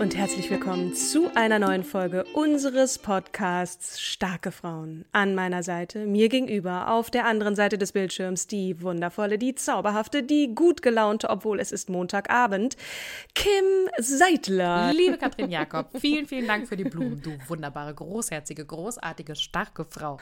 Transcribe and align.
Und 0.00 0.14
herzlich 0.14 0.50
willkommen 0.50 0.92
zu 0.94 1.34
einer 1.34 1.58
neuen 1.58 1.82
Folge 1.82 2.24
unseres 2.34 2.98
Podcasts 2.98 3.98
Starke 3.98 4.52
Frauen. 4.52 5.06
An 5.12 5.34
meiner 5.34 5.62
Seite, 5.62 6.04
mir 6.04 6.28
gegenüber, 6.28 6.90
auf 6.90 7.10
der 7.10 7.24
anderen 7.24 7.56
Seite 7.56 7.78
des 7.78 7.92
Bildschirms, 7.92 8.46
die 8.46 8.82
wundervolle, 8.82 9.38
die 9.38 9.54
zauberhafte, 9.54 10.22
die 10.22 10.54
gut 10.54 10.82
gelaunte, 10.82 11.30
obwohl 11.30 11.60
es 11.60 11.72
ist 11.72 11.88
Montagabend, 11.88 12.76
Kim 13.34 13.64
Seidler. 13.98 14.92
Liebe 14.92 15.16
Katrin 15.16 15.50
Jakob, 15.50 15.88
vielen, 15.98 16.26
vielen 16.26 16.46
Dank 16.46 16.68
für 16.68 16.76
die 16.76 16.84
Blumen, 16.84 17.22
du 17.22 17.32
wunderbare, 17.48 17.94
großherzige, 17.94 18.66
großartige, 18.66 19.34
starke 19.34 19.86
Frau. 19.88 20.18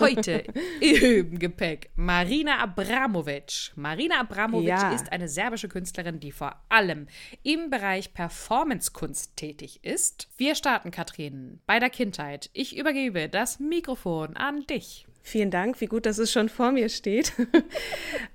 Heute 0.00 0.44
im 0.80 1.38
Gepäck 1.38 1.90
Marina 1.94 2.58
Abramovic. 2.62 3.72
Marina 3.76 4.20
Abramovic 4.20 4.68
Ja. 4.68 4.92
ist 4.94 5.12
eine 5.12 5.28
serbische 5.28 5.68
Künstlerin, 5.68 6.20
die 6.20 6.32
vor 6.32 6.56
allem 6.70 7.06
im 7.42 7.68
Bereich 7.68 8.14
Performancekunst 8.14 9.09
tätig 9.12 9.80
ist. 9.82 10.28
Wir 10.36 10.54
starten, 10.54 10.90
Katrin, 10.90 11.60
bei 11.66 11.78
der 11.78 11.90
Kindheit. 11.90 12.50
Ich 12.52 12.76
übergebe 12.76 13.28
das 13.28 13.58
Mikrofon 13.58 14.36
an 14.36 14.66
dich. 14.66 15.06
Vielen 15.22 15.50
Dank, 15.50 15.80
wie 15.80 15.86
gut, 15.86 16.06
dass 16.06 16.16
es 16.18 16.32
schon 16.32 16.48
vor 16.48 16.72
mir 16.72 16.88
steht. 16.88 17.32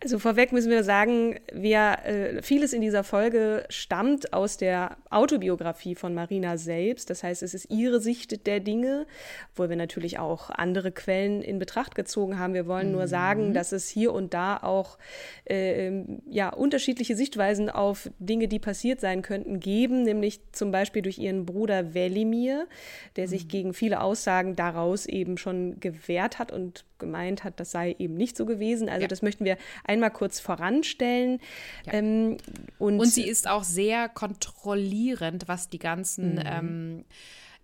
Also 0.03 0.19
vorweg 0.19 0.51
müssen 0.51 0.69
wir 0.69 0.83
sagen, 0.83 1.39
wir, 1.51 1.97
äh, 2.05 2.41
vieles 2.43 2.73
in 2.73 2.81
dieser 2.81 3.03
Folge 3.03 3.65
stammt 3.69 4.33
aus 4.33 4.57
der 4.57 4.97
Autobiografie 5.09 5.95
von 5.95 6.13
Marina 6.13 6.57
selbst. 6.57 7.09
Das 7.09 7.23
heißt, 7.23 7.41
es 7.41 7.55
ist 7.55 7.71
ihre 7.71 7.99
Sicht 7.99 8.45
der 8.45 8.59
Dinge, 8.59 9.07
obwohl 9.51 9.69
wir 9.69 9.77
natürlich 9.77 10.19
auch 10.19 10.51
andere 10.51 10.91
Quellen 10.91 11.41
in 11.41 11.57
Betracht 11.57 11.95
gezogen 11.95 12.37
haben. 12.37 12.53
Wir 12.53 12.67
wollen 12.67 12.91
nur 12.91 13.07
sagen, 13.07 13.55
dass 13.55 13.71
es 13.71 13.89
hier 13.89 14.13
und 14.13 14.35
da 14.35 14.57
auch 14.57 14.99
äh, 15.45 16.03
ja, 16.29 16.49
unterschiedliche 16.49 17.15
Sichtweisen 17.15 17.71
auf 17.71 18.11
Dinge, 18.19 18.47
die 18.47 18.59
passiert 18.59 18.99
sein 18.99 19.23
könnten, 19.23 19.59
geben, 19.59 20.03
nämlich 20.03 20.39
zum 20.51 20.71
Beispiel 20.71 21.01
durch 21.01 21.17
ihren 21.17 21.47
Bruder 21.47 21.95
Velimir, 21.95 22.67
der 23.15 23.27
sich 23.27 23.47
gegen 23.47 23.73
viele 23.73 24.01
Aussagen 24.01 24.55
daraus 24.55 25.07
eben 25.07 25.39
schon 25.39 25.79
gewehrt 25.79 26.37
hat 26.37 26.51
und 26.51 26.74
gemeint 26.97 27.43
hat, 27.43 27.59
das 27.59 27.71
sei 27.71 27.95
eben 27.99 28.15
nicht 28.15 28.35
so 28.35 28.45
gewesen. 28.45 28.89
Also 28.89 29.03
Ja. 29.03 29.07
das 29.07 29.21
möchten 29.21 29.45
wir 29.45 29.57
einmal 29.85 30.11
kurz 30.11 30.39
voranstellen. 30.39 31.39
Ähm, 31.87 32.37
und, 32.79 32.99
Und 32.99 33.07
sie 33.07 33.27
ist 33.27 33.47
auch 33.47 33.63
sehr 33.63 34.09
kontrollierend, 34.09 35.47
was 35.47 35.69
die 35.69 35.79
ganzen 35.79 36.35
Mhm. 36.35 36.41
ähm, 36.45 37.05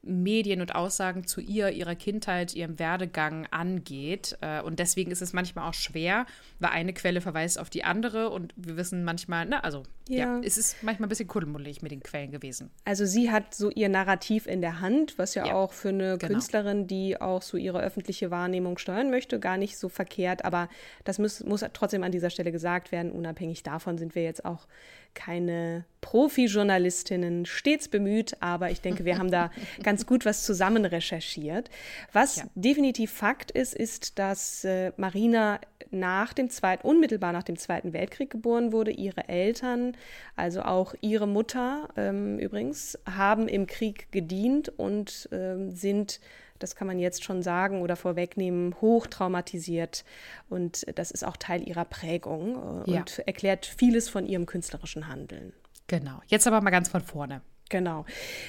Medien 0.03 0.61
und 0.61 0.73
Aussagen 0.73 1.27
zu 1.27 1.41
ihr, 1.41 1.69
ihrer 1.69 1.93
Kindheit, 1.93 2.55
ihrem 2.55 2.79
Werdegang 2.79 3.45
angeht. 3.51 4.35
Äh, 4.41 4.61
Und 4.61 4.79
deswegen 4.79 5.11
ist 5.11 5.21
es 5.21 5.31
manchmal 5.31 5.69
auch 5.69 5.75
schwer, 5.75 6.25
weil 6.59 6.71
eine 6.71 6.91
Quelle 6.93 7.21
verweist 7.21 7.59
auf 7.59 7.69
die 7.69 7.83
andere 7.83 8.29
und 8.31 8.51
wir 8.55 8.77
wissen 8.77 9.03
manchmal, 9.03 9.45
ne, 9.45 9.63
also 9.63 9.83
ja, 10.11 10.17
Ja. 10.37 10.41
es 10.43 10.57
ist 10.57 10.83
manchmal 10.83 11.07
ein 11.07 11.09
bisschen 11.09 11.27
kuddelmuddelig 11.27 11.81
mit 11.81 11.91
den 11.91 12.01
Quellen 12.03 12.31
gewesen. 12.31 12.69
Also 12.85 13.05
sie 13.05 13.31
hat 13.31 13.53
so 13.55 13.69
ihr 13.69 13.89
Narrativ 13.89 14.45
in 14.47 14.61
der 14.61 14.81
Hand, 14.81 15.17
was 15.17 15.35
ja, 15.35 15.47
Ja, 15.47 15.53
auch 15.55 15.71
für 15.73 15.89
eine 15.89 16.17
genau. 16.17 16.33
Künstlerin, 16.33 16.87
die 16.87 17.19
auch 17.19 17.41
so 17.41 17.57
ihre 17.57 17.81
öffentliche 17.81 18.29
Wahrnehmung 18.31 18.77
steuern 18.77 19.09
möchte, 19.09 19.39
gar 19.39 19.57
nicht 19.57 19.77
so 19.77 19.89
verkehrt. 19.89 20.43
Aber 20.45 20.69
das 21.03 21.17
muss, 21.19 21.43
muss 21.43 21.63
trotzdem 21.73 22.03
an 22.03 22.11
dieser 22.11 22.29
Stelle 22.29 22.51
gesagt 22.51 22.91
werden. 22.91 23.11
Unabhängig 23.11 23.63
davon 23.63 23.97
sind 23.97 24.15
wir 24.15 24.23
jetzt 24.23 24.45
auch 24.45 24.67
keine 25.13 25.83
Profi-Journalistinnen, 25.99 27.45
stets 27.45 27.87
bemüht, 27.87 28.37
aber 28.39 28.71
ich 28.71 28.81
denke, 28.81 29.05
wir 29.05 29.17
haben 29.17 29.29
da 29.31 29.51
ganz 29.83 30.05
gut 30.05 30.25
was 30.25 30.43
zusammen 30.43 30.85
recherchiert. 30.85 31.69
Was 32.13 32.37
Ja. 32.37 32.43
definitiv 32.55 33.11
Fakt 33.11 33.51
ist, 33.51 33.73
ist, 33.75 34.17
dass 34.19 34.63
äh, 34.63 34.91
Marina 34.97 35.59
nach 35.89 36.31
dem 36.33 36.49
zweiten, 36.49 36.87
unmittelbar 36.87 37.33
nach 37.33 37.43
dem 37.43 37.57
Zweiten 37.57 37.91
Weltkrieg 37.91 38.29
geboren 38.29 38.71
wurde. 38.71 38.91
Ihre 38.91 39.27
Eltern, 39.27 39.97
also 40.35 40.61
auch 40.63 40.93
ihre 41.01 41.27
Mutter 41.27 41.89
ähm, 41.97 42.39
übrigens, 42.39 42.97
haben 43.09 43.47
im 43.47 43.67
Krieg 43.67 44.11
gedient 44.11 44.69
und 44.69 45.29
ähm, 45.31 45.71
sind 45.71 46.19
das 46.61 46.75
kann 46.75 46.85
man 46.87 46.99
jetzt 46.99 47.23
schon 47.23 47.41
sagen 47.41 47.81
oder 47.81 47.95
vorwegnehmen, 47.95 48.75
hoch 48.81 49.07
traumatisiert. 49.07 50.05
Und 50.47 50.85
das 50.95 51.09
ist 51.11 51.25
auch 51.25 51.35
Teil 51.37 51.67
ihrer 51.67 51.85
Prägung 51.85 52.83
äh, 52.85 52.91
Ja. 52.91 52.99
und 52.99 53.19
erklärt 53.25 53.65
vieles 53.65 54.09
von 54.09 54.25
ihrem 54.25 54.45
künstlerischen 54.45 55.07
Handeln. 55.07 55.53
Genau. 55.87 56.21
Jetzt 56.27 56.47
aber 56.47 56.61
mal 56.61 56.69
ganz 56.69 56.87
von 56.87 57.01
vorne. 57.01 57.41
Genau. 57.71 58.03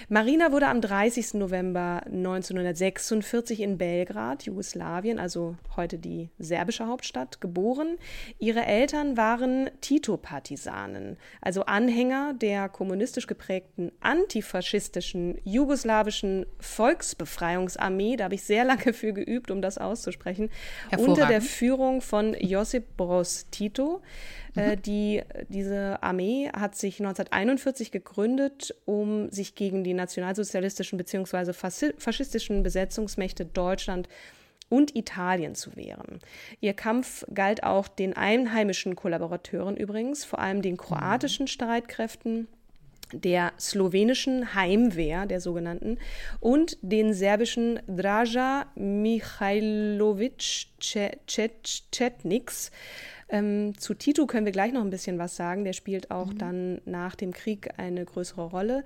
Marina 0.09 0.51
wurde 0.51 0.67
am 0.67 0.81
30. 0.81 1.35
November 1.35 2.03
1946 2.07 3.61
in 3.61 3.79
Belgrad, 3.79 4.43
Jugoslawien, 4.43 5.21
also 5.21 5.55
heute 5.77 5.97
die 5.97 6.31
serbische 6.41 6.89
Hauptstadt, 6.89 7.41
geboren. 7.41 7.99
Ihre 8.41 8.67
Eltern 8.67 9.17
waren 9.17 9.71
Tito-Partisanen, 9.81 11.19
also 11.41 11.63
Anhänger 11.67 12.35
der 12.35 12.69
kommunistisch 12.69 13.29
geprägten 13.29 13.93
antifaschistischen 14.01 15.39
jugoslawischen 15.45 16.45
Volksbefreiungsarmee. 16.59 18.17
Da 18.17 18.25
habe 18.25 18.35
ich 18.35 18.43
sehr 18.43 18.65
lange 18.65 18.93
für 18.93 19.13
geübt, 19.13 19.53
um 19.53 19.63
das 19.63 19.79
auszusprechen. 19.79 20.51
Unter 20.99 21.27
der. 21.27 21.41
Führung 21.43 22.01
von 22.01 22.35
Josip 22.41 22.97
Broz 22.97 23.47
Tito. 23.51 24.03
Äh, 24.55 24.77
die, 24.77 25.23
diese 25.49 26.03
Armee 26.03 26.51
hat 26.53 26.77
sich 26.77 27.01
1941 27.01 27.91
gegründet, 27.91 28.75
um 28.85 29.31
sich 29.31 29.55
gegen 29.55 29.85
die 29.85 29.95
nationalsozialistischen 29.95 30.99
bzw. 30.99 31.53
faschistischen 31.53 32.63
Besetzungsmächte 32.63 33.45
Deutschland 33.45 34.09
und 34.69 34.97
Italien 34.97 35.55
zu 35.55 35.77
wehren. 35.77 36.21
Ihr 36.61 36.73
Kampf 36.73 37.27
galt 37.33 37.63
auch 37.63 37.89
den 37.89 38.17
einheimischen 38.17 38.97
Kollaborateuren 38.97 39.77
übrigens, 39.77 40.25
vor 40.25 40.39
allem 40.39 40.63
den 40.63 40.79
kroatischen 40.79 41.47
Streitkräften 41.47 42.49
der 43.13 43.53
slowenischen 43.61 44.55
Heimwehr, 44.55 45.27
der 45.27 45.41
sogenannten, 45.41 45.99
und 46.41 46.79
den 46.81 47.13
serbischen 47.13 47.81
Draža 47.87 48.67
Mihailovic 48.75 50.67
Cetniks. 51.91 52.71
Ähm, 53.33 53.77
zu 53.79 53.95
Tito 53.95 54.27
können 54.27 54.45
wir 54.45 54.53
gleich 54.53 54.73
noch 54.73 54.83
ein 54.83 54.91
bisschen 54.91 55.19
was 55.19 55.35
sagen. 55.35 55.65
Der 55.65 55.73
spielt 55.73 56.13
auch 56.13 56.33
dann 56.35 56.81
nach 56.85 57.17
dem 57.17 57.33
Krieg 57.33 57.71
eine 57.79 58.05
größere 58.05 58.45
Rolle. 58.45 58.85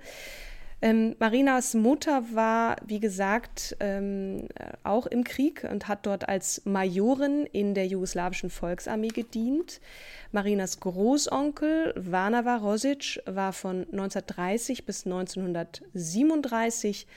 Ähm, 0.79 1.15
Marinas 1.17 1.73
Mutter 1.73 2.23
war, 2.33 2.75
wie 2.85 2.99
gesagt, 2.99 3.75
ähm, 3.79 4.47
äh, 4.55 4.73
auch 4.83 5.07
im 5.07 5.23
Krieg 5.23 5.67
und 5.69 5.87
hat 5.87 6.05
dort 6.05 6.29
als 6.29 6.61
Majorin 6.65 7.47
in 7.51 7.73
der 7.73 7.87
jugoslawischen 7.87 8.51
Volksarmee 8.51 9.07
gedient. 9.07 9.81
Marinas 10.31 10.79
Großonkel 10.79 11.95
Varnava 11.97 12.57
Rosic 12.57 13.19
war 13.25 13.53
von 13.53 13.87
1930 13.91 14.85
bis 14.85 15.05
1937 15.05 17.07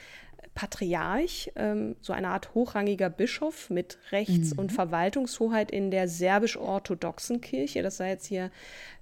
Patriarch, 0.55 1.53
ähm, 1.57 1.97
so 2.01 2.13
eine 2.13 2.29
Art 2.29 2.55
hochrangiger 2.55 3.11
Bischof 3.11 3.71
mit 3.71 3.99
Rechts- 4.13 4.53
und 4.53 4.73
Verwaltungshoheit 4.73 5.71
in 5.71 5.91
der 5.91 6.09
serbisch-orthodoxen 6.09 7.41
Kirche. 7.41 7.83
Das 7.83 7.97
sei 7.97 8.11
jetzt 8.11 8.27
hier 8.27 8.51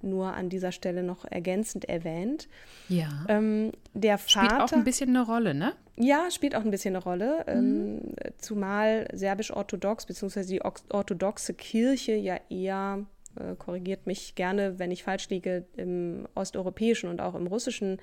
nur 0.02 0.34
an 0.34 0.48
dieser 0.48 0.72
Stelle 0.72 1.02
noch 1.02 1.24
ergänzend 1.24 1.86
erwähnt. 1.86 2.48
Ja. 2.88 3.24
Ähm, 3.28 3.72
der 3.94 4.18
Spielt 4.18 4.50
Vater 4.50 4.64
auch 4.64 4.72
ein 4.72 4.84
bisschen 4.84 5.10
eine 5.10 5.24
Rolle, 5.24 5.54
ne? 5.54 5.72
ja, 5.96 6.30
spielt 6.30 6.54
auch 6.54 6.64
ein 6.64 6.70
bisschen 6.70 6.94
eine 6.94 7.02
Rolle, 7.02 7.44
ähm, 7.48 8.14
zumal 8.38 9.08
serbisch-orthodox 9.12 10.06
bzw. 10.06 10.44
die 10.44 10.64
ox- 10.64 10.84
orthodoxe 10.90 11.54
Kirche 11.54 12.14
ja 12.14 12.38
eher 12.48 13.04
äh, 13.38 13.54
korrigiert 13.56 14.06
mich 14.06 14.34
gerne, 14.34 14.78
wenn 14.78 14.90
ich 14.90 15.02
falsch 15.02 15.28
liege, 15.28 15.64
im 15.76 16.26
osteuropäischen 16.34 17.08
und 17.10 17.20
auch 17.20 17.34
im 17.34 17.46
russischen 17.46 17.98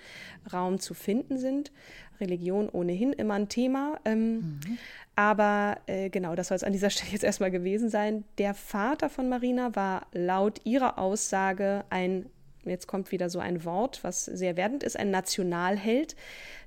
Raum 0.51 0.79
zu 0.79 0.93
finden 0.93 1.37
sind. 1.37 1.71
Religion 2.19 2.69
ohnehin 2.69 3.13
immer 3.13 3.35
ein 3.35 3.49
Thema. 3.49 3.99
Ähm, 4.05 4.35
mhm. 4.35 4.77
Aber 5.15 5.77
äh, 5.87 6.09
genau, 6.09 6.35
das 6.35 6.49
soll 6.49 6.55
es 6.55 6.63
an 6.63 6.73
dieser 6.73 6.89
Stelle 6.91 7.11
jetzt 7.11 7.23
erstmal 7.23 7.51
gewesen 7.51 7.89
sein. 7.89 8.23
Der 8.37 8.53
Vater 8.53 9.09
von 9.09 9.29
Marina 9.29 9.75
war 9.75 10.07
laut 10.11 10.61
ihrer 10.65 10.97
Aussage 10.99 11.85
ein, 11.89 12.27
jetzt 12.63 12.87
kommt 12.87 13.11
wieder 13.11 13.29
so 13.29 13.39
ein 13.39 13.63
Wort, 13.65 14.03
was 14.03 14.25
sehr 14.25 14.57
werdend 14.57 14.83
ist, 14.83 14.97
ein 14.97 15.11
Nationalheld. 15.11 16.15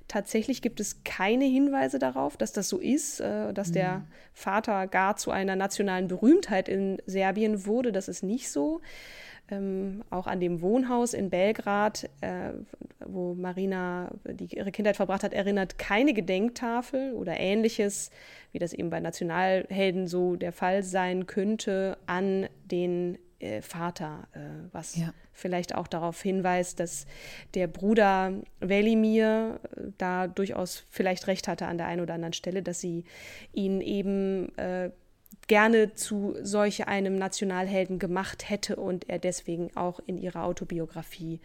Tatsächlich 0.07 0.63
gibt 0.63 0.79
es 0.79 1.03
keine 1.03 1.45
Hinweise 1.45 1.99
darauf, 1.99 2.35
dass 2.35 2.51
das 2.51 2.67
so 2.67 2.79
ist, 2.79 3.19
äh, 3.19 3.53
dass 3.53 3.69
mhm. 3.69 3.73
der 3.73 4.01
Vater 4.33 4.87
gar 4.87 5.17
zu 5.17 5.29
einer 5.29 5.55
nationalen 5.55 6.07
Berühmtheit 6.07 6.67
in 6.67 6.99
Serbien 7.05 7.65
wurde. 7.67 7.91
Das 7.91 8.07
ist 8.07 8.23
nicht 8.23 8.49
so. 8.49 8.81
Ähm, 9.51 10.03
auch 10.09 10.27
an 10.27 10.39
dem 10.39 10.61
Wohnhaus 10.61 11.13
in 11.13 11.29
Belgrad, 11.29 12.09
äh, 12.21 12.51
wo 13.05 13.33
Marina 13.33 14.11
die, 14.25 14.55
ihre 14.55 14.71
Kindheit 14.71 14.95
verbracht 14.95 15.23
hat, 15.23 15.33
erinnert 15.33 15.77
keine 15.77 16.13
Gedenktafel 16.13 17.13
oder 17.13 17.39
ähnliches, 17.39 18.11
wie 18.51 18.59
das 18.59 18.73
eben 18.73 18.89
bei 18.89 18.99
Nationalhelden 18.99 20.07
so 20.07 20.35
der 20.35 20.51
Fall 20.51 20.83
sein 20.83 21.25
könnte, 21.25 21.97
an 22.05 22.47
den 22.65 23.17
äh, 23.39 23.61
Vater, 23.61 24.27
äh, 24.33 24.39
was 24.71 24.95
ja. 24.95 25.13
vielleicht 25.31 25.73
auch 25.73 25.87
darauf 25.87 26.21
hinweist, 26.21 26.79
dass 26.79 27.05
der 27.53 27.67
Bruder 27.67 28.33
Velimir 28.59 29.59
äh, 29.75 29.81
da 29.97 30.27
durchaus 30.27 30.83
vielleicht 30.89 31.27
recht 31.27 31.47
hatte 31.47 31.65
an 31.65 31.77
der 31.77 31.87
einen 31.87 32.01
oder 32.01 32.15
anderen 32.15 32.33
Stelle, 32.33 32.61
dass 32.61 32.81
sie 32.81 33.05
ihn 33.53 33.81
eben 33.81 34.55
äh, 34.57 34.91
gerne 35.47 35.93
zu 35.95 36.35
solch 36.41 36.87
einem 36.87 37.15
Nationalhelden 37.15 37.99
gemacht 37.99 38.49
hätte 38.49 38.75
und 38.75 39.09
er 39.09 39.19
deswegen 39.19 39.75
auch 39.75 39.99
in 40.05 40.17
ihrer 40.17 40.43
Autobiografie 40.43 41.39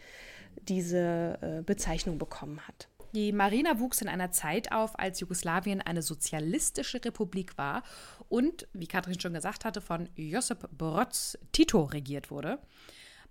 diese 0.69 1.39
äh, 1.41 1.63
Bezeichnung 1.63 2.19
bekommen 2.19 2.61
hat. 2.67 2.89
Die 3.15 3.33
Marina 3.33 3.79
wuchs 3.79 4.03
in 4.03 4.09
einer 4.09 4.33
Zeit 4.33 4.73
auf, 4.73 4.99
als 4.99 5.21
Jugoslawien 5.21 5.81
eine 5.81 6.03
sozialistische 6.03 7.05
Republik 7.05 7.57
war 7.57 7.85
und, 8.29 8.67
wie 8.73 8.89
Katrin 8.89 9.21
schon 9.21 9.35
gesagt 9.35 9.65
hatte, 9.65 9.81
von 9.81 10.09
Josip 10.17 10.69
Broz 10.77 11.39
Tito 11.53 11.85
regiert 11.85 12.33
wurde. 12.33 12.59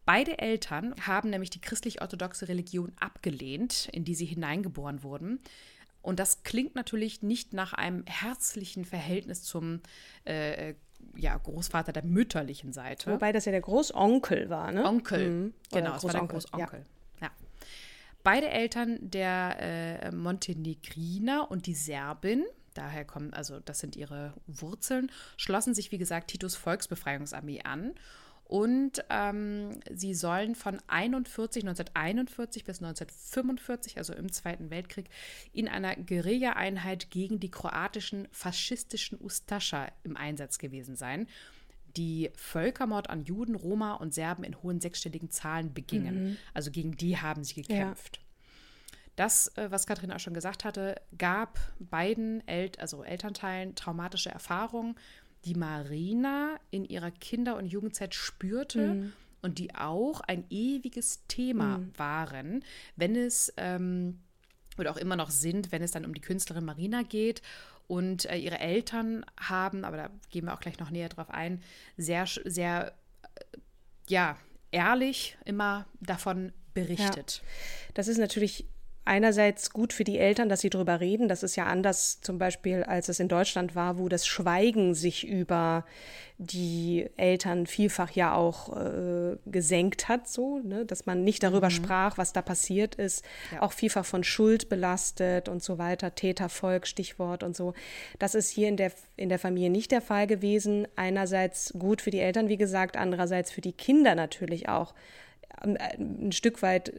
Beide 0.06 0.40
Eltern 0.40 0.96
haben 1.06 1.30
nämlich 1.30 1.50
die 1.50 1.62
christlich-orthodoxe 1.62 2.48
Religion 2.48 2.94
abgelehnt, 3.00 3.90
in 3.92 4.06
die 4.06 4.16
sie 4.16 4.26
hineingeboren 4.26 5.04
wurden. 5.04 5.40
Und 6.04 6.20
das 6.20 6.44
klingt 6.44 6.76
natürlich 6.76 7.24
nicht 7.24 7.54
nach 7.54 7.74
einem 7.74 8.04
herzlichen 8.06 8.86
Verhältnis 8.86 9.42
zum 9.44 9.82
äh, 10.26 10.76
ja, 11.16 11.36
Großvater 11.36 11.94
der 11.94 12.04
mütterlichen 12.04 12.74
Seite. 12.74 13.12
Wobei 13.12 13.32
das 13.32 13.46
ja 13.46 13.52
der 13.52 13.62
Großonkel 13.62 14.50
war, 14.50 14.72
ne? 14.72 14.86
Onkel, 14.86 15.30
mhm. 15.30 15.54
genau, 15.72 15.96
es 15.96 16.04
war 16.04 16.12
der 16.12 16.28
Großonkel. 16.28 16.86
Ja. 17.22 17.32
Beide 18.24 18.50
Eltern 18.50 19.00
der 19.02 19.58
äh, 19.60 20.12
Montenegriner 20.12 21.52
und 21.52 21.66
die 21.66 21.76
Serbin, 21.76 22.46
daher 22.74 23.04
kommen, 23.04 23.34
also 23.34 23.60
das 23.60 23.80
sind 23.80 23.98
ihre 23.98 24.34
Wurzeln, 24.48 25.12
schlossen 25.36 25.74
sich, 25.74 25.92
wie 25.92 25.98
gesagt, 25.98 26.30
Titus 26.30 26.56
Volksbefreiungsarmee 26.56 27.64
an. 27.64 27.94
Und 28.54 29.04
ähm, 29.10 29.80
sie 29.92 30.14
sollen 30.14 30.54
von 30.54 30.80
41, 30.86 31.64
1941 31.64 32.64
bis 32.64 32.84
1945, 32.84 33.98
also 33.98 34.14
im 34.14 34.32
Zweiten 34.32 34.70
Weltkrieg, 34.70 35.10
in 35.54 35.68
einer 35.68 35.96
Guerilla-Einheit 35.96 37.10
gegen 37.10 37.40
die 37.40 37.50
kroatischen 37.50 38.28
faschistischen 38.32 39.20
Ustascha 39.20 39.88
im 40.04 40.16
Einsatz 40.18 40.60
gewesen 40.60 40.96
sein 40.96 41.28
die 41.98 42.32
Völkermord 42.36 43.12
an 43.12 43.22
Juden, 43.22 43.54
Roma 43.54 43.94
und 43.94 44.16
Serben 44.16 44.44
in 44.44 44.62
hohen 44.64 44.80
sechsstelligen 44.80 45.30
Zahlen 45.30 45.76
begingen. 45.76 46.24
Mhm. 46.24 46.38
Also 46.52 46.72
gegen 46.72 46.98
die 46.98 47.18
haben 47.18 47.44
sie 47.44 47.62
gekämpft. 47.62 48.18
Ja. 48.18 48.24
Das, 49.16 49.48
äh, 49.58 49.70
was 49.70 49.86
Katrin 49.86 50.12
auch 50.12 50.20
schon 50.20 50.34
gesagt 50.34 50.64
hatte, 50.66 51.00
gab 51.20 51.60
beiden 51.80 52.48
El 52.48 52.72
also 52.80 53.04
Elternteilen 53.04 53.76
traumatische 53.76 54.32
Erfahrungen, 54.32 54.96
die 55.46 55.56
Marina 55.56 56.60
in 56.72 56.86
ihrer 56.86 57.12
Kinder- 57.12 57.58
und 57.58 57.66
Jugendzeit 57.66 58.16
spürte 58.16 58.94
mhm. 58.94 59.14
und 59.42 59.60
die 59.60 59.76
auch 59.76 60.22
ein 60.22 60.46
ewiges 60.50 61.26
Thema 61.28 61.80
mhm. 61.80 61.92
waren, 61.98 62.66
wenn 62.96 63.16
es 63.16 63.54
ähm, 63.58 64.20
oder 64.78 64.92
auch 64.92 64.98
immer 64.98 65.16
noch 65.16 65.30
sind, 65.30 65.72
wenn 65.72 65.84
es 65.84 65.92
dann 65.92 66.06
um 66.06 66.14
die 66.14 66.22
Künstlerin 66.22 66.66
Marina 66.66 67.04
geht 67.04 67.42
und 67.88 68.26
äh, 68.26 68.38
ihre 68.38 68.60
Eltern 68.60 69.26
haben, 69.40 69.86
aber 69.86 69.98
da 69.98 70.10
gehen 70.30 70.46
wir 70.46 70.54
auch 70.54 70.60
gleich 70.60 70.80
noch 70.80 70.90
näher 70.90 71.10
drauf 71.10 71.30
ein, 71.30 71.62
sehr, 71.98 72.26
sehr, 72.26 72.94
äh, 73.36 73.58
ja, 74.08 74.38
ehrlich 74.72 75.38
immer 75.46 75.86
davon 76.00 76.54
berichtet. 76.74 77.42
Ja. 77.44 77.92
Das 77.94 78.08
ist 78.08 78.18
natürlich 78.18 78.66
einerseits 79.06 79.72
gut 79.72 79.92
für 79.92 80.04
die 80.04 80.18
Eltern, 80.18 80.50
dass 80.50 80.62
sie 80.62 80.70
darüber 80.70 81.00
reden. 81.00 81.28
Das 81.28 81.44
ist 81.44 81.56
ja 81.56 81.66
anders 81.66 82.22
zum 82.22 82.38
Beispiel, 82.38 82.84
als 82.84 83.10
es 83.10 83.20
in 83.20 83.28
Deutschland 83.28 83.76
war, 83.76 83.98
wo 83.98 84.08
das 84.08 84.26
Schweigen 84.26 84.94
sich 84.94 85.28
über 85.28 85.86
die 86.38 87.10
Eltern 87.16 87.68
vielfach 87.68 88.12
ja 88.12 88.34
auch 88.34 88.76
äh, 88.76 89.38
gesenkt 89.46 90.08
hat, 90.08 90.28
so, 90.28 90.60
ne? 90.60 90.86
dass 90.86 91.06
man 91.06 91.24
nicht 91.24 91.44
darüber 91.44 91.68
mhm. 91.68 91.72
sprach, 91.72 92.18
was 92.18 92.34
da 92.34 92.42
passiert 92.42 92.96
ist, 92.96 93.24
ja. 93.52 93.62
auch 93.62 93.72
vielfach 93.72 94.06
von 94.06 94.24
Schuld 94.24 94.70
belastet 94.70 95.48
und 95.48 95.62
so 95.62 95.78
weiter, 95.78 96.16
Tätervolk, 96.16 96.88
Stichwort 96.88 97.44
und 97.44 97.56
so. 97.56 97.74
Das 98.20 98.36
ist 98.36 98.50
hier 98.50 98.68
in 98.68 98.78
der, 98.78 98.92
in 99.16 99.30
der 99.30 99.40
Familie 99.40 99.70
nicht 99.70 99.92
der 99.92 100.02
Fall 100.02 100.28
gewesen. 100.28 100.88
Einerseits 100.96 101.74
gut 101.78 102.02
für 102.02 102.12
die 102.12 102.20
Eltern, 102.20 102.50
wie 102.50 102.58
gesagt, 102.58 102.98
andererseits 102.98 103.52
für 103.52 103.62
die 103.62 103.74
Kinder 103.74 104.16
natürlich 104.16 104.70
auch 104.70 104.94
ähm, 105.64 105.78
ein 106.00 106.32
Stück 106.32 106.62
weit 106.62 106.94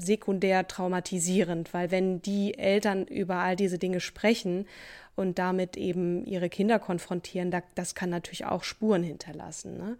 sekundär 0.00 0.66
traumatisierend, 0.66 1.72
weil 1.74 1.90
wenn 1.90 2.22
die 2.22 2.58
Eltern 2.58 3.04
über 3.06 3.36
all 3.36 3.56
diese 3.56 3.78
Dinge 3.78 4.00
sprechen 4.00 4.66
und 5.16 5.38
damit 5.38 5.76
eben 5.76 6.24
ihre 6.26 6.48
Kinder 6.48 6.78
konfrontieren, 6.78 7.54
das 7.74 7.94
kann 7.94 8.10
natürlich 8.10 8.46
auch 8.46 8.64
Spuren 8.64 9.02
hinterlassen. 9.02 9.76
Ne? 9.76 9.98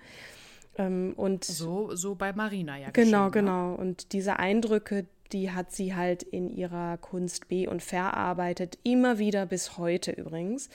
Ähm, 0.79 1.12
und 1.17 1.44
so, 1.44 1.94
so 1.94 2.14
bei 2.14 2.32
Marina 2.32 2.79
ja. 2.79 2.91
Genau, 2.91 3.26
ne? 3.26 3.31
genau. 3.31 3.75
Und 3.75 4.12
diese 4.12 4.38
Eindrücke, 4.38 5.06
die 5.32 5.50
hat 5.50 5.73
sie 5.73 5.94
halt 5.94 6.23
in 6.23 6.49
ihrer 6.50 6.96
Kunst 6.99 7.49
be- 7.49 7.69
und 7.69 7.82
verarbeitet, 7.82 8.79
immer 8.82 9.19
wieder 9.19 9.46
bis 9.46 9.79
heute 9.79 10.11
übrigens. 10.11 10.70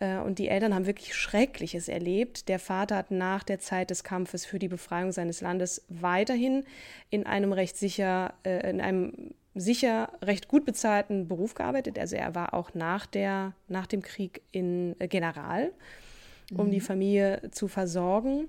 Äh, 0.00 0.18
und 0.18 0.38
die 0.38 0.48
Eltern 0.48 0.74
haben 0.74 0.86
wirklich 0.86 1.14
Schreckliches 1.14 1.88
erlebt. 1.88 2.48
Der 2.48 2.58
Vater 2.58 2.96
hat 2.96 3.10
nach 3.10 3.44
der 3.44 3.60
Zeit 3.60 3.90
des 3.90 4.02
Kampfes 4.02 4.44
für 4.44 4.58
die 4.58 4.68
Befreiung 4.68 5.12
seines 5.12 5.40
Landes 5.40 5.84
weiterhin 5.88 6.64
in 7.10 7.26
einem 7.26 7.52
recht 7.52 7.76
sicher, 7.76 8.34
äh, 8.42 8.68
in 8.68 8.80
einem 8.80 9.34
sicher 9.54 10.12
recht 10.22 10.48
gut 10.48 10.64
bezahlten 10.64 11.28
Beruf 11.28 11.54
gearbeitet. 11.54 11.98
Also 11.98 12.16
er 12.16 12.34
war 12.34 12.54
auch 12.54 12.74
nach, 12.74 13.06
der, 13.06 13.54
nach 13.68 13.86
dem 13.86 14.02
Krieg 14.02 14.42
in 14.50 14.96
äh, 14.98 15.06
General, 15.06 15.70
um 16.52 16.66
mhm. 16.66 16.70
die 16.72 16.80
Familie 16.80 17.50
zu 17.52 17.68
versorgen. 17.68 18.48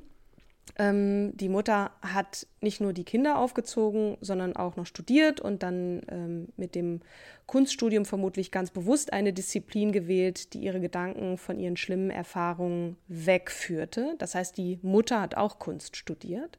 Ähm, 0.78 1.36
die 1.36 1.50
Mutter 1.50 1.92
hat 2.02 2.48
nicht 2.62 2.82
nur 2.82 2.94
die 2.94 3.04
Kinder 3.04 3.38
aufgezogen, 3.38 4.18
sondern 4.22 4.56
auch 4.56 4.76
noch 4.76 4.86
studiert 4.86 5.42
und 5.42 5.64
dann 5.64 6.02
ähm, 6.10 6.48
mit 6.56 6.76
dem 6.76 7.02
Kunststudium 7.46 8.06
vermutlich 8.06 8.52
ganz 8.52 8.72
bewusst 8.72 9.12
eine 9.12 9.34
Disziplin 9.34 9.92
gewählt, 9.92 10.54
die 10.54 10.60
ihre 10.60 10.80
Gedanken 10.80 11.38
von 11.38 11.60
ihren 11.60 11.78
schlimmen 11.78 12.10
Erfahrungen 12.10 12.98
wegführte. 13.08 14.16
Das 14.20 14.36
heißt, 14.36 14.58
die 14.58 14.80
Mutter 14.82 15.20
hat 15.20 15.36
auch 15.36 15.60
Kunst 15.60 15.98
studiert. 15.98 16.58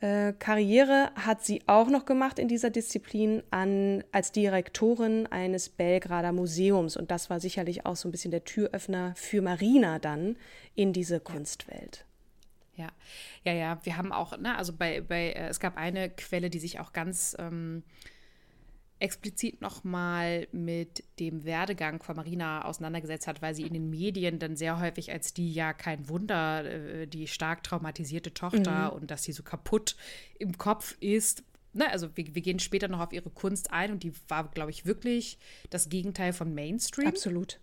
Äh, 0.00 0.32
Karriere 0.40 1.12
hat 1.14 1.44
sie 1.44 1.62
auch 1.66 1.88
noch 1.88 2.06
gemacht 2.06 2.40
in 2.40 2.48
dieser 2.48 2.70
Disziplin 2.70 3.44
an, 3.50 4.02
als 4.10 4.32
Direktorin 4.32 5.28
eines 5.28 5.68
Belgrader 5.68 6.32
Museums. 6.32 6.96
Und 6.96 7.12
das 7.12 7.30
war 7.30 7.38
sicherlich 7.38 7.86
auch 7.86 7.94
so 7.94 8.08
ein 8.08 8.10
bisschen 8.10 8.32
der 8.32 8.44
Türöffner 8.44 9.12
für 9.14 9.42
Marina 9.42 10.00
dann 10.00 10.36
in 10.74 10.92
diese 10.92 11.20
Kunstwelt. 11.20 12.04
Ja, 12.74 12.88
ja, 13.44 13.52
ja. 13.52 13.78
Wir 13.84 13.96
haben 13.96 14.12
auch, 14.12 14.36
ne, 14.38 14.56
also 14.56 14.72
bei, 14.72 15.00
bei, 15.00 15.32
äh, 15.32 15.48
es 15.48 15.60
gab 15.60 15.76
eine 15.76 16.10
Quelle, 16.10 16.50
die 16.50 16.58
sich 16.58 16.80
auch 16.80 16.92
ganz 16.92 17.36
ähm, 17.38 17.82
explizit 19.02 19.60
nochmal 19.60 20.46
mit 20.52 21.04
dem 21.18 21.44
Werdegang 21.44 22.02
von 22.02 22.16
Marina 22.16 22.64
auseinandergesetzt 22.64 23.26
hat, 23.26 23.42
weil 23.42 23.54
sie 23.54 23.64
in 23.64 23.74
den 23.74 23.90
Medien 23.90 24.38
dann 24.38 24.56
sehr 24.56 24.80
häufig 24.80 25.12
als 25.12 25.34
die 25.34 25.52
ja 25.52 25.72
kein 25.72 26.08
Wunder, 26.08 26.64
äh, 26.64 27.06
die 27.06 27.26
stark 27.26 27.62
traumatisierte 27.64 28.32
Tochter 28.32 28.90
mhm. 28.90 28.96
und 28.96 29.10
dass 29.10 29.24
sie 29.24 29.32
so 29.32 29.42
kaputt 29.42 29.96
im 30.38 30.56
Kopf 30.56 30.96
ist. 31.00 31.42
Ne, 31.74 31.90
also 31.90 32.16
wir, 32.16 32.34
wir 32.34 32.42
gehen 32.42 32.58
später 32.58 32.88
noch 32.88 33.00
auf 33.00 33.12
ihre 33.12 33.30
Kunst 33.30 33.72
ein 33.72 33.92
und 33.92 34.02
die 34.02 34.12
war, 34.28 34.48
glaube 34.50 34.70
ich, 34.70 34.86
wirklich 34.86 35.38
das 35.68 35.88
Gegenteil 35.88 36.32
von 36.32 36.54
Mainstream. 36.54 37.08
Absolut. 37.08 37.60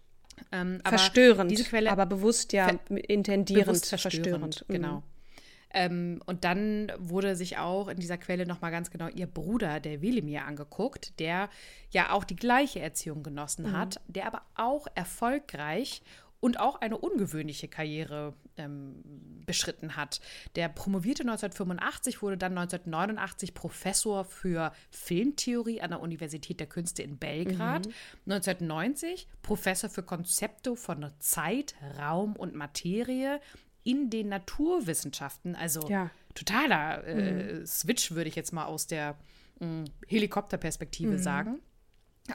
Ähm, 0.51 0.79
verstörend, 0.85 1.51
diese 1.51 1.63
Quelle, 1.63 1.91
aber 1.91 2.05
bewusst 2.05 2.53
ja 2.53 2.67
intendierend 2.89 3.67
bewusst 3.67 3.89
verstörend. 3.89 4.55
verstörend. 4.55 4.65
Genau. 4.67 4.97
Mhm. 4.97 5.03
Ähm, 5.71 6.21
und 6.25 6.45
dann 6.45 6.91
wurde 6.97 7.35
sich 7.35 7.57
auch 7.57 7.89
in 7.89 7.99
dieser 7.99 8.17
Quelle 8.17 8.47
nochmal 8.47 8.71
ganz 8.71 8.89
genau 8.89 9.07
ihr 9.07 9.27
Bruder, 9.27 9.79
der 9.79 10.01
Wilimir, 10.01 10.45
angeguckt, 10.45 11.19
der 11.19 11.49
ja 11.91 12.11
auch 12.11 12.23
die 12.23 12.35
gleiche 12.35 12.79
Erziehung 12.79 13.21
genossen 13.21 13.67
mhm. 13.67 13.77
hat, 13.77 14.01
der 14.07 14.25
aber 14.25 14.41
auch 14.55 14.87
erfolgreich 14.95 16.01
und 16.39 16.59
auch 16.59 16.79
eine 16.81 16.97
ungewöhnliche 16.97 17.67
Karriere 17.67 18.33
ähm, 18.57 19.03
beschritten 19.45 19.95
hat. 19.95 20.21
Der 20.55 20.69
promovierte 20.69 21.23
1985, 21.23 22.21
wurde 22.21 22.37
dann 22.37 22.57
1989 22.57 23.53
Professor 23.53 24.23
für 24.23 24.71
Filmtheorie 24.89 25.81
an 25.81 25.91
der 25.91 26.01
Universität 26.01 26.59
der 26.59 26.67
Künste 26.67 27.03
in 27.03 27.17
Belgrad. 27.17 27.87
Mhm. 27.87 28.31
1990 28.31 29.27
Professor 29.41 29.89
für 29.89 30.03
Konzepte 30.03 30.75
von 30.75 31.11
Zeit, 31.19 31.75
Raum 31.97 32.35
und 32.35 32.55
Materie 32.55 33.41
in 33.83 34.09
den 34.09 34.29
Naturwissenschaften. 34.29 35.55
Also 35.55 35.87
ja. 35.89 36.09
totaler 36.35 37.03
äh, 37.05 37.59
mhm. 37.59 37.65
Switch, 37.65 38.11
würde 38.11 38.29
ich 38.29 38.35
jetzt 38.35 38.53
mal 38.53 38.65
aus 38.65 38.87
der 38.87 39.17
äh, 39.59 39.65
Helikopterperspektive 40.07 41.13
mhm. 41.13 41.19
sagen 41.19 41.59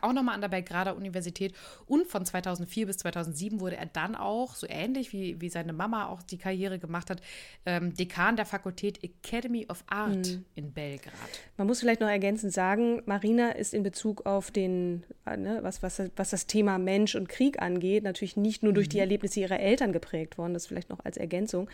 auch 0.02 0.12
nochmal 0.12 0.34
an 0.34 0.40
der 0.40 0.48
Belgrader 0.48 0.96
Universität. 0.96 1.54
Und 1.86 2.06
von 2.06 2.24
2004 2.24 2.86
bis 2.86 2.98
2007 2.98 3.60
wurde 3.60 3.76
er 3.76 3.86
dann 3.86 4.14
auch, 4.14 4.54
so 4.54 4.66
ähnlich 4.68 5.12
wie, 5.12 5.40
wie 5.40 5.48
seine 5.48 5.72
Mama 5.72 6.06
auch 6.08 6.22
die 6.22 6.38
Karriere 6.38 6.78
gemacht 6.78 7.10
hat, 7.10 7.20
ähm, 7.66 7.94
Dekan 7.94 8.36
der 8.36 8.46
Fakultät 8.46 9.02
Academy 9.02 9.66
of 9.68 9.84
Art 9.86 10.26
mhm. 10.26 10.44
in 10.54 10.72
Belgrad. 10.72 11.12
Man 11.56 11.66
muss 11.66 11.80
vielleicht 11.80 12.00
noch 12.00 12.08
ergänzend 12.08 12.52
sagen, 12.52 13.02
Marina 13.06 13.50
ist 13.50 13.74
in 13.74 13.82
Bezug 13.82 14.26
auf 14.26 14.50
den, 14.50 15.04
äh, 15.26 15.36
ne, 15.36 15.58
was, 15.62 15.82
was, 15.82 16.02
was 16.16 16.30
das 16.30 16.46
Thema 16.46 16.78
Mensch 16.78 17.14
und 17.14 17.28
Krieg 17.28 17.60
angeht, 17.60 18.04
natürlich 18.04 18.36
nicht 18.36 18.62
nur 18.62 18.72
durch 18.72 18.88
die 18.88 18.96
mhm. 18.96 19.02
Erlebnisse 19.02 19.40
ihrer 19.40 19.60
Eltern 19.60 19.92
geprägt 19.92 20.38
worden, 20.38 20.54
das 20.54 20.66
vielleicht 20.66 20.90
noch 20.90 21.04
als 21.04 21.16
Ergänzung. 21.16 21.68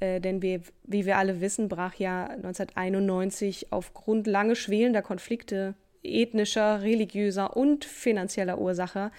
Äh, 0.00 0.20
denn 0.20 0.42
wir, 0.42 0.60
wie 0.84 1.06
wir 1.06 1.16
alle 1.16 1.40
wissen, 1.40 1.68
brach 1.68 1.94
ja 1.94 2.26
1991 2.26 3.72
aufgrund 3.72 4.26
lange 4.26 4.56
schwelender 4.56 5.02
Konflikte 5.02 5.74
ethnischer, 6.06 6.82
religiöser 6.82 7.56
und 7.56 7.84
finanzieller 7.84 8.58
Ursache 8.58 9.10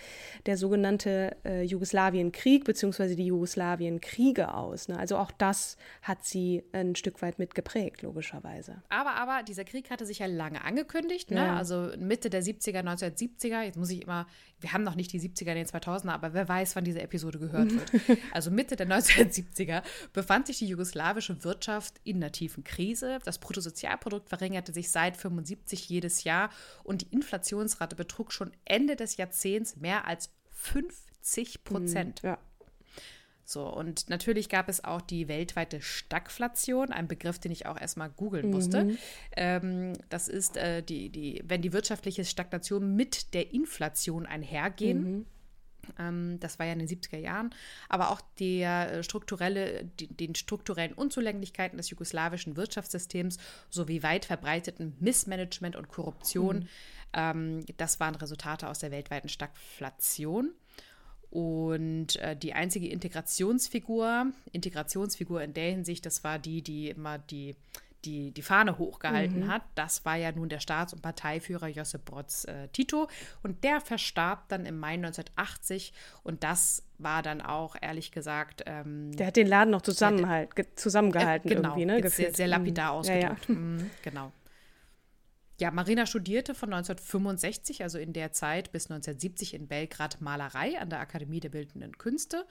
der 0.46 0.58
sogenannte 0.58 1.36
äh, 1.46 1.64
Jugoslawienkrieg 1.64 2.64
bzw. 2.64 3.16
die 3.16 3.28
Jugoslawienkriege 3.28 4.54
aus. 4.54 4.88
Ne? 4.88 4.98
Also 4.98 5.18
auch 5.18 5.32
das 5.32 5.78
hat 6.02 6.24
sie 6.24 6.64
ein 6.72 6.96
Stück 6.96 7.22
weit 7.22 7.40
mitgeprägt, 7.40 8.02
logischerweise. 8.02 8.82
Aber, 8.90 9.16
aber 9.16 9.44
dieser 9.44 9.66
Krieg 9.66 9.90
hatte 9.90 10.06
sich 10.06 10.20
ja 10.20 10.26
lange 10.26 10.64
angekündigt, 10.64 11.32
ne? 11.32 11.38
Ja. 11.38 11.56
also 11.58 11.92
Mitte 11.98 12.30
der 12.30 12.44
70er, 12.44 12.82
1970er. 12.82 13.62
Jetzt 13.62 13.78
muss 13.78 13.90
ich 13.90 14.04
immer, 14.04 14.28
wir 14.60 14.74
haben 14.74 14.84
noch 14.84 14.96
nicht 14.96 15.14
die 15.14 15.22
70er 15.22 15.50
in 15.50 15.56
den 15.56 15.68
2000er, 15.68 16.10
aber 16.10 16.34
wer 16.34 16.48
weiß, 16.48 16.76
wann 16.76 16.84
diese 16.84 17.02
Episode 17.02 17.38
gehört 17.38 17.72
wird. 17.74 18.20
also 18.32 18.50
Mitte 18.50 18.76
der 18.76 18.88
1970er 18.88 19.84
befand 20.14 20.48
sich 20.48 20.60
die 20.60 20.68
jugoslawische 20.68 21.44
Wirtschaft 21.44 21.96
in 22.04 22.18
einer 22.18 22.32
tiefen 22.32 22.64
Krise. 22.64 23.20
Das 23.24 23.38
Bruttosozialprodukt 23.38 24.30
verringerte 24.30 24.74
sich 24.74 24.90
seit 24.90 25.16
75 25.18 25.90
jedes 25.90 26.24
Jahr 26.24 26.50
und 26.84 27.02
die 27.02 27.14
Inflationsrate 27.14 27.96
betrug 27.96 28.34
schon 28.34 28.52
Ende 28.66 28.96
des 28.96 29.18
Jahrzehnts 29.18 29.76
mehr 29.76 30.06
als 30.08 30.32
50 30.52 31.64
Prozent. 31.64 32.24
Mhm, 32.24 32.30
ja. 32.30 32.38
So, 33.50 33.66
und 33.66 34.10
natürlich 34.10 34.50
gab 34.50 34.68
es 34.68 34.84
auch 34.84 35.00
die 35.00 35.30
weltweite 35.30 35.82
Stagflation, 35.82 36.92
ein 36.92 37.08
Begriff, 37.08 37.40
den 37.40 37.54
ich 37.54 37.66
auch 37.66 37.80
erstmal 37.80 38.10
googeln 38.10 38.52
musste. 38.52 38.84
Mhm. 38.84 38.98
Ähm, 39.38 39.94
das 40.10 40.28
ist, 40.28 40.58
äh, 40.58 40.84
die, 40.84 41.10
die, 41.10 41.42
wenn 41.46 41.62
die 41.62 41.72
wirtschaftliche 41.72 42.26
Stagnation 42.26 42.98
mit 42.98 43.34
der 43.34 43.54
Inflation 43.54 44.26
einhergehen. 44.26 45.02
Mhm. 45.02 45.26
Ähm, 45.98 46.40
das 46.42 46.60
war 46.60 46.66
ja 46.66 46.74
in 46.74 46.80
den 46.80 46.90
70er 46.90 47.20
Jahren, 47.20 47.56
aber 47.88 48.12
auch 48.12 48.20
der 48.38 48.92
äh, 48.92 49.04
strukturelle, 49.04 49.86
den 49.86 50.36
strukturellen 50.36 50.92
Unzulänglichkeiten 50.92 51.78
des 51.78 51.90
jugoslawischen 51.90 52.58
Wirtschaftssystems 52.58 53.38
sowie 53.70 54.04
weit 54.04 54.26
verbreiteten 54.26 54.98
Missmanagement 55.00 55.78
und 55.78 55.88
Korruption. 55.88 56.58
Mhm. 56.58 56.68
Ähm, 57.14 57.66
das 57.78 58.02
waren 58.02 58.16
Resultate 58.16 58.68
aus 58.68 58.80
der 58.80 58.92
weltweiten 58.92 59.30
Stagflation. 59.30 60.52
Und 61.30 62.16
äh, 62.18 62.36
die 62.36 62.54
einzige 62.54 62.88
Integrationsfigur, 62.88 64.28
Integrationsfigur 64.52 65.42
in 65.42 65.54
der 65.54 65.72
Hinsicht, 65.72 66.06
das 66.06 66.24
war 66.24 66.40
die, 66.40 66.62
die 66.62 66.90
immer 66.90 67.18
die 67.18 67.56
die, 68.06 68.32
die 68.32 68.42
Fahne 68.42 68.78
hochgehalten 68.78 69.42
mhm. 69.42 69.48
hat. 69.48 69.64
Das 69.76 70.06
war 70.06 70.16
ja 70.16 70.32
nun 70.32 70.50
der 70.50 70.60
Staats- 70.60 70.94
und 70.94 71.02
Parteiführer 71.02 71.68
Josip 71.68 72.06
Broz 72.06 72.46
äh, 72.46 72.68
Tito. 72.70 73.10
Und 73.44 73.64
der 73.64 73.82
verstarb 73.82 74.48
dann 74.50 74.66
im 74.66 74.80
Mai 74.80 74.94
1980. 74.94 75.94
Und 76.24 76.44
das 76.44 76.84
war 76.98 77.22
dann 77.22 77.42
auch, 77.42 77.76
ehrlich 77.80 78.12
gesagt. 78.12 78.64
Ähm, 78.66 79.12
der 79.16 79.28
hat 79.28 79.36
den 79.36 79.48
Laden 79.48 79.72
noch 79.72 79.82
zusammenhalt, 79.82 80.50
zusammengehalten 80.76 81.52
äh, 81.52 81.56
genau, 81.56 81.78
irgendwie, 81.78 81.86
ne? 81.86 82.10
Sehr, 82.10 82.34
sehr 82.34 82.48
lapidar 82.48 82.94
mhm. 82.94 83.00
ausgedrückt. 83.00 83.48
Ja, 83.48 83.54
ja. 83.54 83.60
Mhm, 83.60 83.92
genau. 84.02 84.32
Ja, 85.60 85.72
Marina 85.72 86.06
studierte 86.06 86.54
von 86.54 86.72
1965, 86.72 87.82
also 87.82 87.98
in 87.98 88.14
der 88.14 88.32
Zeit 88.32 88.72
bis 88.72 88.86
1970 88.92 89.56
in 89.56 89.68
Belgrad 89.68 90.22
Malerei 90.22 90.80
an 90.80 90.90
der 90.90 91.00
Akademie 91.00 91.40
der 91.40 91.50
Bildenden 91.50 91.98
Künste 91.98 92.46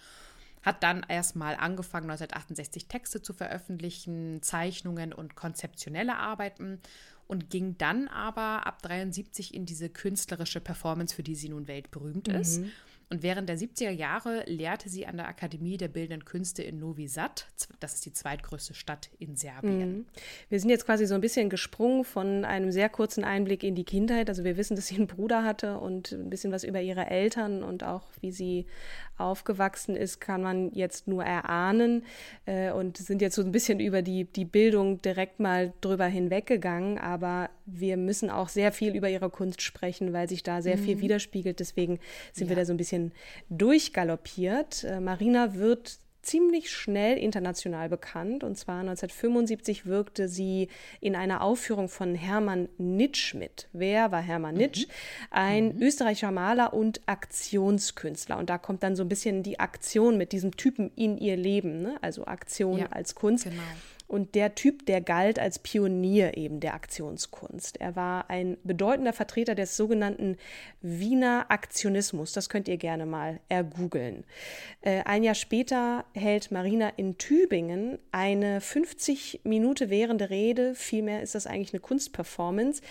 hat 0.63 0.83
dann 0.83 1.07
erstmal 1.09 1.55
angefangen, 1.55 2.11
1968 2.11 2.89
Texte 2.89 3.23
zu 3.23 3.33
veröffentlichen, 3.33 4.43
Zeichnungen 4.43 5.13
und 5.13 5.37
konzeptionelle 5.37 6.17
Arbeiten 6.17 6.81
und 7.29 7.51
ging 7.51 7.79
dann 7.79 8.09
aber 8.09 8.67
ab 8.67 8.83
73 8.83 9.55
in 9.55 9.65
diese 9.65 9.89
künstlerische 9.89 10.61
Performance, 10.61 11.15
für 11.15 11.23
die 11.23 11.37
sie 11.37 11.51
nun 11.51 11.69
weltberühmt 11.69 12.27
ist. 12.27 12.63
Und 13.09 13.23
während 13.23 13.49
der 13.49 13.57
70er 13.57 13.91
Jahre 13.91 14.43
lehrte 14.47 14.89
sie 14.89 15.07
an 15.07 15.17
der 15.17 15.29
Akademie 15.29 15.77
der 15.77 15.87
Bildenden 15.87 16.25
Künste 16.25 16.65
in 16.65 16.81
Novi 16.81 17.07
Sad. 17.07 17.47
Das 17.79 17.95
ist 17.95 18.05
die 18.05 18.13
zweitgrößte 18.13 18.75
Stadt 18.75 19.11
in 19.21 19.37
Serbien. 19.37 19.99
Mhm. 19.99 20.07
Wir 20.49 20.59
sind 20.59 20.71
jetzt 20.71 20.87
quasi 20.87 21.07
so 21.07 21.15
ein 21.15 21.21
bisschen 21.21 21.49
gesprungen 21.49 22.05
von 22.05 22.45
einem 22.45 22.73
sehr 22.73 22.89
kurzen 22.89 23.23
Einblick 23.23 23.63
in 23.63 23.77
die 23.77 23.85
Kindheit. 23.85 24.29
Also 24.29 24.43
wir 24.43 24.57
wissen, 24.57 24.75
dass 24.75 24.89
sie 24.89 24.97
einen 24.97 25.07
Bruder 25.07 25.45
hatte 25.45 25.79
und 25.79 26.11
ein 26.11 26.31
bisschen 26.31 26.51
was 26.51 26.65
über 26.65 26.81
ihre 26.81 27.07
Eltern 27.07 27.63
und 27.63 27.85
auch 27.85 28.03
wie 28.21 28.33
sie 28.33 28.67
aufgewachsen 29.19 29.97
ist, 29.97 30.21
kann 30.21 30.43
man 30.43 30.71
jetzt 30.73 31.09
nur 31.09 31.25
erahnen 31.25 32.05
äh, 32.45 32.71
und 32.71 32.99
sind 32.99 33.23
jetzt 33.23 33.37
so 33.37 33.43
ein 33.43 33.53
bisschen 33.53 33.81
über 33.81 34.03
die, 34.03 34.25
die 34.25 34.45
Bildung 34.45 35.01
direkt 35.01 35.41
mal 35.41 35.73
drüber 35.81 36.07
hinweggegangen. 36.07 36.99
Aber 36.99 37.51
wir 37.65 37.97
müssen 37.97 38.31
auch 38.31 38.49
sehr 38.49 38.73
viel 38.73 38.95
über 38.95 39.09
ihre 39.09 39.31
Kunst 39.31 39.63
sprechen, 39.63 40.13
weil 40.13 40.29
sich 40.29 40.43
da 40.43 40.61
sehr 40.61 40.77
mhm. 40.77 40.83
viel 40.83 41.01
widerspiegelt. 41.01 41.61
Deswegen 41.61 41.99
sind 42.33 42.47
ja. 42.47 42.51
wir 42.51 42.57
da 42.57 42.65
so 42.65 42.73
ein 42.73 42.77
bisschen 42.77 42.96
durchgaloppiert. 43.49 44.85
Äh, 44.85 45.01
Marina 45.01 45.55
wird 45.55 45.99
ziemlich 46.27 46.71
schnell 46.71 47.17
international 47.17 47.89
bekannt. 47.89 48.45
Und 48.45 48.59
zwar 48.59 48.81
1975 48.81 49.87
wirkte 49.87 50.29
sie 50.29 50.69
in 51.01 51.15
einer 51.15 51.41
Aufführung 51.41 51.89
von 51.89 52.15
Hermann 52.15 52.69
Nitsch 52.79 53.35
mit. 53.35 53.69
Wer 53.73 54.11
war 54.11 54.21
Hermann 54.21 54.55
mhm. 54.55 54.61
Nitsch? 54.61 54.87
Ein 55.31 55.77
mhm. 55.77 55.83
österreichischer 55.83 56.33
Maler 56.33 56.75
und 56.75 57.01
Aktionskünstler. 57.07 58.37
Und 58.39 58.51
da 58.51 58.59
kommt 58.59 58.83
dann 58.83 58.97
so 58.97 59.05
ein 59.05 59.09
bisschen 59.09 59.43
die 59.43 59.61
Aktion 59.61 60.19
mit 60.19 60.33
diesem 60.33 60.57
Typen 60.57 60.91
in 60.97 61.17
ihr 61.17 61.37
Leben, 61.37 61.81
ne? 61.81 61.97
also 62.03 62.27
Aktion 62.27 62.79
ja, 62.79 62.87
als 62.91 63.15
Kunst. 63.15 63.45
Genau. 63.45 63.63
Und 64.09 64.35
der 64.35 64.55
Typ, 64.55 64.87
der 64.87 65.01
galt 65.01 65.39
als 65.39 65.59
Pionier 65.59 66.37
eben 66.37 66.61
der 66.61 66.75
Aktionskunst. 66.75 67.81
Er 67.81 67.97
war 67.97 68.31
ein 68.31 68.57
bedeutender 68.63 69.13
Vertreter 69.13 69.55
des 69.55 69.77
sogenannten 69.77 70.37
Wiener 70.81 71.47
Aktionismus. 71.49 72.33
Das 72.33 72.49
könnt 72.49 72.69
ihr 72.69 72.77
gerne 72.77 73.07
mal 73.07 73.41
ergoogeln. 73.49 74.25
Äh, 74.83 75.03
ein 75.05 75.25
Jahr 75.25 75.35
später 75.35 76.05
hält 76.15 76.53
Marina 76.53 76.91
in 76.97 77.19
Tübingen 77.19 77.99
eine 78.13 78.61
50 78.61 79.41
Minuten 79.45 79.91
währende 79.91 80.31
Rede. 80.31 80.75
Vielmehr 80.75 81.23
ist 81.23 81.35
das 81.35 81.47
eigentlich 81.47 81.73
eine 81.73 81.81
Kunstperformance 81.81 82.83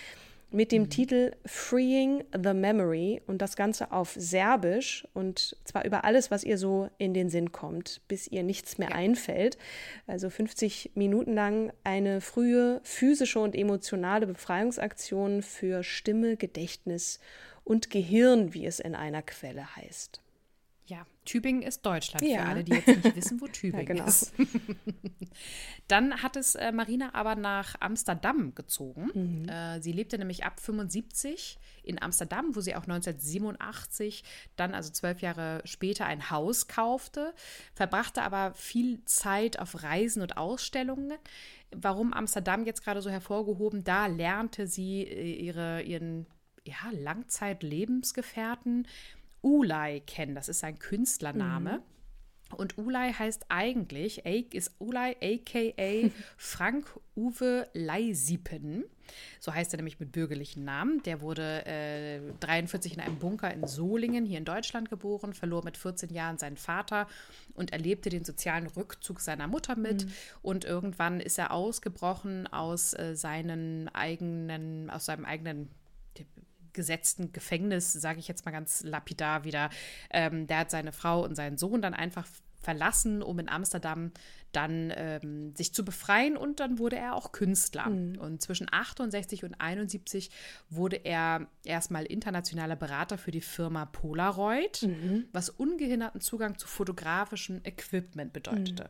mit 0.50 0.72
dem 0.72 0.82
mhm. 0.82 0.90
Titel 0.90 1.32
Freeing 1.44 2.24
the 2.32 2.54
Memory 2.54 3.22
und 3.26 3.42
das 3.42 3.56
Ganze 3.56 3.92
auf 3.92 4.14
Serbisch 4.16 5.06
und 5.12 5.56
zwar 5.64 5.84
über 5.84 6.04
alles, 6.04 6.30
was 6.30 6.44
ihr 6.44 6.58
so 6.58 6.88
in 6.98 7.14
den 7.14 7.28
Sinn 7.28 7.52
kommt, 7.52 8.00
bis 8.08 8.28
ihr 8.28 8.42
nichts 8.42 8.78
mehr 8.78 8.90
ja. 8.90 8.96
einfällt. 8.96 9.58
Also 10.06 10.30
50 10.30 10.92
Minuten 10.94 11.34
lang 11.34 11.72
eine 11.84 12.20
frühe 12.20 12.80
physische 12.84 13.40
und 13.40 13.54
emotionale 13.54 14.26
Befreiungsaktion 14.26 15.42
für 15.42 15.82
Stimme, 15.82 16.36
Gedächtnis 16.36 17.20
und 17.64 17.90
Gehirn, 17.90 18.54
wie 18.54 18.66
es 18.66 18.78
in 18.78 18.94
einer 18.94 19.22
Quelle 19.22 19.76
heißt. 19.76 20.22
Ja, 20.88 21.04
Tübingen 21.24 21.62
ist 21.62 21.84
Deutschland, 21.84 22.24
ja. 22.24 22.42
für 22.42 22.48
alle, 22.48 22.62
die 22.62 22.72
jetzt 22.72 22.86
nicht 22.86 23.16
wissen, 23.16 23.40
wo 23.40 23.46
Tübingen 23.52 23.86
ja, 23.88 23.94
genau. 23.94 24.06
ist. 24.06 24.32
Dann 25.88 26.22
hat 26.22 26.36
es 26.36 26.54
äh, 26.54 26.70
Marina 26.70 27.12
aber 27.12 27.34
nach 27.34 27.74
Amsterdam 27.80 28.54
gezogen. 28.54 29.10
Mhm. 29.42 29.48
Äh, 29.48 29.80
sie 29.82 29.90
lebte 29.90 30.16
nämlich 30.16 30.44
ab 30.44 30.60
75 30.60 31.58
in 31.82 32.00
Amsterdam, 32.00 32.54
wo 32.54 32.60
sie 32.60 32.76
auch 32.76 32.82
1987 32.82 34.22
dann, 34.54 34.74
also 34.74 34.92
zwölf 34.92 35.20
Jahre 35.20 35.60
später, 35.64 36.06
ein 36.06 36.30
Haus 36.30 36.68
kaufte, 36.68 37.34
verbrachte 37.74 38.22
aber 38.22 38.54
viel 38.54 39.04
Zeit 39.04 39.58
auf 39.58 39.82
Reisen 39.82 40.22
und 40.22 40.36
Ausstellungen. 40.36 41.14
Warum 41.74 42.12
Amsterdam 42.12 42.64
jetzt 42.64 42.84
gerade 42.84 43.02
so 43.02 43.10
hervorgehoben? 43.10 43.82
Da 43.82 44.06
lernte 44.06 44.68
sie 44.68 45.02
äh, 45.02 45.34
ihre, 45.34 45.82
ihren 45.82 46.26
ja, 46.66 46.90
Langzeit-Lebensgefährten 46.90 48.86
Ulay 49.46 50.00
kennen. 50.00 50.34
Das 50.34 50.48
ist 50.48 50.58
sein 50.58 50.78
Künstlername. 50.78 51.78
Mhm. 51.78 52.56
Und 52.56 52.78
Ulay 52.78 53.12
heißt 53.12 53.46
eigentlich, 53.48 54.24
ist 54.24 54.72
Ulay 54.78 55.16
aka 55.20 56.10
Frank 56.36 56.86
Uwe 57.16 57.68
Leisiepen. 57.72 58.84
So 59.40 59.54
heißt 59.54 59.72
er 59.72 59.78
nämlich 59.78 60.00
mit 60.00 60.12
bürgerlichen 60.12 60.64
Namen. 60.64 61.02
Der 61.04 61.20
wurde 61.20 61.64
äh, 61.66 62.20
43 62.40 62.94
in 62.94 63.00
einem 63.00 63.18
Bunker 63.18 63.52
in 63.52 63.66
Solingen 63.66 64.24
hier 64.24 64.38
in 64.38 64.44
Deutschland 64.44 64.90
geboren, 64.90 65.32
verlor 65.32 65.64
mit 65.64 65.76
14 65.76 66.12
Jahren 66.12 66.38
seinen 66.38 66.56
Vater 66.56 67.08
und 67.54 67.72
erlebte 67.72 68.10
den 68.10 68.24
sozialen 68.24 68.66
Rückzug 68.66 69.20
seiner 69.20 69.48
Mutter 69.48 69.76
mit. 69.76 70.06
Mhm. 70.06 70.12
Und 70.42 70.64
irgendwann 70.64 71.20
ist 71.20 71.38
er 71.38 71.52
ausgebrochen 71.52 72.46
aus 72.48 72.94
äh, 72.94 73.14
seinen 73.14 73.88
eigenen, 73.88 74.90
aus 74.90 75.06
seinem 75.06 75.24
eigenen 75.24 75.68
gesetzten 76.76 77.32
Gefängnis, 77.32 77.92
sage 77.92 78.20
ich 78.20 78.28
jetzt 78.28 78.44
mal 78.44 78.52
ganz 78.52 78.84
lapidar 78.84 79.42
wieder. 79.42 79.70
Ähm, 80.10 80.46
der 80.46 80.58
hat 80.58 80.70
seine 80.70 80.92
Frau 80.92 81.24
und 81.24 81.34
seinen 81.34 81.58
Sohn 81.58 81.82
dann 81.82 81.94
einfach 81.94 82.28
verlassen, 82.66 83.22
um 83.22 83.38
in 83.38 83.48
Amsterdam 83.48 84.12
dann 84.52 84.92
ähm, 84.96 85.54
sich 85.54 85.72
zu 85.72 85.84
befreien 85.84 86.36
und 86.36 86.60
dann 86.60 86.78
wurde 86.78 86.96
er 86.96 87.14
auch 87.14 87.32
Künstler. 87.32 87.88
Mhm. 87.88 88.18
Und 88.18 88.42
zwischen 88.42 88.66
68 88.70 89.44
und 89.44 89.54
71 89.60 90.30
wurde 90.70 90.96
er 90.96 91.46
erstmal 91.64 92.04
internationaler 92.06 92.76
Berater 92.76 93.18
für 93.18 93.30
die 93.30 93.40
Firma 93.40 93.84
Polaroid, 93.84 94.82
mhm. 94.82 95.26
was 95.32 95.50
ungehinderten 95.50 96.20
Zugang 96.20 96.58
zu 96.58 96.66
fotografischem 96.66 97.60
Equipment 97.64 98.32
bedeutete. 98.32 98.84
Mhm. 98.84 98.88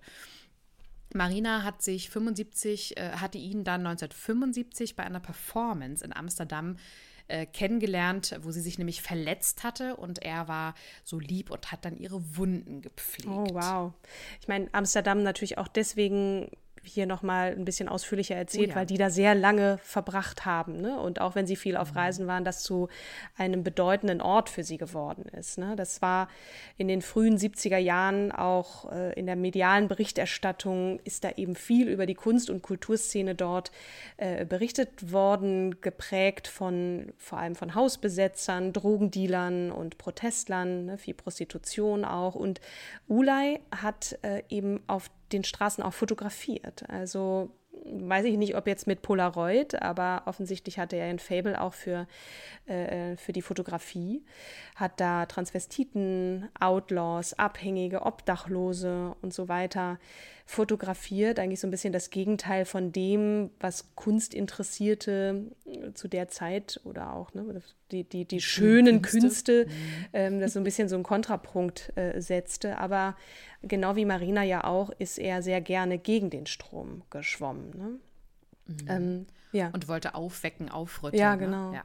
Marina 1.14 1.62
hat 1.62 1.82
sich 1.82 2.10
75, 2.10 2.96
äh, 2.96 3.10
hatte 3.12 3.38
ihn 3.38 3.64
dann 3.64 3.86
1975 3.86 4.96
bei 4.96 5.04
einer 5.04 5.20
Performance 5.20 6.04
in 6.04 6.14
Amsterdam 6.14 6.76
äh, 6.76 6.78
kennengelernt, 7.52 8.38
wo 8.42 8.50
sie 8.50 8.60
sich 8.60 8.78
nämlich 8.78 9.02
verletzt 9.02 9.64
hatte 9.64 9.96
und 9.96 10.22
er 10.22 10.48
war 10.48 10.74
so 11.04 11.18
lieb 11.18 11.50
und 11.50 11.72
hat 11.72 11.84
dann 11.84 11.96
ihre 11.96 12.36
Wunden 12.36 12.82
gepflegt. 12.82 13.28
Oh, 13.28 13.46
wow. 13.52 13.92
Ich 14.40 14.48
meine, 14.48 14.68
Amsterdam 14.72 15.22
natürlich 15.22 15.58
auch 15.58 15.68
deswegen 15.68 16.50
hier 16.86 17.06
nochmal 17.06 17.52
ein 17.52 17.64
bisschen 17.64 17.88
ausführlicher 17.88 18.34
erzählt, 18.34 18.68
oh 18.68 18.70
ja. 18.70 18.76
weil 18.76 18.86
die 18.86 18.98
da 18.98 19.10
sehr 19.10 19.34
lange 19.34 19.78
verbracht 19.82 20.44
haben. 20.44 20.80
Ne? 20.80 20.98
Und 20.98 21.20
auch 21.20 21.34
wenn 21.34 21.46
sie 21.46 21.56
viel 21.56 21.76
auf 21.76 21.92
mhm. 21.92 21.98
Reisen 21.98 22.26
waren, 22.26 22.44
das 22.44 22.62
zu 22.62 22.88
einem 23.36 23.62
bedeutenden 23.62 24.20
Ort 24.20 24.48
für 24.48 24.64
sie 24.64 24.78
geworden 24.78 25.24
ist. 25.38 25.58
Ne? 25.58 25.74
Das 25.76 26.02
war 26.02 26.28
in 26.76 26.88
den 26.88 27.02
frühen 27.02 27.36
70er 27.36 27.78
Jahren 27.78 28.32
auch 28.32 28.90
äh, 28.92 29.12
in 29.18 29.26
der 29.26 29.36
medialen 29.36 29.88
Berichterstattung 29.88 31.00
ist 31.04 31.24
da 31.24 31.30
eben 31.36 31.56
viel 31.56 31.88
über 31.88 32.06
die 32.06 32.14
Kunst- 32.14 32.50
und 32.50 32.62
Kulturszene 32.62 33.34
dort 33.34 33.70
äh, 34.16 34.44
berichtet 34.44 35.12
worden, 35.12 35.80
geprägt 35.80 36.48
von 36.48 37.12
vor 37.16 37.38
allem 37.38 37.54
von 37.54 37.74
Hausbesetzern, 37.74 38.72
Drogendealern 38.72 39.70
und 39.70 39.98
Protestlern, 39.98 40.86
ne? 40.86 40.98
viel 40.98 41.14
Prostitution 41.14 42.04
auch. 42.04 42.34
Und 42.34 42.60
Ulay 43.08 43.60
hat 43.70 44.18
äh, 44.22 44.42
eben 44.48 44.80
auf 44.86 45.10
den 45.32 45.44
Straßen 45.44 45.82
auch 45.82 45.92
fotografiert. 45.92 46.88
Also 46.88 47.50
weiß 47.84 48.24
ich 48.24 48.36
nicht, 48.36 48.56
ob 48.56 48.66
jetzt 48.66 48.86
mit 48.86 49.02
Polaroid, 49.02 49.80
aber 49.82 50.22
offensichtlich 50.26 50.78
hatte 50.78 50.96
er 50.96 51.06
ein 51.06 51.18
Fable 51.18 51.60
auch 51.60 51.74
für, 51.74 52.06
äh, 52.66 53.16
für 53.16 53.32
die 53.32 53.42
Fotografie. 53.42 54.24
Hat 54.74 55.00
da 55.00 55.26
Transvestiten, 55.26 56.48
Outlaws, 56.58 57.38
Abhängige, 57.38 58.02
Obdachlose 58.02 59.14
und 59.22 59.34
so 59.34 59.48
weiter 59.48 59.98
fotografiert. 60.46 61.40
Eigentlich 61.40 61.58
so 61.58 61.66
ein 61.66 61.72
bisschen 61.72 61.92
das 61.92 62.10
Gegenteil 62.10 62.64
von 62.64 62.92
dem, 62.92 63.50
was 63.58 63.94
Kunstinteressierte 63.96 65.42
äh, 65.66 65.92
zu 65.92 66.06
der 66.06 66.28
Zeit 66.28 66.80
oder 66.84 67.12
auch 67.12 67.34
ne, 67.34 67.60
die, 67.90 68.04
die, 68.04 68.24
die 68.24 68.40
schönen 68.40 69.02
Künste, 69.02 69.64
Künste 69.64 69.66
mhm. 69.66 70.06
ähm, 70.12 70.40
das 70.40 70.52
so 70.52 70.60
ein 70.60 70.64
bisschen 70.64 70.88
so 70.88 70.94
einen 70.94 71.02
Kontrapunkt 71.02 71.92
äh, 71.96 72.20
setzte. 72.20 72.78
Aber 72.78 73.16
genau 73.62 73.96
wie 73.96 74.04
Marina 74.04 74.44
ja 74.44 74.62
auch, 74.64 74.90
ist 74.98 75.18
er 75.18 75.42
sehr 75.42 75.60
gerne 75.60 75.98
gegen 75.98 76.30
den 76.30 76.46
Strom 76.46 77.02
geschwommen. 77.10 77.70
Ne? 77.76 77.98
Mhm. 78.66 78.86
Ähm, 78.88 79.26
ja. 79.50 79.70
Und 79.72 79.88
wollte 79.88 80.14
aufwecken, 80.14 80.68
aufrütteln. 80.68 81.20
Ja, 81.20 81.34
ne? 81.34 81.44
genau. 81.44 81.70
Ne? 81.70 81.76
Ja. 81.76 81.84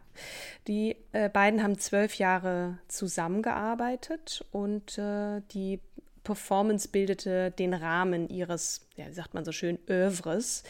Die 0.67 0.95
äh, 1.13 1.29
beiden 1.29 1.63
haben 1.63 1.79
zwölf 1.79 2.15
Jahre 2.15 2.77
zusammengearbeitet 2.87 4.45
und 4.51 4.99
äh, 4.99 5.41
die 5.51 5.79
Performance 6.23 6.87
bildete 6.87 7.51
den 7.51 7.73
Rahmen 7.73 8.29
ihres, 8.29 8.87
ja, 8.95 9.07
wie 9.07 9.13
sagt 9.13 9.33
man 9.33 9.45
so 9.45 9.51
schön, 9.51 9.79
Övres. 9.89 10.63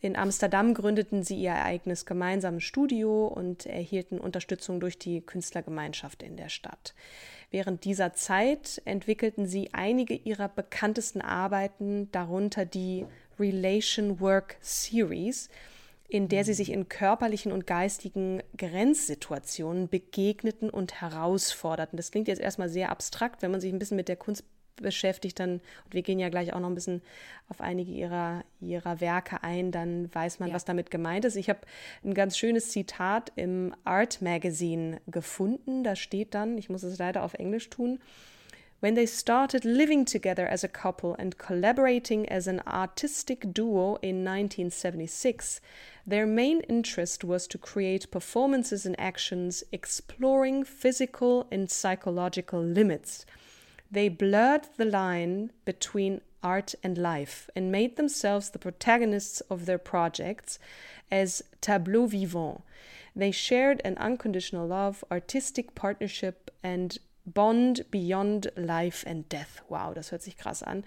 In 0.00 0.16
Amsterdam 0.16 0.74
gründeten 0.74 1.24
sie 1.24 1.36
ihr 1.36 1.54
eigenes 1.54 2.06
gemeinsames 2.06 2.62
Studio 2.62 3.26
und 3.26 3.66
erhielten 3.66 4.20
Unterstützung 4.20 4.80
durch 4.80 4.98
die 4.98 5.20
Künstlergemeinschaft 5.20 6.22
in 6.22 6.36
der 6.36 6.48
Stadt. 6.48 6.94
Während 7.50 7.84
dieser 7.84 8.12
Zeit 8.12 8.82
entwickelten 8.84 9.46
sie 9.46 9.70
einige 9.72 10.14
ihrer 10.14 10.48
bekanntesten 10.48 11.20
Arbeiten, 11.20 12.10
darunter 12.12 12.64
die 12.64 13.06
Relation 13.40 14.20
Work 14.20 14.56
Series, 14.60 15.48
in 16.08 16.28
der 16.28 16.44
sie 16.44 16.54
sich 16.54 16.70
in 16.70 16.88
körperlichen 16.88 17.52
und 17.52 17.66
geistigen 17.66 18.42
Grenzsituationen 18.56 19.88
begegneten 19.88 20.70
und 20.70 21.00
herausforderten. 21.00 21.96
Das 21.96 22.10
klingt 22.10 22.28
jetzt 22.28 22.40
erstmal 22.40 22.68
sehr 22.68 22.90
abstrakt, 22.90 23.42
wenn 23.42 23.50
man 23.50 23.60
sich 23.60 23.72
ein 23.72 23.78
bisschen 23.78 23.96
mit 23.96 24.08
der 24.08 24.16
Kunst 24.16 24.44
beschäftigt, 24.82 25.38
dann, 25.40 25.54
und 25.54 25.92
wir 25.92 26.02
gehen 26.02 26.18
ja 26.18 26.28
gleich 26.28 26.52
auch 26.52 26.60
noch 26.60 26.68
ein 26.68 26.74
bisschen 26.74 27.02
auf 27.48 27.60
einige 27.60 27.92
ihrer, 27.92 28.44
ihrer 28.60 29.00
Werke 29.00 29.42
ein, 29.42 29.72
dann 29.72 30.12
weiß 30.14 30.40
man, 30.40 30.50
ja. 30.50 30.54
was 30.54 30.64
damit 30.64 30.90
gemeint 30.90 31.24
ist. 31.24 31.36
Ich 31.36 31.48
habe 31.48 31.60
ein 32.04 32.14
ganz 32.14 32.36
schönes 32.36 32.70
Zitat 32.70 33.32
im 33.36 33.74
Art 33.84 34.20
Magazine 34.22 35.00
gefunden. 35.06 35.84
Da 35.84 35.96
steht 35.96 36.34
dann, 36.34 36.58
ich 36.58 36.68
muss 36.68 36.82
es 36.82 36.98
leider 36.98 37.22
auf 37.22 37.34
Englisch 37.34 37.70
tun, 37.70 37.98
When 38.80 38.94
they 38.94 39.06
started 39.06 39.64
living 39.64 40.04
together 40.04 40.46
as 40.46 40.62
a 40.62 40.68
couple 40.68 41.16
and 41.18 41.36
collaborating 41.36 42.28
as 42.28 42.46
an 42.46 42.60
artistic 42.64 43.52
duo 43.52 43.96
in 44.02 44.24
1976, 44.24 45.60
their 46.06 46.26
main 46.26 46.60
interest 46.60 47.24
was 47.24 47.48
to 47.48 47.58
create 47.58 48.12
performances 48.12 48.86
and 48.86 48.94
actions 48.96 49.64
exploring 49.72 50.62
physical 50.62 51.48
and 51.50 51.68
psychological 51.68 52.62
limits– 52.62 53.26
They 53.90 54.08
blurred 54.08 54.68
the 54.76 54.84
line 54.84 55.52
between 55.64 56.20
art 56.42 56.74
and 56.82 56.96
life 56.98 57.50
and 57.56 57.72
made 57.72 57.96
themselves 57.96 58.50
the 58.50 58.58
protagonists 58.58 59.40
of 59.50 59.66
their 59.66 59.78
projects 59.78 60.58
as 61.10 61.42
tableaux 61.60 62.06
vivants. 62.06 62.62
They 63.16 63.30
shared 63.30 63.80
an 63.84 63.96
unconditional 63.98 64.66
love, 64.66 65.02
artistic 65.10 65.74
partnership 65.74 66.50
and 66.62 66.96
bond 67.26 67.84
beyond 67.90 68.48
life 68.56 69.02
and 69.06 69.28
death. 69.28 69.60
Wow, 69.68 69.94
das 69.94 70.10
hört 70.10 70.22
sich 70.22 70.36
krass 70.36 70.62
an. 70.62 70.84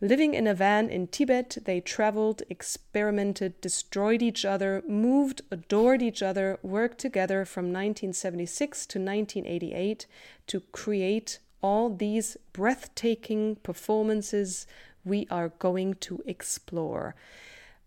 Living 0.00 0.34
in 0.34 0.46
a 0.46 0.54
van 0.54 0.90
in 0.90 1.06
Tibet, 1.06 1.56
they 1.64 1.80
traveled, 1.80 2.42
experimented, 2.50 3.58
destroyed 3.60 4.22
each 4.22 4.44
other, 4.44 4.82
moved, 4.86 5.40
adored 5.50 6.02
each 6.02 6.22
other, 6.22 6.58
worked 6.62 6.98
together 6.98 7.44
from 7.44 7.66
1976 7.72 8.86
to 8.86 8.98
1988 8.98 10.06
to 10.48 10.60
create 10.72 11.38
all 11.64 11.88
these 11.88 12.38
breathtaking 12.52 13.56
performances 13.62 14.66
we 15.02 15.26
are 15.30 15.48
going 15.48 15.98
to 16.00 16.22
explore. 16.26 17.14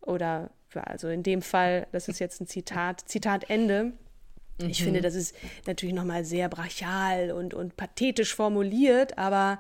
Oder, 0.02 0.50
also 0.74 1.10
in 1.10 1.22
dem 1.22 1.44
Fall, 1.44 1.88
das 1.92 2.08
ist 2.08 2.20
jetzt 2.20 2.42
ein 2.42 2.48
Zitat, 2.48 3.08
Zitat 3.08 3.50
Ende. 3.52 3.94
Ich 4.58 4.80
mhm. 4.80 4.86
finde, 4.86 5.02
das 5.02 5.14
ist 5.14 5.36
natürlich 5.68 5.94
nochmal 5.94 6.26
sehr 6.26 6.50
brachial 6.50 7.32
und, 7.32 7.54
und 7.54 7.78
pathetisch 7.78 8.34
formuliert, 8.34 9.16
aber 9.18 9.60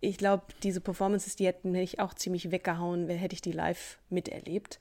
ich 0.00 0.16
glaube, 0.16 0.44
diese 0.62 0.80
Performances, 0.80 1.36
die 1.36 1.46
hätten 1.46 1.72
mich 1.72 2.00
auch 2.00 2.14
ziemlich 2.14 2.50
weggehauen, 2.50 3.10
hätte 3.10 3.34
ich 3.34 3.42
die 3.42 3.52
live 3.52 3.98
miterlebt. 4.08 4.80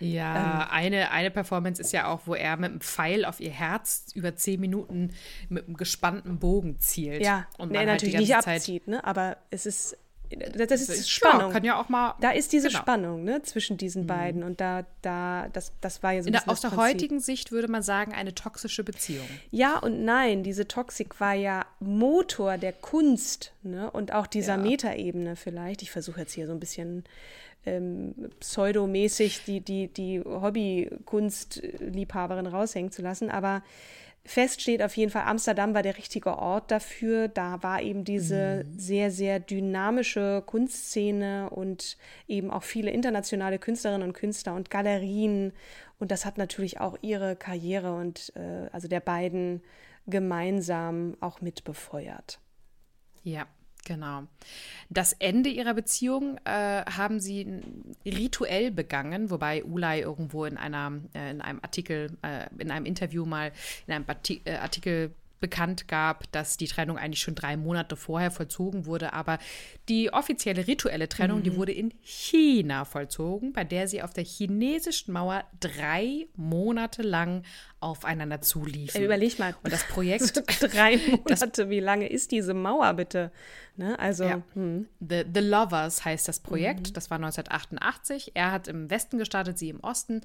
Ja, 0.00 0.62
ähm, 0.62 0.68
eine, 0.70 1.10
eine 1.10 1.30
Performance 1.30 1.80
ist 1.80 1.92
ja 1.92 2.08
auch, 2.08 2.22
wo 2.24 2.34
er 2.34 2.56
mit 2.56 2.70
einem 2.70 2.80
Pfeil 2.80 3.24
auf 3.24 3.40
ihr 3.40 3.50
Herz 3.50 4.06
über 4.14 4.34
zehn 4.34 4.60
Minuten 4.60 5.12
mit 5.48 5.66
einem 5.66 5.76
gespannten 5.76 6.38
Bogen 6.38 6.78
zielt. 6.78 7.22
Ja, 7.22 7.46
und 7.58 7.68
man 7.68 7.72
nee, 7.72 7.78
halt 7.78 8.02
natürlich 8.02 8.18
nicht 8.18 8.34
abzieht, 8.34 8.88
ne? 8.88 9.04
aber 9.04 9.36
es 9.50 9.66
ist 9.66 9.96
das 10.30 10.82
ist 10.82 11.10
Spannung. 11.10 11.52
Ja, 11.52 11.62
ja 11.62 11.86
mal. 11.88 12.14
Da 12.20 12.30
ist 12.30 12.52
diese 12.52 12.68
genau. 12.68 12.80
Spannung 12.80 13.24
ne, 13.24 13.42
zwischen 13.42 13.76
diesen 13.76 14.02
mhm. 14.02 14.06
beiden 14.06 14.44
und 14.44 14.60
da, 14.60 14.84
da, 15.02 15.48
das, 15.52 15.72
das 15.80 16.02
war 16.02 16.12
ja 16.12 16.22
so 16.22 16.28
ein 16.28 16.32
der, 16.32 16.48
Aus 16.48 16.60
der 16.60 16.76
heutigen 16.76 17.20
Sicht 17.20 17.50
würde 17.50 17.68
man 17.68 17.82
sagen, 17.82 18.12
eine 18.12 18.34
toxische 18.34 18.84
Beziehung. 18.84 19.26
Ja 19.50 19.78
und 19.78 20.04
nein, 20.04 20.42
diese 20.42 20.68
Toxik 20.68 21.20
war 21.20 21.34
ja 21.34 21.66
Motor 21.80 22.58
der 22.58 22.72
Kunst 22.72 23.52
ne, 23.62 23.90
und 23.90 24.12
auch 24.12 24.26
dieser 24.26 24.56
ja. 24.56 24.62
Metaebene 24.62 25.36
vielleicht. 25.36 25.82
Ich 25.82 25.90
versuche 25.90 26.20
jetzt 26.20 26.32
hier 26.32 26.46
so 26.46 26.52
ein 26.52 26.60
bisschen 26.60 27.04
ähm, 27.66 28.14
pseudomäßig 28.40 29.44
die, 29.44 29.60
die, 29.60 29.88
die 29.88 30.20
Hobby-Kunstliebhaberin 30.20 32.46
raushängen 32.46 32.92
zu 32.92 33.02
lassen. 33.02 33.30
Aber 33.30 33.62
fest 34.24 34.60
steht 34.60 34.82
auf 34.82 34.96
jeden 34.96 35.10
Fall, 35.10 35.24
Amsterdam 35.24 35.74
war 35.74 35.82
der 35.82 35.96
richtige 35.96 36.38
Ort 36.38 36.70
dafür. 36.70 37.28
Da 37.28 37.62
war 37.62 37.82
eben 37.82 38.04
diese 38.04 38.64
mhm. 38.64 38.78
sehr, 38.78 39.10
sehr 39.10 39.40
dynamische 39.40 40.42
Kunstszene 40.46 41.50
und 41.50 41.96
eben 42.28 42.50
auch 42.50 42.62
viele 42.62 42.90
internationale 42.90 43.58
Künstlerinnen 43.58 44.06
und 44.06 44.14
Künstler 44.14 44.54
und 44.54 44.70
Galerien. 44.70 45.52
Und 45.98 46.10
das 46.10 46.24
hat 46.24 46.38
natürlich 46.38 46.80
auch 46.80 46.96
ihre 47.02 47.36
Karriere 47.36 47.94
und 47.94 48.32
äh, 48.36 48.68
also 48.72 48.88
der 48.88 49.00
beiden 49.00 49.62
gemeinsam 50.06 51.16
auch 51.20 51.40
mit 51.40 51.64
befeuert. 51.64 52.40
Ja, 53.22 53.46
Genau. 53.84 54.24
Das 54.88 55.12
Ende 55.14 55.48
ihrer 55.48 55.74
Beziehung 55.74 56.38
äh, 56.44 56.84
haben 56.84 57.20
sie 57.20 57.60
rituell 58.04 58.70
begangen, 58.70 59.30
wobei 59.30 59.64
Ulay 59.64 60.00
irgendwo 60.00 60.44
in 60.44 60.56
einer 60.56 61.00
äh, 61.14 61.30
in 61.30 61.40
einem 61.40 61.60
Artikel, 61.62 62.16
äh, 62.22 62.46
in 62.58 62.70
einem 62.70 62.86
Interview 62.86 63.24
mal 63.24 63.52
in 63.86 63.94
einem 63.94 64.04
äh, 64.44 64.56
Artikel 64.56 65.14
bekannt 65.40 65.88
gab, 65.88 66.30
dass 66.32 66.56
die 66.56 66.68
Trennung 66.68 66.98
eigentlich 66.98 67.20
schon 67.20 67.34
drei 67.34 67.56
Monate 67.56 67.96
vorher 67.96 68.30
vollzogen 68.30 68.86
wurde. 68.86 69.14
Aber 69.14 69.38
die 69.88 70.12
offizielle 70.12 70.66
rituelle 70.66 71.08
Trennung, 71.08 71.38
mhm. 71.38 71.42
die 71.42 71.56
wurde 71.56 71.72
in 71.72 71.92
China 72.02 72.84
vollzogen, 72.84 73.52
bei 73.52 73.64
der 73.64 73.88
sie 73.88 74.02
auf 74.02 74.12
der 74.12 74.24
chinesischen 74.24 75.12
Mauer 75.12 75.44
drei 75.58 76.28
Monate 76.36 77.02
lang 77.02 77.42
aufeinander 77.80 78.42
zuliefen. 78.42 79.02
Überleg 79.02 79.38
mal. 79.38 79.56
Und 79.62 79.72
das 79.72 79.84
Projekt. 79.84 80.42
drei 80.60 80.98
Monate, 80.98 81.70
wie 81.70 81.80
lange 81.80 82.08
ist 82.08 82.30
diese 82.30 82.52
Mauer 82.54 82.92
bitte? 82.94 83.32
Ne? 83.80 83.98
Also. 83.98 84.24
Ja. 84.24 84.42
Hm. 84.52 84.88
The, 85.00 85.24
The 85.32 85.40
Lovers 85.40 86.04
heißt 86.04 86.28
das 86.28 86.40
Projekt. 86.40 86.88
Mhm. 86.88 86.92
Das 86.92 87.08
war 87.08 87.16
1988. 87.16 88.32
Er 88.34 88.52
hat 88.52 88.68
im 88.68 88.90
Westen 88.90 89.16
gestartet, 89.16 89.58
sie 89.58 89.70
im 89.70 89.80
Osten. 89.80 90.20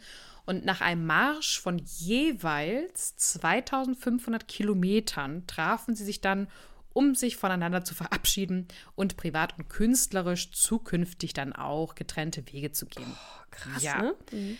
Und 0.45 0.65
nach 0.65 0.81
einem 0.81 1.05
Marsch 1.05 1.61
von 1.61 1.79
jeweils 1.79 3.15
2500 3.15 4.49
Kilometern 4.49 5.47
trafen 5.47 5.95
sie 5.95 6.03
sich 6.03 6.19
dann, 6.19 6.49
um 6.91 7.15
sich 7.15 7.37
voneinander 7.37 7.85
zu 7.85 7.95
verabschieden 7.95 8.67
und 8.95 9.15
privat 9.15 9.57
und 9.57 9.69
künstlerisch 9.69 10.51
zukünftig 10.51 11.33
dann 11.33 11.53
auch 11.53 11.95
getrennte 11.95 12.45
Wege 12.51 12.73
zu 12.73 12.85
gehen. 12.87 13.07
Oh, 13.09 13.43
krass, 13.51 13.81
ja. 13.81 14.01
ne? 14.01 14.15
Mhm. 14.33 14.57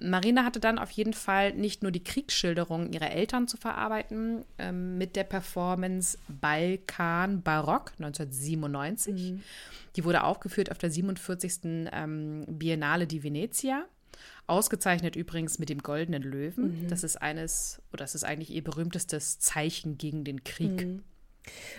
Marina 0.00 0.44
hatte 0.44 0.60
dann 0.60 0.78
auf 0.78 0.90
jeden 0.90 1.12
Fall 1.12 1.52
nicht 1.54 1.82
nur 1.82 1.92
die 1.92 2.02
Kriegsschilderungen 2.02 2.92
ihrer 2.92 3.10
Eltern 3.10 3.46
zu 3.46 3.56
verarbeiten 3.56 4.44
ähm, 4.58 4.98
mit 4.98 5.16
der 5.16 5.24
Performance 5.24 6.18
Balkan 6.28 7.42
Barock 7.42 7.92
1997. 7.98 9.32
Mhm. 9.32 9.42
Die 9.94 10.04
wurde 10.04 10.24
aufgeführt 10.24 10.70
auf 10.70 10.78
der 10.78 10.90
47. 10.90 11.88
Ähm, 11.92 12.44
Biennale 12.48 13.06
di 13.06 13.22
Venezia. 13.22 13.86
Ausgezeichnet 14.46 15.16
übrigens 15.16 15.58
mit 15.58 15.68
dem 15.68 15.82
Goldenen 15.82 16.22
Löwen. 16.22 16.82
Mhm. 16.82 16.88
Das 16.88 17.04
ist 17.04 17.16
eines, 17.16 17.80
oder 17.92 18.04
das 18.04 18.14
ist 18.14 18.24
eigentlich 18.24 18.50
ihr 18.50 18.64
berühmtestes 18.64 19.38
Zeichen 19.38 19.98
gegen 19.98 20.24
den 20.24 20.44
Krieg. 20.44 20.86
Mhm. 20.86 21.02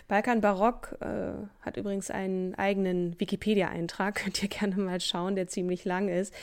Balkan 0.08 0.42
Barock 0.42 0.98
äh, 1.02 1.34
hat 1.62 1.78
übrigens 1.78 2.10
einen 2.10 2.56
eigenen 2.56 3.20
Wikipedia-Eintrag, 3.20 4.16
könnt 4.24 4.42
ihr 4.42 4.50
gerne 4.50 4.76
mal 4.78 5.00
schauen, 5.02 5.36
der 5.36 5.48
ziemlich 5.48 5.86
lang 5.86 6.08
ist. 6.10 6.34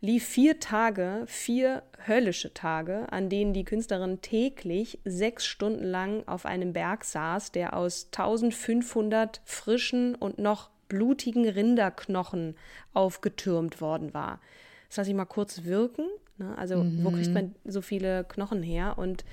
Lief 0.00 0.26
vier 0.26 0.60
Tage, 0.60 1.24
vier 1.26 1.82
höllische 2.06 2.54
Tage, 2.54 3.06
an 3.10 3.28
denen 3.28 3.52
die 3.52 3.64
Künstlerin 3.64 4.20
täglich 4.22 4.98
sechs 5.04 5.46
Stunden 5.46 5.84
lang 5.84 6.26
auf 6.26 6.46
einem 6.46 6.72
Berg 6.72 7.04
saß, 7.04 7.52
der 7.52 7.76
aus 7.76 8.06
1500 8.06 9.40
frischen 9.44 10.14
und 10.14 10.38
noch 10.38 10.70
blutigen 10.88 11.48
Rinderknochen 11.48 12.56
aufgetürmt 12.92 13.80
worden 13.80 14.12
war. 14.12 14.40
Das 14.88 14.98
lasse 14.98 15.10
ich 15.10 15.16
mal 15.16 15.24
kurz 15.24 15.64
wirken. 15.64 16.06
Ne? 16.38 16.56
Also, 16.58 16.82
mhm. 16.82 17.04
wo 17.04 17.10
kriegt 17.10 17.28
mhm. 17.28 17.34
man 17.34 17.54
so 17.64 17.80
viele 17.80 18.24
Knochen 18.24 18.62
her? 18.62 18.98
Und 18.98 19.24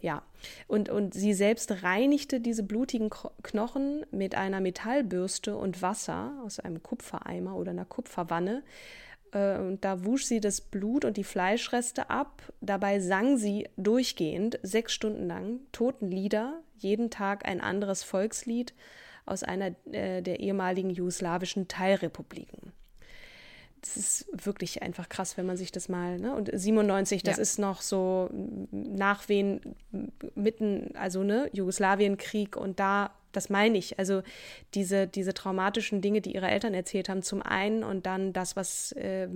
ja, 0.00 0.22
und, 0.66 0.88
und 0.88 1.14
sie 1.14 1.34
selbst 1.34 1.82
reinigte 1.82 2.40
diese 2.40 2.62
blutigen 2.62 3.10
Knochen 3.42 4.04
mit 4.10 4.34
einer 4.34 4.60
Metallbürste 4.60 5.56
und 5.56 5.82
Wasser 5.82 6.32
aus 6.44 6.58
einem 6.58 6.82
Kupfereimer 6.82 7.56
oder 7.56 7.70
einer 7.72 7.84
Kupferwanne. 7.84 8.62
Äh, 9.32 9.58
und 9.58 9.84
da 9.84 10.04
wusch 10.04 10.24
sie 10.24 10.40
das 10.40 10.60
Blut 10.60 11.04
und 11.04 11.16
die 11.16 11.24
Fleischreste 11.24 12.10
ab. 12.10 12.42
Dabei 12.60 13.00
sang 13.00 13.36
sie 13.36 13.68
durchgehend, 13.76 14.58
sechs 14.62 14.92
Stunden 14.92 15.26
lang, 15.26 15.60
Totenlieder, 15.72 16.60
jeden 16.78 17.10
Tag 17.10 17.46
ein 17.46 17.60
anderes 17.60 18.02
Volkslied 18.02 18.74
aus 19.26 19.42
einer 19.42 19.74
äh, 19.92 20.22
der 20.22 20.40
ehemaligen 20.40 20.90
jugoslawischen 20.90 21.68
Teilrepubliken 21.68 22.72
das 23.82 23.96
ist 23.96 24.26
wirklich 24.32 24.82
einfach 24.82 25.08
krass, 25.08 25.36
wenn 25.36 25.46
man 25.46 25.56
sich 25.56 25.72
das 25.72 25.88
mal, 25.88 26.18
ne? 26.18 26.34
Und 26.34 26.50
97, 26.52 27.22
das 27.22 27.36
ja. 27.36 27.42
ist 27.42 27.58
noch 27.58 27.80
so 27.80 28.28
Nachwehen 28.70 29.60
mitten, 30.34 30.94
also 30.94 31.22
ne, 31.22 31.48
Jugoslawienkrieg 31.52 32.56
und 32.56 32.78
da, 32.78 33.12
das 33.32 33.48
meine 33.48 33.78
ich, 33.78 33.98
also 33.98 34.22
diese, 34.74 35.06
diese 35.06 35.32
traumatischen 35.32 36.02
Dinge, 36.02 36.20
die 36.20 36.34
ihre 36.34 36.48
Eltern 36.48 36.74
erzählt 36.74 37.08
haben, 37.08 37.22
zum 37.22 37.42
einen 37.42 37.82
und 37.82 38.06
dann 38.06 38.32
das, 38.32 38.54
was 38.56 38.92
äh, 38.92 39.28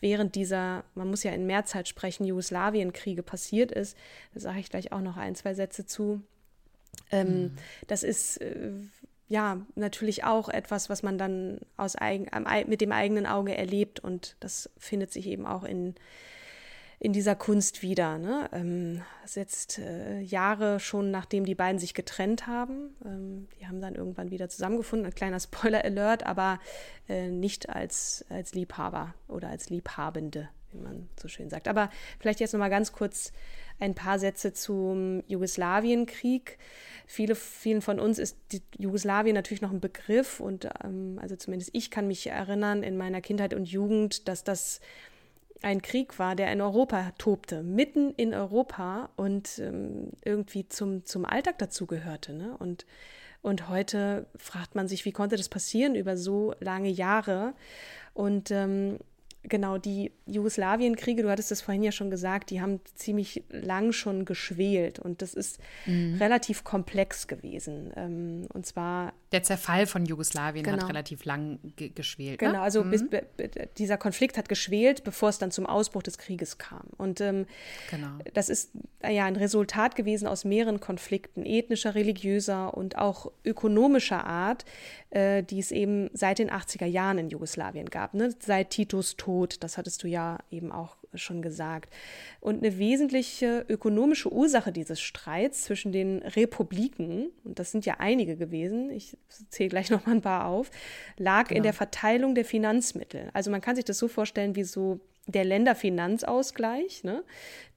während 0.00 0.34
dieser, 0.34 0.84
man 0.94 1.08
muss 1.08 1.22
ja 1.22 1.32
in 1.32 1.46
Mehrzeit 1.46 1.88
sprechen, 1.88 2.24
Jugoslawienkriege 2.24 3.22
passiert 3.22 3.72
ist, 3.72 3.96
da 4.34 4.40
sage 4.40 4.60
ich 4.60 4.68
gleich 4.68 4.92
auch 4.92 5.00
noch 5.00 5.16
ein, 5.16 5.34
zwei 5.34 5.54
Sätze 5.54 5.86
zu. 5.86 6.20
Ähm, 7.10 7.28
mhm. 7.28 7.50
Das 7.86 8.02
ist 8.02 8.40
äh, 8.40 8.70
ja, 9.28 9.60
natürlich 9.74 10.24
auch 10.24 10.48
etwas, 10.48 10.88
was 10.88 11.02
man 11.02 11.18
dann 11.18 11.60
aus 11.76 11.96
eigen, 11.96 12.28
mit 12.68 12.80
dem 12.80 12.92
eigenen 12.92 13.26
Auge 13.26 13.56
erlebt 13.56 14.00
und 14.00 14.36
das 14.40 14.70
findet 14.78 15.12
sich 15.12 15.26
eben 15.26 15.46
auch 15.46 15.64
in, 15.64 15.96
in 16.98 17.12
dieser 17.12 17.34
Kunst 17.34 17.82
wieder. 17.82 18.18
Ne? 18.18 18.48
Ähm, 18.52 19.02
das 19.22 19.32
ist 19.32 19.36
jetzt 19.36 19.78
äh, 19.78 20.20
Jahre 20.20 20.78
schon, 20.78 21.10
nachdem 21.10 21.44
die 21.44 21.54
beiden 21.54 21.78
sich 21.78 21.92
getrennt 21.92 22.46
haben. 22.46 22.94
Ähm, 23.04 23.48
die 23.58 23.66
haben 23.66 23.80
dann 23.80 23.96
irgendwann 23.96 24.30
wieder 24.30 24.48
zusammengefunden. 24.48 25.06
Ein 25.06 25.14
kleiner 25.14 25.40
Spoiler-Alert, 25.40 26.24
aber 26.24 26.60
äh, 27.08 27.28
nicht 27.28 27.68
als, 27.68 28.24
als 28.28 28.54
Liebhaber 28.54 29.14
oder 29.28 29.48
als 29.48 29.70
Liebhabende, 29.70 30.48
wie 30.72 30.78
man 30.78 31.08
so 31.20 31.26
schön 31.26 31.50
sagt. 31.50 31.68
Aber 31.68 31.90
vielleicht 32.20 32.40
jetzt 32.40 32.52
noch 32.52 32.60
mal 32.60 32.70
ganz 32.70 32.92
kurz 32.92 33.32
ein 33.78 33.94
paar 33.94 34.18
Sätze 34.18 34.52
zum 34.52 35.22
Jugoslawienkrieg. 35.26 36.58
Viele, 37.06 37.34
vielen 37.34 37.82
von 37.82 38.00
uns 38.00 38.18
ist 38.18 38.36
Jugoslawien 38.78 39.34
natürlich 39.34 39.62
noch 39.62 39.70
ein 39.70 39.80
Begriff 39.80 40.40
und 40.40 40.68
ähm, 40.82 41.18
also 41.22 41.36
zumindest 41.36 41.70
ich 41.72 41.90
kann 41.90 42.08
mich 42.08 42.26
erinnern 42.26 42.82
in 42.82 42.96
meiner 42.96 43.20
Kindheit 43.20 43.54
und 43.54 43.66
Jugend, 43.66 44.28
dass 44.28 44.42
das 44.44 44.80
ein 45.62 45.82
Krieg 45.82 46.18
war, 46.18 46.34
der 46.36 46.52
in 46.52 46.60
Europa 46.60 47.12
tobte, 47.18 47.62
mitten 47.62 48.12
in 48.14 48.34
Europa 48.34 49.10
und 49.16 49.58
ähm, 49.58 50.10
irgendwie 50.24 50.68
zum, 50.68 51.04
zum 51.04 51.24
Alltag 51.24 51.58
dazugehörte. 51.58 52.32
Ne? 52.32 52.56
Und, 52.58 52.86
und 53.42 53.68
heute 53.68 54.26
fragt 54.36 54.74
man 54.74 54.88
sich, 54.88 55.04
wie 55.04 55.12
konnte 55.12 55.36
das 55.36 55.48
passieren 55.48 55.94
über 55.94 56.16
so 56.16 56.54
lange 56.60 56.90
Jahre? 56.90 57.54
Und 58.12 58.50
ähm, 58.50 58.98
genau, 59.48 59.78
die 59.78 60.12
Jugoslawienkriege, 60.26 61.22
du 61.22 61.30
hattest 61.30 61.50
das 61.50 61.60
vorhin 61.60 61.82
ja 61.82 61.92
schon 61.92 62.10
gesagt, 62.10 62.50
die 62.50 62.60
haben 62.60 62.80
ziemlich 62.94 63.44
lang 63.50 63.92
schon 63.92 64.24
geschwelt 64.24 64.98
und 64.98 65.22
das 65.22 65.34
ist 65.34 65.58
mhm. 65.86 66.16
relativ 66.18 66.64
komplex 66.64 67.26
gewesen. 67.26 67.92
Ähm, 67.96 68.46
und 68.52 68.66
zwar. 68.66 69.12
Der 69.32 69.42
Zerfall 69.42 69.86
von 69.86 70.04
Jugoslawien 70.04 70.64
genau. 70.64 70.82
hat 70.82 70.88
relativ 70.88 71.24
lang 71.24 71.58
ge 71.76 71.90
geschwelt. 71.90 72.40
Ne? 72.40 72.48
Genau, 72.48 72.62
also 72.62 72.84
mhm. 72.84 72.90
bis, 72.90 73.04
dieser 73.78 73.96
Konflikt 73.96 74.36
hat 74.36 74.48
geschwelt, 74.48 75.04
bevor 75.04 75.28
es 75.28 75.38
dann 75.38 75.50
zum 75.50 75.66
Ausbruch 75.66 76.02
des 76.02 76.18
Krieges 76.18 76.58
kam. 76.58 76.84
Und 76.96 77.20
ähm, 77.20 77.46
genau. 77.90 78.18
das 78.34 78.48
ist 78.48 78.72
ja 79.02 79.24
ein 79.24 79.36
Resultat 79.36 79.96
gewesen 79.96 80.26
aus 80.26 80.44
mehreren 80.44 80.80
Konflikten, 80.80 81.44
ethnischer, 81.44 81.94
religiöser 81.94 82.74
und 82.74 82.98
auch 82.98 83.30
ökonomischer 83.44 84.24
Art, 84.24 84.64
äh, 85.10 85.42
die 85.42 85.58
es 85.58 85.70
eben 85.70 86.10
seit 86.12 86.38
den 86.38 86.50
80er 86.50 86.86
Jahren 86.86 87.18
in 87.18 87.28
Jugoslawien 87.30 87.88
gab, 87.88 88.14
ne? 88.14 88.34
seit 88.38 88.70
Titos 88.70 89.16
Tod, 89.16 89.35
das 89.44 89.76
hattest 89.76 90.02
du 90.02 90.08
ja 90.08 90.38
eben 90.50 90.72
auch 90.72 90.96
schon 91.14 91.42
gesagt. 91.42 91.92
Und 92.40 92.62
eine 92.64 92.78
wesentliche 92.78 93.66
ökonomische 93.68 94.32
Ursache 94.32 94.72
dieses 94.72 95.00
Streits 95.00 95.64
zwischen 95.64 95.92
den 95.92 96.22
Republiken, 96.22 97.28
und 97.44 97.58
das 97.58 97.72
sind 97.72 97.84
ja 97.84 97.96
einige 97.98 98.36
gewesen, 98.36 98.90
ich 98.90 99.18
zähle 99.50 99.68
gleich 99.68 99.90
noch 99.90 100.06
mal 100.06 100.12
ein 100.12 100.22
paar 100.22 100.46
auf, 100.46 100.70
lag 101.18 101.48
genau. 101.48 101.58
in 101.58 101.62
der 101.64 101.72
Verteilung 101.74 102.34
der 102.34 102.44
Finanzmittel. 102.44 103.28
Also 103.34 103.50
man 103.50 103.60
kann 103.60 103.76
sich 103.76 103.84
das 103.84 103.98
so 103.98 104.08
vorstellen 104.08 104.56
wie 104.56 104.64
so 104.64 105.00
der 105.26 105.44
Länderfinanzausgleich. 105.44 107.02
Ne? 107.02 107.24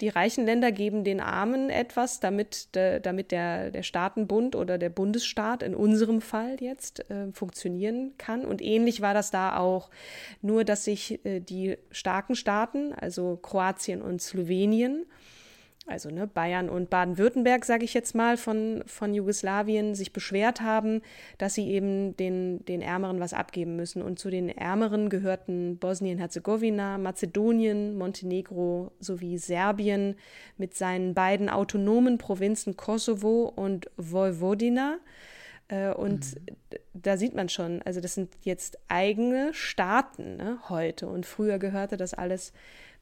Die 0.01 0.09
reichen 0.09 0.45
Länder 0.45 0.71
geben 0.71 1.03
den 1.03 1.19
Armen 1.19 1.69
etwas, 1.69 2.19
damit, 2.19 2.75
de, 2.75 2.99
damit 2.99 3.31
der, 3.31 3.71
der 3.71 3.83
Staatenbund 3.83 4.55
oder 4.55 4.77
der 4.77 4.89
Bundesstaat 4.89 5.63
in 5.63 5.73
unserem 5.73 6.21
Fall 6.21 6.57
jetzt 6.59 7.09
äh, 7.09 7.31
funktionieren 7.33 8.13
kann. 8.17 8.45
Und 8.45 8.61
ähnlich 8.61 9.01
war 9.01 9.13
das 9.13 9.31
da 9.31 9.57
auch. 9.57 9.89
Nur, 10.41 10.63
dass 10.63 10.85
sich 10.85 11.25
äh, 11.25 11.39
die 11.39 11.77
starken 11.91 12.35
Staaten, 12.35 12.93
also 12.93 13.37
Kroatien 13.37 14.01
und 14.01 14.21
Slowenien, 14.21 15.05
also 15.89 16.09
ne, 16.09 16.27
Bayern 16.27 16.69
und 16.69 16.89
Baden-Württemberg, 16.89 17.65
sage 17.65 17.83
ich 17.83 17.93
jetzt 17.93 18.15
mal, 18.15 18.37
von, 18.37 18.83
von 18.85 19.13
Jugoslawien 19.13 19.95
sich 19.95 20.13
beschwert 20.13 20.61
haben, 20.61 21.01
dass 21.37 21.55
sie 21.55 21.69
eben 21.69 22.15
den, 22.17 22.63
den 22.65 22.81
Ärmeren 22.81 23.19
was 23.19 23.33
abgeben 23.33 23.75
müssen. 23.75 24.01
Und 24.01 24.19
zu 24.19 24.29
den 24.29 24.49
Ärmeren 24.49 25.09
gehörten 25.09 25.77
Bosnien-Herzegowina, 25.77 26.97
Mazedonien, 26.97 27.97
Montenegro 27.97 28.91
sowie 28.99 29.37
Serbien 29.37 30.15
mit 30.57 30.75
seinen 30.75 31.13
beiden 31.13 31.49
autonomen 31.49 32.17
Provinzen 32.17 32.77
Kosovo 32.77 33.51
und 33.55 33.89
Vojvodina. 33.97 34.99
Äh, 35.69 35.93
und 35.93 36.35
mhm. 36.35 36.79
da 36.93 37.15
sieht 37.15 37.35
man 37.35 37.47
schon, 37.47 37.81
also 37.83 38.01
das 38.01 38.15
sind 38.15 38.33
jetzt 38.41 38.77
eigene 38.89 39.53
Staaten 39.53 40.35
ne, 40.37 40.59
heute. 40.67 41.07
Und 41.07 41.25
früher 41.25 41.59
gehörte 41.59 41.95
das 41.95 42.13
alles 42.13 42.53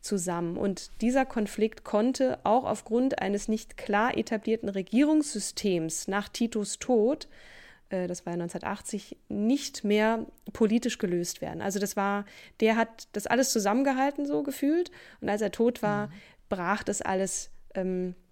zusammen. 0.07 0.57
Und 0.57 1.01
dieser 1.01 1.25
Konflikt 1.25 1.83
konnte 1.83 2.39
auch 2.43 2.63
aufgrund 2.63 3.19
eines 3.21 3.47
nicht 3.47 3.77
klar 3.77 4.17
etablierten 4.17 4.69
Regierungssystems 4.69 6.07
nach 6.07 6.29
Titos 6.29 6.79
Tod 6.79 7.27
äh, 7.89 8.07
das 8.07 8.25
war 8.25 8.33
1980, 8.33 9.17
nicht 9.29 9.83
mehr 9.83 10.25
politisch 10.53 10.97
gelöst 10.97 11.41
werden. 11.41 11.61
Also 11.61 11.79
das 11.79 11.95
war, 11.95 12.25
der 12.59 12.75
hat 12.75 13.07
das 13.13 13.27
alles 13.27 13.51
zusammengehalten, 13.51 14.25
so 14.25 14.43
gefühlt. 14.43 14.91
Und 15.21 15.29
als 15.29 15.41
er 15.41 15.51
tot 15.51 15.81
war, 15.81 16.07
mhm. 16.07 16.11
brach 16.49 16.83
das 16.83 17.01
alles 17.01 17.49
ähm, 17.75 18.09
äh, 18.09 18.26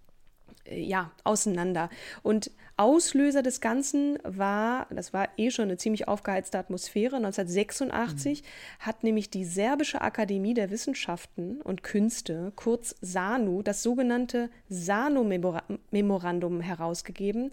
ja, 0.70 1.12
auseinander. 1.24 1.90
Und 2.22 2.50
Auslöser 2.76 3.42
des 3.42 3.60
Ganzen 3.60 4.18
war, 4.22 4.86
das 4.90 5.12
war 5.12 5.28
eh 5.38 5.50
schon 5.50 5.66
eine 5.66 5.78
ziemlich 5.78 6.08
aufgeheizte 6.08 6.58
Atmosphäre, 6.58 7.16
1986 7.16 8.42
mhm. 8.42 8.46
hat 8.80 9.02
nämlich 9.02 9.30
die 9.30 9.44
Serbische 9.44 10.02
Akademie 10.02 10.54
der 10.54 10.70
Wissenschaften 10.70 11.62
und 11.62 11.82
Künste, 11.82 12.52
kurz 12.54 12.94
SANU, 13.00 13.62
das 13.62 13.82
sogenannte 13.82 14.50
SANU-Memorandum 14.68 16.60
herausgegeben, 16.60 17.50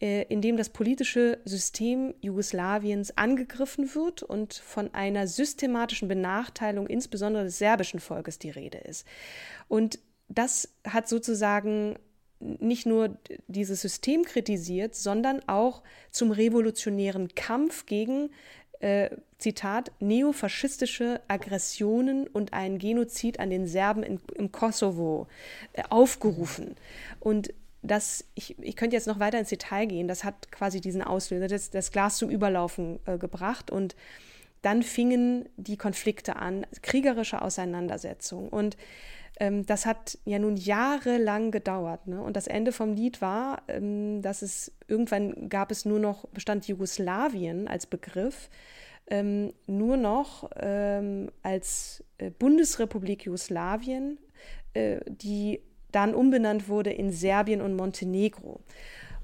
äh, 0.00 0.22
in 0.28 0.40
dem 0.40 0.56
das 0.56 0.68
politische 0.68 1.38
System 1.44 2.14
Jugoslawiens 2.20 3.16
angegriffen 3.16 3.94
wird 3.94 4.22
und 4.22 4.54
von 4.54 4.94
einer 4.94 5.26
systematischen 5.26 6.08
Benachteiligung 6.08 6.86
insbesondere 6.86 7.44
des 7.44 7.58
serbischen 7.58 7.98
Volkes 7.98 8.38
die 8.38 8.50
Rede 8.50 8.78
ist. 8.78 9.06
Und 9.66 9.98
das 10.28 10.68
hat 10.86 11.08
sozusagen 11.08 11.96
nicht 12.58 12.86
nur 12.86 13.16
dieses 13.46 13.80
System 13.80 14.24
kritisiert, 14.24 14.94
sondern 14.94 15.46
auch 15.48 15.82
zum 16.10 16.30
revolutionären 16.30 17.34
Kampf 17.34 17.86
gegen, 17.86 18.30
äh, 18.80 19.10
Zitat, 19.38 19.92
neofaschistische 20.00 21.20
Aggressionen 21.28 22.26
und 22.26 22.52
einen 22.52 22.78
Genozid 22.78 23.40
an 23.40 23.50
den 23.50 23.66
Serben 23.66 24.02
in, 24.02 24.20
im 24.34 24.52
Kosovo 24.52 25.28
äh, 25.72 25.82
aufgerufen. 25.88 26.76
Und 27.20 27.52
das, 27.82 28.24
ich, 28.34 28.56
ich 28.60 28.76
könnte 28.76 28.94
jetzt 28.94 29.06
noch 29.06 29.18
weiter 29.18 29.38
ins 29.38 29.48
Detail 29.48 29.86
gehen, 29.86 30.08
das 30.08 30.24
hat 30.24 30.52
quasi 30.52 30.80
diesen 30.80 31.02
Auslöser, 31.02 31.48
das, 31.48 31.70
das 31.70 31.90
Glas 31.90 32.18
zum 32.18 32.30
Überlaufen 32.30 33.00
äh, 33.06 33.18
gebracht 33.18 33.70
und 33.70 33.96
dann 34.62 34.84
fingen 34.84 35.48
die 35.56 35.76
Konflikte 35.76 36.36
an, 36.36 36.64
kriegerische 36.82 37.42
Auseinandersetzungen. 37.42 38.48
Und 38.48 38.76
ähm, 39.40 39.64
das 39.66 39.86
hat 39.86 40.18
ja 40.24 40.38
nun 40.38 40.56
jahrelang 40.56 41.50
gedauert. 41.50 42.06
Ne? 42.06 42.22
Und 42.22 42.36
das 42.36 42.46
Ende 42.46 42.72
vom 42.72 42.94
Lied 42.94 43.20
war, 43.20 43.62
ähm, 43.68 44.22
dass 44.22 44.42
es 44.42 44.72
irgendwann 44.88 45.48
gab 45.48 45.70
es 45.70 45.84
nur 45.84 45.98
noch, 45.98 46.26
bestand 46.28 46.66
Jugoslawien 46.68 47.68
als 47.68 47.86
Begriff, 47.86 48.50
ähm, 49.08 49.52
nur 49.66 49.96
noch 49.96 50.50
ähm, 50.56 51.30
als 51.42 52.04
äh, 52.18 52.30
Bundesrepublik 52.30 53.24
Jugoslawien, 53.24 54.18
äh, 54.74 55.00
die 55.06 55.60
dann 55.90 56.14
umbenannt 56.14 56.68
wurde 56.68 56.90
in 56.90 57.10
Serbien 57.10 57.60
und 57.60 57.76
Montenegro. 57.76 58.60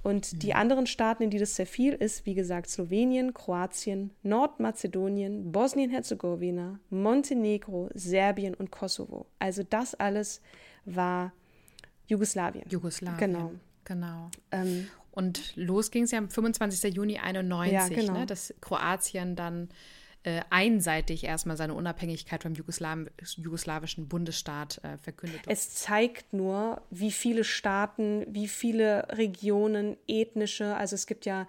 Und 0.03 0.43
die 0.43 0.55
anderen 0.55 0.87
Staaten, 0.87 1.23
in 1.23 1.31
die 1.31 1.39
das 1.39 1.55
zerfiel, 1.55 1.95
ist, 1.95 2.25
wie 2.27 2.35
gesagt, 2.35 2.71
Slowenien, 2.71 3.35
Kroatien, 3.35 4.11
Nordmazedonien, 4.23 5.51
Bosnien-Herzegowina, 5.53 6.79
Montenegro, 6.91 7.91
Serbien 7.95 8.55
und 8.55 8.71
Kosovo. 8.71 9.27
Also 9.39 9.63
das 9.63 9.95
alles 9.95 10.41
war 10.85 11.33
Jugoslawien. 12.07 12.65
Jugoslawien. 12.69 13.19
Genau. 13.19 13.53
Genau. 13.85 14.31
Ähm, 14.53 14.89
und 15.11 15.57
los 15.57 15.91
ging 15.91 16.05
es 16.05 16.11
ja 16.11 16.19
am 16.19 16.29
25. 16.29 16.95
Juni 16.95 17.19
91, 17.19 17.73
ja, 17.73 17.89
genau. 17.89 18.21
ne, 18.21 18.27
dass 18.27 18.55
Kroatien 18.61 19.35
dann 19.35 19.69
äh, 20.25 20.43
einseitig 20.51 21.25
erstmal 21.25 21.57
seine 21.57 21.75
Unabhängigkeit 21.75 22.43
vom 22.43 22.55
Jugoslaw 22.55 23.07
jugoslawischen 23.37 24.09
Bundesstaat 24.09 24.81
äh, 24.83 24.99
verkündet. 24.99 25.43
Es 25.47 25.75
zeigt 25.75 26.33
nur, 26.33 26.83
wie 26.91 27.13
viele 27.13 27.45
Staaten, 27.45 28.27
wie 28.29 28.49
viele 28.49 29.07
Regionen, 29.11 29.97
ethnische, 30.07 30.77
also 30.77 30.95
es 30.95 31.07
gibt 31.07 31.25
ja 31.25 31.47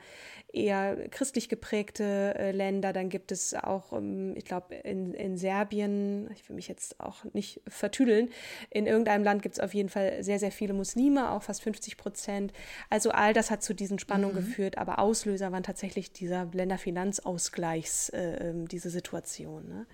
eher 0.53 1.09
christlich 1.09 1.49
geprägte 1.49 2.35
äh, 2.38 2.51
Länder. 2.51 2.93
Dann 2.93 3.09
gibt 3.09 3.31
es 3.31 3.53
auch, 3.53 3.93
ähm, 3.93 4.35
ich 4.35 4.45
glaube, 4.45 4.75
in, 4.75 5.13
in 5.13 5.38
Serbien, 5.38 6.29
ich 6.33 6.47
will 6.49 6.55
mich 6.55 6.67
jetzt 6.67 6.99
auch 6.99 7.23
nicht 7.33 7.62
vertüdeln, 7.67 8.29
in 8.69 8.88
irgendeinem 8.88 9.23
Land 9.23 9.41
gibt 9.41 9.55
es 9.55 9.59
auf 9.59 9.73
jeden 9.73 9.89
Fall 9.89 10.23
sehr, 10.23 10.39
sehr 10.39 10.51
viele 10.51 10.73
Muslime, 10.73 11.31
auch 11.31 11.43
fast 11.43 11.62
50 11.62 11.97
Prozent. 11.97 12.53
Also 12.89 13.12
all 13.12 13.33
das 13.33 13.51
hat 13.51 13.63
zu 13.63 13.73
diesen 13.73 13.99
Spannungen 13.99 14.35
mhm. 14.35 14.39
geführt, 14.39 14.77
aber 14.77 14.99
Auslöser 14.99 15.51
waren 15.51 15.63
tatsächlich 15.63 16.12
dieser 16.12 16.47
Länderfinanzausgleichs, 16.51 18.09
äh, 18.09 18.49
ähm, 18.49 18.67
diese 18.67 18.89
Situation. 18.89 19.67
Ne? 19.67 19.85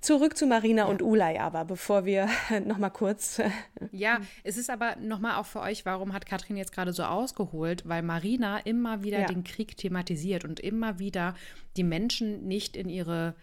Zurück 0.00 0.36
zu 0.36 0.46
Marina 0.46 0.82
ja. 0.82 0.88
und 0.88 1.02
Ulay 1.02 1.38
aber, 1.38 1.64
bevor 1.64 2.04
wir 2.04 2.28
noch 2.66 2.78
mal 2.78 2.90
kurz. 2.90 3.40
ja, 3.92 4.20
es 4.44 4.56
ist 4.56 4.70
aber 4.70 4.96
noch 4.96 5.18
mal 5.18 5.38
auch 5.38 5.46
für 5.46 5.60
euch, 5.60 5.84
warum 5.84 6.12
hat 6.12 6.24
Katrin 6.24 6.56
jetzt 6.56 6.72
gerade 6.72 6.92
so 6.92 7.04
ausgeholt? 7.04 7.86
Weil 7.86 8.02
Marina 8.02 8.58
immer 8.58 9.02
wieder 9.02 9.20
ja. 9.20 9.26
den 9.26 9.44
Krieg 9.44 9.76
thematisiert 9.76 10.44
und 10.44 10.58
immer 10.58 10.98
wieder 10.98 11.34
die 11.76 11.84
Menschen 11.84 12.46
nicht 12.48 12.76
in 12.76 12.88
ihre 12.88 13.34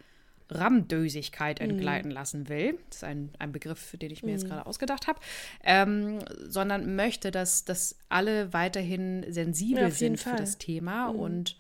Ramdösigkeit 0.49 1.59
mhm. 1.59 1.71
entgleiten 1.71 2.09
mhm. 2.09 2.15
lassen 2.15 2.49
will. 2.49 2.79
Das 2.89 2.97
ist 2.97 3.03
ein, 3.03 3.31
ein 3.37 3.51
Begriff, 3.51 3.95
den 4.01 4.11
ich 4.11 4.23
mir 4.23 4.29
mhm. 4.29 4.37
jetzt 4.37 4.47
gerade 4.47 4.65
ausgedacht 4.65 5.07
habe. 5.07 5.19
Ähm, 5.63 6.19
sondern 6.41 6.95
möchte, 6.95 7.31
dass, 7.31 7.65
dass 7.65 7.97
alle 8.09 8.53
weiterhin 8.53 9.25
sensibel 9.29 9.83
ja, 9.83 9.91
sind 9.91 10.19
Fall. 10.19 10.33
für 10.33 10.39
das 10.39 10.57
Thema 10.57 11.11
mhm. 11.11 11.19
und, 11.19 11.57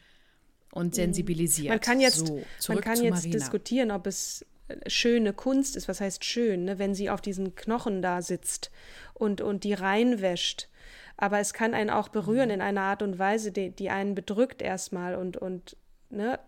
und 0.71 0.95
sensibilisiert. 0.95 1.69
Man 1.69 1.81
kann 1.81 1.99
jetzt, 1.99 2.27
so, 2.59 2.73
man 2.73 2.81
kann 2.81 3.01
jetzt 3.03 3.25
diskutieren, 3.25 3.91
ob 3.91 4.07
es 4.07 4.45
schöne 4.87 5.33
Kunst 5.33 5.75
ist, 5.75 5.87
was 5.87 6.01
heißt 6.01 6.25
schön, 6.25 6.65
ne? 6.65 6.79
wenn 6.79 6.93
sie 6.93 7.09
auf 7.09 7.21
diesen 7.21 7.55
Knochen 7.55 8.01
da 8.01 8.21
sitzt 8.21 8.71
und, 9.13 9.41
und 9.41 9.63
die 9.63 9.73
reinwäscht. 9.73 10.69
Aber 11.15 11.39
es 11.39 11.53
kann 11.53 11.73
einen 11.73 11.89
auch 11.89 12.09
berühren 12.09 12.49
in 12.49 12.61
einer 12.61 12.81
Art 12.81 13.01
und 13.01 13.17
Weise, 13.17 13.51
die, 13.51 13.71
die 13.71 13.89
einen 13.89 14.13
bedrückt 14.13 14.61
erstmal 14.61 15.15
und, 15.15 15.37
und 15.37 15.75
ne? 16.09 16.39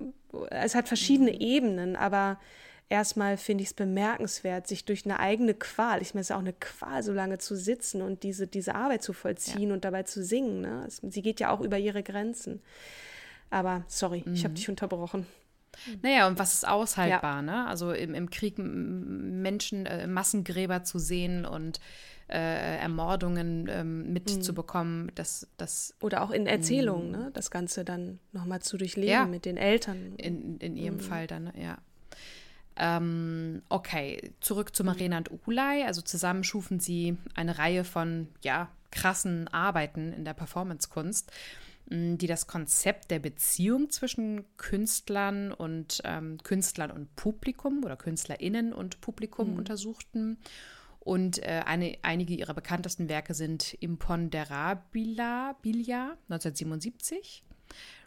es 0.50 0.76
hat 0.76 0.88
verschiedene 0.88 1.32
mhm. 1.32 1.40
Ebenen, 1.40 1.96
aber 1.96 2.40
erstmal 2.90 3.38
finde 3.38 3.64
ich 3.64 3.70
es 3.70 3.74
bemerkenswert, 3.74 4.68
sich 4.68 4.86
durch 4.86 5.06
eine 5.06 5.20
eigene 5.20 5.54
Qual, 5.54 6.02
ich 6.02 6.14
meine, 6.14 6.22
es 6.22 6.30
ist 6.30 6.36
auch 6.36 6.40
eine 6.40 6.54
Qual, 6.54 7.02
so 7.04 7.14
lange 7.14 7.38
zu 7.38 7.56
sitzen 7.56 8.02
und 8.02 8.24
diese, 8.24 8.48
diese 8.48 8.76
Arbeit 8.76 9.04
zu 9.04 9.14
vollziehen 9.14 9.70
ja. 9.70 9.74
und 9.74 9.86
dabei 9.86 10.04
zu 10.04 10.24
singen. 10.24 10.62
Ne? 10.62 10.88
sie 10.88 11.22
geht 11.22 11.40
ja 11.40 11.52
auch 11.52 11.62
über 11.62 11.78
ihre 11.78 12.04
Grenzen. 12.04 12.62
Aber 13.50 13.84
sorry, 13.88 14.24
mhm. 14.26 14.34
ich 14.34 14.44
habe 14.44 14.54
dich 14.54 14.70
unterbrochen. 14.70 15.26
Naja, 16.02 16.28
und 16.28 16.40
was 16.40 16.54
ist 16.54 16.68
aushaltbar, 16.68 17.38
ja. 17.38 17.42
ne? 17.42 17.68
Also 17.68 17.92
im, 17.92 18.14
im 18.14 18.30
Krieg 18.30 18.58
Menschen, 18.58 19.86
äh, 19.86 20.08
Massengräber 20.08 20.84
zu 20.84 21.00
sehen 21.00 21.46
und 21.46 21.80
äh, 22.28 22.78
Ermordungen 22.78 23.68
ähm, 23.70 24.14
mitzubekommen, 24.14 25.04
mhm. 25.04 25.16
das, 25.16 25.48
das. 25.58 25.96
Oder 26.02 26.22
auch 26.22 26.32
in 26.32 26.48
Erzählungen, 26.48 27.12
ne? 27.12 27.32
Das 27.34 27.52
Ganze 27.52 27.84
dann 27.84 28.20
nochmal 28.32 28.62
zu 28.62 28.78
durchleben 28.78 29.10
ja. 29.10 29.26
mit 29.26 29.46
den 29.46 29.58
Eltern. 29.58 30.14
In, 30.18 30.58
in 30.58 30.76
ihrem 30.76 30.96
mhm. 30.96 31.02
Fall 31.02 31.28
dann, 31.28 31.52
ja. 31.60 31.78
Ähm, 32.76 33.62
okay, 33.68 34.32
zurück 34.40 34.76
zu 34.76 34.84
Marina 34.84 35.18
und 35.18 35.32
Ulay. 35.48 35.84
Also 35.84 36.02
zusammen 36.02 36.44
schufen 36.44 36.80
sie 36.80 37.18
eine 37.36 37.58
Reihe 37.58 37.84
von, 37.84 38.28
ja, 38.42 38.70
krassen 38.92 39.48
Arbeiten 39.50 40.14
in 40.14 40.26
der 40.26 40.34
Performancekunst. 40.34 41.28
kunst 41.28 41.32
die 41.90 42.28
das 42.28 42.46
Konzept 42.46 43.10
der 43.10 43.20
Beziehung 43.20 43.90
zwischen 43.90 44.46
Künstlern 44.58 45.52
und 45.52 46.02
ähm, 46.04 46.38
Künstlern 46.44 46.92
und 46.92 47.16
Publikum 47.16 47.84
oder 47.84 47.98
KünstlerInnen 47.98 48.74
und 48.74 49.02
Publikum 49.02 49.52
mhm. 49.52 49.58
untersuchten. 49.58 50.38
Und 51.00 51.40
äh, 51.40 51.64
eine, 51.66 51.98
einige 52.04 52.36
ihrer 52.36 52.54
bekanntesten 52.54 53.10
Werke 53.10 53.34
sind 53.34 53.74
Imponderabilia 53.76 55.54
Bilia, 55.62 56.18
1977, 56.30 57.44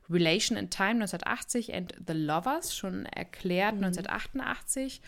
Relation 0.08 0.56
in 0.56 0.70
Time 0.70 1.02
1980 1.02 1.74
and 1.74 1.94
The 2.06 2.12
Lovers 2.12 2.76
schon 2.76 3.06
erklärt 3.06 3.74
mhm. 3.74 3.84
1988 3.84 5.00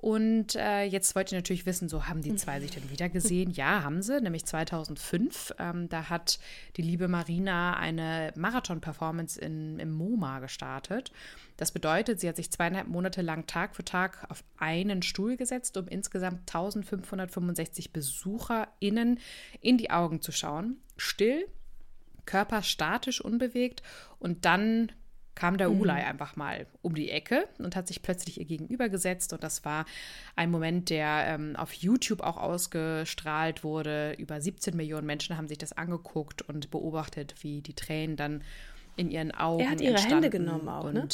und 0.00 0.54
äh, 0.54 0.84
jetzt 0.84 1.16
wollt 1.16 1.32
ihr 1.32 1.38
natürlich 1.38 1.66
wissen, 1.66 1.88
so 1.88 2.06
haben 2.06 2.22
die 2.22 2.36
zwei 2.36 2.60
sich 2.60 2.70
denn 2.70 2.88
wieder 2.88 3.08
gesehen? 3.08 3.50
Ja, 3.50 3.82
haben 3.82 4.00
sie, 4.00 4.20
nämlich 4.20 4.46
2005. 4.46 5.54
Ähm, 5.58 5.88
da 5.88 6.08
hat 6.08 6.38
die 6.76 6.82
liebe 6.82 7.08
Marina 7.08 7.76
eine 7.76 8.32
Marathon-Performance 8.36 9.40
im 9.40 9.90
MoMA 9.90 10.38
gestartet. 10.38 11.10
Das 11.56 11.72
bedeutet, 11.72 12.20
sie 12.20 12.28
hat 12.28 12.36
sich 12.36 12.52
zweieinhalb 12.52 12.86
Monate 12.86 13.22
lang 13.22 13.48
Tag 13.48 13.74
für 13.74 13.84
Tag 13.84 14.24
auf 14.28 14.44
einen 14.56 15.02
Stuhl 15.02 15.36
gesetzt, 15.36 15.76
um 15.76 15.88
insgesamt 15.88 16.42
1565 16.42 17.92
BesucherInnen 17.92 19.18
in 19.60 19.78
die 19.78 19.90
Augen 19.90 20.22
zu 20.22 20.30
schauen. 20.30 20.76
Still, 20.96 21.44
Körper 22.24 22.62
statisch 22.62 23.20
unbewegt 23.20 23.82
und 24.20 24.44
dann 24.44 24.92
kam 25.38 25.56
der 25.56 25.70
mhm. 25.70 25.82
Ulay 25.82 26.02
einfach 26.02 26.34
mal 26.34 26.66
um 26.82 26.96
die 26.96 27.10
Ecke 27.10 27.46
und 27.58 27.76
hat 27.76 27.86
sich 27.86 28.02
plötzlich 28.02 28.40
ihr 28.40 28.44
gegenüber 28.44 28.88
gesetzt. 28.88 29.32
Und 29.32 29.44
das 29.44 29.64
war 29.64 29.86
ein 30.34 30.50
Moment, 30.50 30.90
der 30.90 31.26
ähm, 31.28 31.54
auf 31.54 31.72
YouTube 31.74 32.22
auch 32.22 32.36
ausgestrahlt 32.36 33.62
wurde. 33.62 34.14
Über 34.18 34.40
17 34.40 34.76
Millionen 34.76 35.06
Menschen 35.06 35.36
haben 35.36 35.46
sich 35.46 35.58
das 35.58 35.72
angeguckt 35.72 36.42
und 36.42 36.72
beobachtet, 36.72 37.36
wie 37.42 37.62
die 37.62 37.74
Tränen 37.74 38.16
dann 38.16 38.42
in 38.96 39.12
ihren 39.12 39.30
Augen. 39.30 39.62
Er 39.62 39.70
hat 39.70 39.80
ihre 39.80 39.96
Hände 39.96 40.28
genommen 40.28 40.68
auch, 40.68 40.90
ne? 40.90 41.06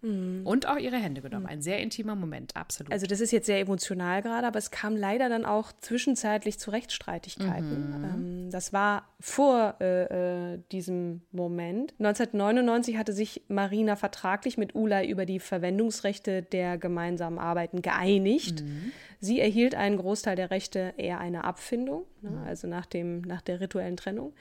Mhm. 0.00 0.42
Und 0.44 0.66
auch 0.66 0.76
ihre 0.76 0.96
Hände 0.96 1.20
genommen. 1.20 1.44
Mhm. 1.44 1.50
Ein 1.50 1.62
sehr 1.62 1.80
intimer 1.80 2.14
Moment, 2.14 2.56
absolut. 2.56 2.92
Also 2.92 3.06
das 3.06 3.20
ist 3.20 3.32
jetzt 3.32 3.46
sehr 3.46 3.60
emotional 3.60 4.22
gerade, 4.22 4.46
aber 4.46 4.58
es 4.58 4.70
kam 4.70 4.96
leider 4.96 5.28
dann 5.28 5.44
auch 5.44 5.72
zwischenzeitlich 5.80 6.58
zu 6.58 6.70
Rechtsstreitigkeiten. 6.70 7.98
Mhm. 7.98 8.04
Ähm, 8.04 8.50
das 8.50 8.72
war 8.72 9.08
vor 9.20 9.76
äh, 9.80 10.54
äh, 10.54 10.58
diesem 10.70 11.22
Moment. 11.32 11.94
1999 11.98 12.96
hatte 12.96 13.12
sich 13.12 13.42
Marina 13.48 13.96
vertraglich 13.96 14.56
mit 14.56 14.74
Ulay 14.74 15.08
über 15.08 15.26
die 15.26 15.40
Verwendungsrechte 15.40 16.42
der 16.42 16.78
gemeinsamen 16.78 17.38
Arbeiten 17.38 17.82
geeinigt. 17.82 18.62
Mhm. 18.62 18.92
Sie 19.20 19.40
erhielt 19.40 19.74
einen 19.74 19.96
Großteil 19.96 20.36
der 20.36 20.52
Rechte, 20.52 20.94
eher 20.96 21.18
eine 21.18 21.42
Abfindung, 21.42 22.04
ne, 22.22 22.30
mhm. 22.30 22.38
also 22.46 22.68
nach, 22.68 22.86
dem, 22.86 23.22
nach 23.22 23.42
der 23.42 23.60
rituellen 23.60 23.96
Trennung. 23.96 24.32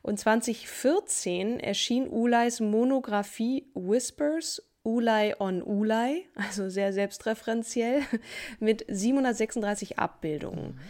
Und 0.00 0.18
2014 0.18 1.60
erschien 1.60 2.08
Ulays 2.08 2.60
Monographie 2.60 3.66
Whispers 3.74 4.62
Ulay 4.84 5.34
on 5.38 5.62
Ulay, 5.62 6.26
also 6.34 6.68
sehr 6.68 6.92
selbstreferenziell, 6.92 8.02
mit 8.60 8.84
736 8.88 9.98
Abbildungen. 9.98 10.74
Mhm. 10.74 10.80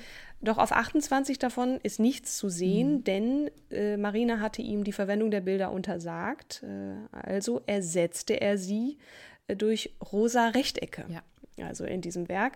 Doch 0.43 0.59
auf 0.59 0.73
28 0.73 1.39
davon 1.39 1.79
ist 1.85 2.01
nichts 2.01 2.37
zu 2.37 2.49
sehen, 2.49 2.95
mhm. 2.95 3.05
denn 3.05 3.51
äh, 3.71 3.97
Marina 3.97 4.41
hatte 4.41 4.61
ihm 4.61 4.83
die 4.83 4.93
Verwendung 4.93 5.31
der 5.31 5.41
Bilder 5.41 5.71
untersagt. 5.71 6.65
Äh, 6.65 6.95
also 7.13 7.63
ersetzte 7.67 8.41
er 8.41 8.59
sie 8.59 8.99
äh, 9.47 9.55
durch 9.55 9.95
rosa 10.13 10.49
Rechtecke. 10.49 11.05
Ja. 11.09 11.23
Also 11.61 11.85
in 11.85 12.01
diesem 12.01 12.29
Werk. 12.29 12.55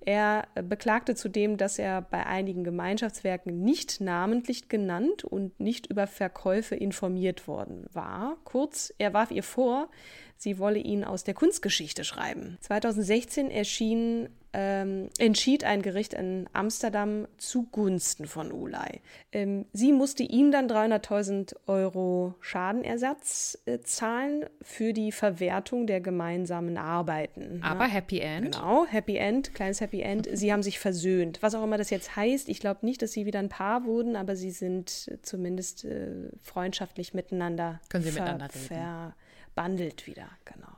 Er 0.00 0.46
beklagte 0.54 1.14
zudem, 1.14 1.56
dass 1.56 1.78
er 1.78 2.02
bei 2.02 2.26
einigen 2.26 2.64
Gemeinschaftswerken 2.64 3.62
nicht 3.62 4.00
namentlich 4.00 4.68
genannt 4.68 5.24
und 5.24 5.58
nicht 5.58 5.86
über 5.86 6.06
Verkäufe 6.06 6.76
informiert 6.76 7.48
worden 7.48 7.86
war. 7.92 8.36
Kurz, 8.44 8.92
er 8.98 9.14
warf 9.14 9.30
ihr 9.30 9.42
vor, 9.42 9.88
sie 10.36 10.58
wolle 10.58 10.78
ihn 10.78 11.02
aus 11.02 11.24
der 11.24 11.34
Kunstgeschichte 11.34 12.04
schreiben. 12.04 12.58
2016 12.60 13.50
erschien 13.50 14.28
ähm, 14.58 15.10
entschied 15.18 15.64
ein 15.64 15.82
Gericht 15.82 16.14
in 16.14 16.48
Amsterdam 16.54 17.28
zugunsten 17.36 18.26
von 18.26 18.52
Ulay. 18.52 19.00
Ähm, 19.30 19.66
sie 19.74 19.92
musste 19.92 20.22
ihm 20.22 20.50
dann 20.50 20.66
300.000 20.66 21.56
Euro 21.66 22.34
Schadenersatz 22.40 23.58
äh, 23.66 23.80
zahlen 23.80 24.46
für 24.62 24.94
die 24.94 25.12
Verwertung 25.12 25.86
der 25.86 26.00
gemeinsamen 26.00 26.78
Arbeiten. 26.78 27.60
Aber 27.62 27.84
ja. 27.84 27.90
Happy 27.90 28.20
End. 28.20 28.54
Genau, 28.54 28.86
Happy 28.86 29.16
End, 29.16 29.52
kleines 29.52 29.82
Happy 29.82 30.00
End. 30.00 30.26
Sie 30.32 30.50
haben 30.50 30.62
sich 30.62 30.78
versöhnt. 30.78 31.42
Was 31.42 31.54
auch 31.54 31.62
immer 31.62 31.76
das 31.76 31.90
jetzt 31.90 32.16
heißt, 32.16 32.48
ich 32.48 32.58
glaube 32.58 32.86
nicht, 32.86 33.02
dass 33.02 33.12
sie 33.12 33.26
wieder 33.26 33.40
ein 33.40 33.50
Paar 33.50 33.84
wurden, 33.84 34.16
aber 34.16 34.36
sie 34.36 34.52
sind 34.52 35.18
zumindest 35.20 35.84
äh, 35.84 36.30
freundschaftlich 36.40 37.12
miteinander. 37.12 37.82
Können 37.90 38.04
sie 38.04 38.12
miteinander 38.12 38.48
reden. 38.54 39.12
Verbandelt 39.54 40.06
wieder, 40.06 40.30
genau. 40.46 40.75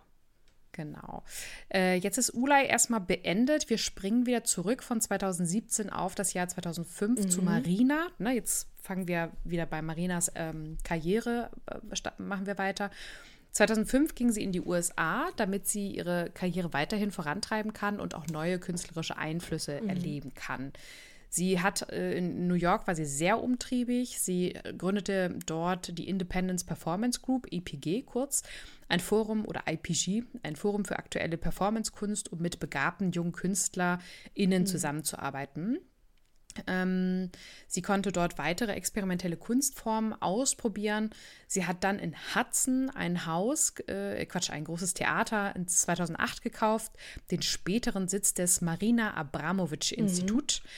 Genau. 0.79 1.25
Äh, 1.75 1.97
jetzt 1.97 2.19
ist 2.19 2.33
Ulay 2.35 2.69
erstmal 2.69 3.01
beendet. 3.01 3.69
Wir 3.69 3.79
springen 3.79 4.27
wieder 4.27 4.45
zurück 4.45 4.85
von 4.85 5.01
2017 5.01 5.91
auf 5.91 6.15
das 6.15 6.35
Jahr 6.35 6.47
2005 6.47 7.19
mhm. 7.19 7.29
zu 7.29 7.43
Marina. 7.43 8.07
Ne, 8.19 8.35
jetzt 8.35 8.69
fangen 8.81 9.09
wir 9.09 9.33
wieder 9.43 9.67
bei 9.67 9.83
Marinas 9.83 10.31
ähm, 10.37 10.79
Karriere, 10.85 11.51
äh, 11.67 12.23
machen 12.23 12.47
wir 12.47 12.59
weiter. 12.59 12.93
2005 13.51 14.15
ging 14.15 14.31
sie 14.31 14.45
in 14.45 14.53
die 14.53 14.61
USA, 14.61 15.31
damit 15.37 15.67
sie 15.67 15.89
ihre 15.89 16.31
Karriere 16.33 16.73
weiterhin 16.73 17.11
vorantreiben 17.11 17.73
kann 17.73 17.99
und 17.99 18.15
auch 18.15 18.29
neue 18.29 18.61
künstlerische 18.61 19.17
Einflüsse 19.17 19.81
mhm. 19.81 19.89
erleben 19.89 20.33
kann. 20.35 20.73
Sie 21.29 21.61
hat 21.61 21.91
äh, 21.91 22.17
in 22.17 22.47
New 22.47 22.55
York 22.55 22.87
war 22.87 22.95
sie 22.95 23.05
sehr 23.05 23.43
umtriebig. 23.43 24.21
Sie 24.21 24.55
gründete 24.77 25.35
dort 25.45 25.99
die 25.99 26.09
Independence 26.09 26.63
Performance 26.63 27.21
Group, 27.21 27.49
EPG 27.51 28.03
kurz, 28.03 28.45
ein 28.89 29.01
Forum 29.01 29.45
oder 29.45 29.65
IPG, 29.67 30.25
ein 30.43 30.57
Forum 30.57 30.85
für 30.85 30.99
aktuelle 30.99 31.37
Performancekunst, 31.37 32.33
um 32.33 32.41
mit 32.41 32.59
begabten 32.59 33.13
jungen 33.13 33.33
KünstlerInnen 33.33 34.63
mhm. 34.63 34.67
zusammenzuarbeiten. 34.67 35.79
Ähm, 36.67 37.31
sie 37.67 37.83
konnte 37.83 38.11
dort 38.11 38.39
weitere 38.39 38.73
experimentelle 38.73 39.37
Kunstformen 39.37 40.15
ausprobieren. 40.21 41.11
Sie 41.47 41.67
hat 41.67 41.85
dann 41.85 41.99
in 41.99 42.15
Hudson 42.35 42.91
ein 42.91 43.27
Haus, 43.27 43.75
äh, 43.87 44.25
Quatsch, 44.27 44.51
ein 44.51 44.65
großes 44.65 44.95
Theater 44.95 45.55
in 45.55 45.69
2008 45.69 46.43
gekauft, 46.43 46.93
den 47.31 47.43
späteren 47.43 48.09
Sitz 48.09 48.35
des 48.35 48.61
Marina 48.61 49.15
Abramovic 49.15 49.93
Institut. 49.93 50.63
Mhm. 50.65 50.69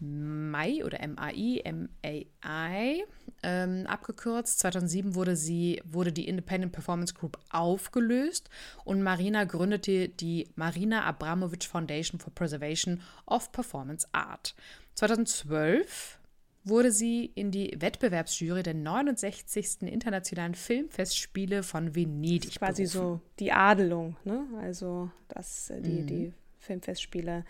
MAI 0.00 0.84
oder 0.84 0.98
MAI, 1.06 1.62
MAI 1.64 3.04
ähm, 3.42 3.86
abgekürzt. 3.86 4.58
2007 4.60 5.14
wurde 5.14 5.36
sie, 5.36 5.80
wurde 5.84 6.12
die 6.12 6.28
Independent 6.28 6.72
Performance 6.72 7.14
Group 7.14 7.38
aufgelöst 7.50 8.50
und 8.84 9.02
Marina 9.02 9.44
gründete 9.44 10.08
die 10.08 10.48
Marina 10.56 11.04
Abramovic 11.04 11.64
Foundation 11.64 12.20
for 12.20 12.32
Preservation 12.34 13.00
of 13.26 13.52
Performance 13.52 14.08
Art. 14.12 14.54
2012 14.94 16.18
wurde 16.64 16.92
sie 16.92 17.30
in 17.34 17.50
die 17.50 17.74
Wettbewerbsjury 17.78 18.62
der 18.62 18.74
69. 18.74 19.82
Internationalen 19.82 20.54
Filmfestspiele 20.54 21.62
von 21.62 21.94
Venedig. 21.94 22.58
quasi 22.58 22.82
berufen. 22.82 22.98
so 22.98 23.20
die 23.38 23.52
Adelung, 23.52 24.16
ne? 24.24 24.44
Also 24.60 25.10
das, 25.28 25.70
äh, 25.70 25.80
die, 25.80 26.02
mhm. 26.02 26.06
die 26.06 26.32
Filmfestspiele 26.58 27.44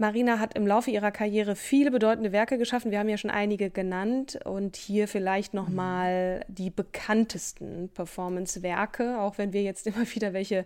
Marina 0.00 0.38
hat 0.38 0.54
im 0.54 0.66
Laufe 0.66 0.90
ihrer 0.90 1.10
Karriere 1.10 1.54
viele 1.54 1.90
bedeutende 1.90 2.32
Werke 2.32 2.56
geschaffen. 2.56 2.90
Wir 2.90 2.98
haben 2.98 3.08
ja 3.10 3.18
schon 3.18 3.30
einige 3.30 3.68
genannt 3.68 4.38
und 4.44 4.76
hier 4.76 5.06
vielleicht 5.06 5.52
noch 5.52 5.68
mhm. 5.68 5.74
mal 5.74 6.44
die 6.48 6.70
bekanntesten 6.70 7.90
Performance-Werke, 7.92 9.20
auch 9.20 9.36
wenn 9.36 9.52
wir 9.52 9.62
jetzt 9.62 9.86
immer 9.86 10.08
wieder 10.14 10.32
welche 10.32 10.64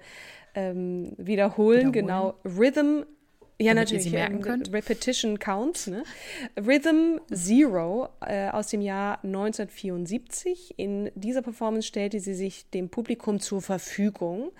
ähm, 0.54 1.14
wiederholen. 1.18 1.26
wiederholen. 1.26 1.92
Genau, 1.92 2.34
Rhythm 2.44 3.02
ja, 3.60 3.72
Damit 3.72 3.84
natürlich. 3.84 4.06
Ihr 4.06 4.10
sie 4.10 4.16
merken 4.16 4.40
könnt. 4.40 4.72
Repetition 4.72 5.38
counts. 5.38 5.86
Ne? 5.86 6.02
Rhythm 6.56 7.20
Zero 7.32 8.08
äh, 8.20 8.48
aus 8.48 8.68
dem 8.68 8.80
Jahr 8.80 9.22
1974. 9.22 10.74
In 10.76 11.12
dieser 11.14 11.42
Performance 11.42 11.86
stellte 11.86 12.18
sie 12.18 12.34
sich 12.34 12.68
dem 12.70 12.88
Publikum 12.88 13.38
zur 13.38 13.62
Verfügung 13.62 14.50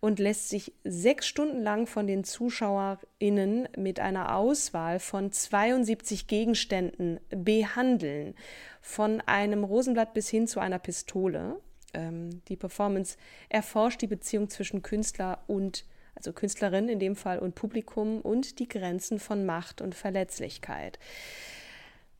und 0.00 0.18
lässt 0.18 0.50
sich 0.50 0.74
sechs 0.84 1.26
Stunden 1.26 1.62
lang 1.62 1.86
von 1.86 2.06
den 2.06 2.24
ZuschauerInnen 2.24 3.68
mit 3.78 4.00
einer 4.00 4.36
Auswahl 4.36 4.98
von 4.98 5.32
72 5.32 6.26
Gegenständen 6.26 7.20
behandeln. 7.30 8.34
Von 8.82 9.22
einem 9.22 9.64
Rosenblatt 9.64 10.12
bis 10.12 10.28
hin 10.28 10.46
zu 10.46 10.60
einer 10.60 10.78
Pistole. 10.78 11.56
Ähm, 11.94 12.42
die 12.48 12.56
Performance 12.56 13.16
erforscht 13.48 14.02
die 14.02 14.06
Beziehung 14.08 14.50
zwischen 14.50 14.82
Künstler 14.82 15.42
und 15.46 15.86
also 16.14 16.32
Künstlerin 16.32 16.88
in 16.88 16.98
dem 16.98 17.16
Fall 17.16 17.38
und 17.38 17.54
Publikum 17.54 18.20
und 18.20 18.58
die 18.58 18.68
Grenzen 18.68 19.18
von 19.18 19.44
Macht 19.46 19.80
und 19.80 19.94
Verletzlichkeit. 19.94 20.98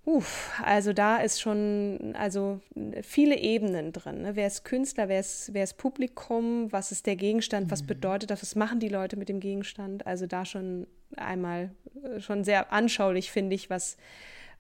Uff, 0.05 0.51
also 0.65 0.93
da 0.93 1.19
ist 1.19 1.41
schon 1.41 2.15
also 2.19 2.61
viele 3.03 3.39
Ebenen 3.39 3.93
drin. 3.93 4.23
Ne? 4.23 4.35
Wer 4.35 4.49
ist 4.49 4.65
Künstler, 4.65 5.09
wer 5.09 5.21
ist, 5.21 5.55
wer 5.55 5.63
ist 5.63 5.77
Publikum, 5.77 6.73
was 6.73 6.91
ist 6.91 7.07
der 7.07 7.15
Gegenstand, 7.15 7.71
was 7.71 7.83
mhm. 7.83 7.87
bedeutet 7.87 8.31
das, 8.31 8.43
was 8.43 8.57
machen 8.57 8.81
die 8.81 8.89
Leute 8.89 9.17
mit 9.17 9.29
dem 9.29 9.39
Gegenstand? 9.39 10.05
Also 10.05 10.27
da 10.27 10.45
schon 10.45 10.89
einmal 11.17 11.71
äh, 12.03 12.21
schon 12.21 12.43
sehr 12.43 12.73
anschaulich, 12.73 13.31
finde 13.31 13.55
ich, 13.55 13.71
was, 13.71 13.97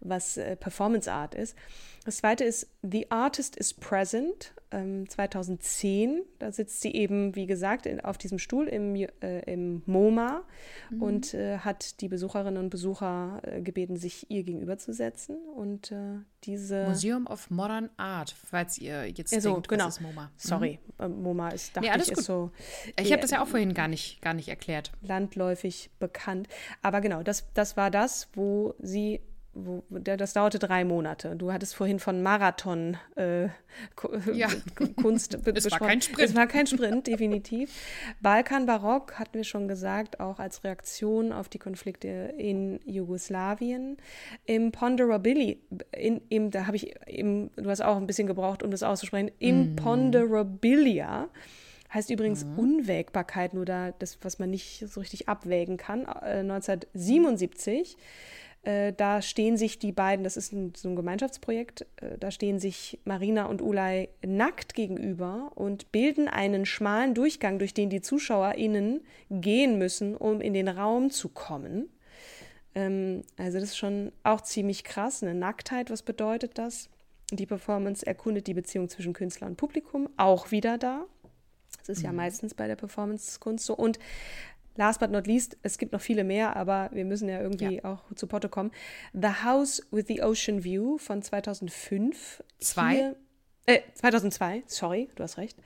was 0.03 0.37
äh, 0.37 0.57
Performance 0.57 1.11
Art 1.11 1.35
ist. 1.35 1.57
Das 2.05 2.17
zweite 2.17 2.45
ist 2.45 2.69
The 2.83 3.11
Artist 3.11 3.57
is 3.57 3.75
Present, 3.75 4.55
ähm, 4.73 5.09
2010. 5.09 6.23
Da 6.41 6.51
sitzt 6.51 6.81
sie 6.81 6.93
eben, 6.93 7.37
wie 7.37 7.47
gesagt, 7.47 7.87
in, 7.87 8.01
auf 8.01 8.19
diesem 8.19 8.41
Stuhl 8.41 8.67
im, 8.67 8.97
äh, 8.97 9.41
im 9.47 9.83
MoMA 9.87 10.43
mhm. 10.91 11.03
und 11.03 11.35
äh, 11.35 11.59
hat 11.59 12.01
die 12.01 12.09
Besucherinnen 12.09 12.63
und 12.63 12.71
Besucher 12.71 13.41
äh, 13.43 13.61
gebeten, 13.61 13.97
sich 13.97 14.29
ihr 14.31 14.43
gegenüberzusetzen. 14.43 15.37
Und 15.55 15.93
äh, 15.93 16.19
diese. 16.43 16.87
Museum 16.89 17.29
of 17.29 17.51
Modern 17.51 17.89
Art, 17.99 18.35
falls 18.51 18.79
ihr 18.79 19.09
jetzt 19.09 19.31
so, 19.41 19.53
denkt, 19.53 19.69
genau. 19.69 19.87
was 19.87 19.99
ist 19.99 20.03
MoMA? 20.03 20.33
Sorry, 20.37 20.81
mhm. 20.99 21.23
MoMA 21.23 21.51
ist, 21.51 21.77
dachte 21.77 21.87
nee, 21.87 21.93
alles 21.93 22.09
ich, 22.09 22.15
gut. 22.15 22.19
ist 22.19 22.27
so. 22.27 22.51
Ich 22.99 23.13
habe 23.13 23.23
das 23.23 23.31
ja 23.31 23.43
auch 23.43 23.49
vorhin 23.49 23.75
gar 23.75 23.87
nicht, 23.87 24.21
gar 24.23 24.35
nicht 24.35 24.49
erklärt. 24.49 24.91
Landläufig 25.03 25.91
bekannt. 26.01 26.49
Aber 26.81 27.01
genau, 27.01 27.23
das, 27.23 27.53
das 27.55 27.77
war 27.77 27.93
das, 27.93 28.29
wo 28.35 28.75
sie 28.81 29.21
wo, 29.55 29.83
das 29.91 30.33
dauerte 30.33 30.59
drei 30.59 30.85
Monate. 30.85 31.37
Du 31.37 31.53
hattest 31.53 31.75
vorhin 31.75 31.99
von 31.99 32.23
Marathon 32.23 32.97
äh, 33.17 33.45
ja. 34.33 34.49
Kunst 35.01 35.39
Es 35.55 35.71
war 35.71 35.79
kein 35.79 36.01
Sprint. 36.01 36.31
Es 36.31 36.35
war 36.35 36.47
kein 36.47 36.67
Sprint, 36.67 37.07
definitiv. 37.07 37.71
Balkan 38.21 38.65
Barock 38.65 39.19
hatten 39.19 39.35
wir 39.35 39.45
schon 39.45 39.69
gesagt, 39.69 40.21
auch 40.21 40.39
als 40.39 40.65
Reaktion 40.65 41.33
auf 41.33 41.49
die 41.49 41.59
Konflikte 41.59 42.35
in 42.39 42.81
Jugoslawien. 42.87 43.99
Im 44.47 44.73
Ponderability, 44.73 45.61
in, 45.93 46.23
im, 46.31 46.51
da 46.51 46.67
habe 46.67 46.77
ich, 46.77 46.95
im, 47.07 47.51
du 47.57 47.69
hast 47.69 47.83
auch 47.83 47.97
ein 47.97 48.07
bisschen 48.07 48.27
gebraucht, 48.27 48.63
um 48.63 48.71
das 48.71 48.83
auszusprechen, 48.83 49.31
im 49.39 49.75
mm. 49.75 49.77
Ponderabilia 49.77 51.29
heißt 51.93 52.09
übrigens 52.09 52.45
mhm. 52.45 52.59
Unwägbarkeit, 52.59 53.53
nur 53.53 53.67
da 53.67 53.93
das, 53.93 54.19
was 54.23 54.39
man 54.39 54.51
nicht 54.51 54.85
so 54.89 55.01
richtig 55.01 55.29
abwägen 55.29 55.77
kann, 55.77 56.05
äh, 56.05 56.41
1977 56.41 57.99
Äh, 58.63 58.93
da 58.93 59.23
stehen 59.23 59.57
sich 59.57 59.81
die 59.81 59.91
beiden, 59.91 60.23
das 60.23 60.37
ist 60.37 60.53
ein, 60.53 60.73
so 60.77 60.89
ein 60.89 60.95
Gemeinschaftsprojekt, 60.95 61.87
äh, 61.97 62.17
da 62.19 62.31
stehen 62.31 62.61
sich 62.61 63.01
Marina 63.05 63.47
und 63.47 63.61
Ulay 63.61 64.09
nackt 64.25 64.75
gegenüber 64.75 65.51
und 65.57 65.91
bilden 65.91 66.29
einen 66.29 66.65
schmalen 66.65 67.15
Durchgang, 67.15 67.59
durch 67.59 67.75
den 67.75 67.91
die 67.91 68.01
ZuschauerInnen 68.01 69.01
gehen 69.31 69.79
müssen, 69.79 70.17
um 70.17 70.41
in 70.41 70.55
den 70.55 70.69
Raum 70.69 71.11
zu 71.11 71.29
kommen. 71.29 71.89
Ähm, 72.77 73.23
also 73.37 73.59
das 73.59 73.71
ist 73.71 73.79
schon 73.79 74.13
auch 74.23 74.43
ziemlich 74.43 74.85
krass, 74.85 75.25
eine 75.25 75.35
Nacktheit, 75.35 75.91
was 75.91 76.03
bedeutet 76.03 76.57
das? 76.57 76.89
Die 77.33 77.47
Performance 77.47 78.07
erkundet 78.07 78.47
die 78.47 78.55
Beziehung 78.55 78.89
zwischen 78.89 79.13
Künstler 79.13 79.49
und 79.49 79.57
Publikum, 79.57 80.09
auch 80.17 80.53
wieder 80.53 80.79
da. 80.79 81.07
Das 81.79 81.89
ist 81.89 81.99
mhm. 82.01 82.05
ja 82.05 82.13
meistens 82.13 82.55
bei 82.55 82.69
der 82.69 82.77
Performance-Kunst 82.77 83.65
so. 83.65 83.75
Und 83.75 83.99
last 84.77 85.01
but 85.01 85.11
not 85.11 85.27
least, 85.27 85.57
es 85.63 85.79
gibt 85.79 85.93
noch 85.93 86.01
viele 86.01 86.25
mehr, 86.25 86.57
aber 86.57 86.91
wir 86.93 87.05
müssen 87.05 87.29
ja 87.29 87.41
irgendwie 87.41 87.77
ja. 87.77 87.85
auch 87.85 88.15
zu 88.15 88.27
Potte 88.27 88.49
kommen. 88.49 88.71
The 89.13 89.45
House 89.45 89.87
with 89.91 90.07
the 90.09 90.23
Ocean 90.23 90.65
View 90.65 90.99
von 90.99 91.23
2005. 91.23 92.43
Zwei? 92.59 92.95
Hier, 92.95 93.17
äh, 93.67 93.81
2002, 93.95 94.65
sorry, 94.67 95.09
du 95.15 95.23
hast 95.23 95.39
recht. 95.39 95.57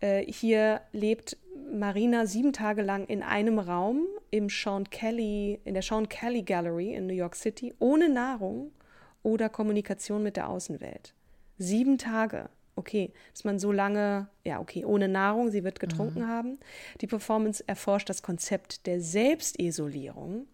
Äh, 0.00 0.24
hier 0.24 0.80
lebt 0.92 1.36
Marina 1.72 2.26
sieben 2.26 2.52
Tage 2.52 2.82
lang 2.82 3.06
in 3.06 3.22
einem 3.22 3.58
Raum 3.58 4.06
im 4.30 4.48
Sean 4.48 4.88
Kelly, 4.90 5.60
in 5.64 5.74
der 5.74 5.82
Sean 5.82 6.08
Kelly 6.08 6.42
Gallery 6.42 6.94
in 6.94 7.06
New 7.06 7.14
York 7.14 7.36
City, 7.36 7.74
ohne 7.78 8.08
Nahrung 8.08 8.72
oder 9.22 9.48
Kommunikation 9.48 10.22
mit 10.22 10.36
der 10.36 10.48
Außenwelt. 10.48 11.14
Sieben 11.58 11.98
Tage 11.98 12.48
okay, 12.76 13.12
dass 13.32 13.44
man 13.44 13.58
so 13.58 13.72
lange, 13.72 14.28
ja, 14.44 14.60
okay, 14.60 14.84
ohne 14.84 15.08
Nahrung, 15.08 15.50
sie 15.50 15.64
wird 15.64 15.80
getrunken 15.80 16.20
mhm. 16.20 16.28
haben. 16.28 16.58
Die 17.00 17.06
Performance 17.06 17.64
erforscht 17.66 18.08
das 18.08 18.22
Konzept 18.22 18.86
der 18.86 19.00
Selbstisolierung 19.00 20.46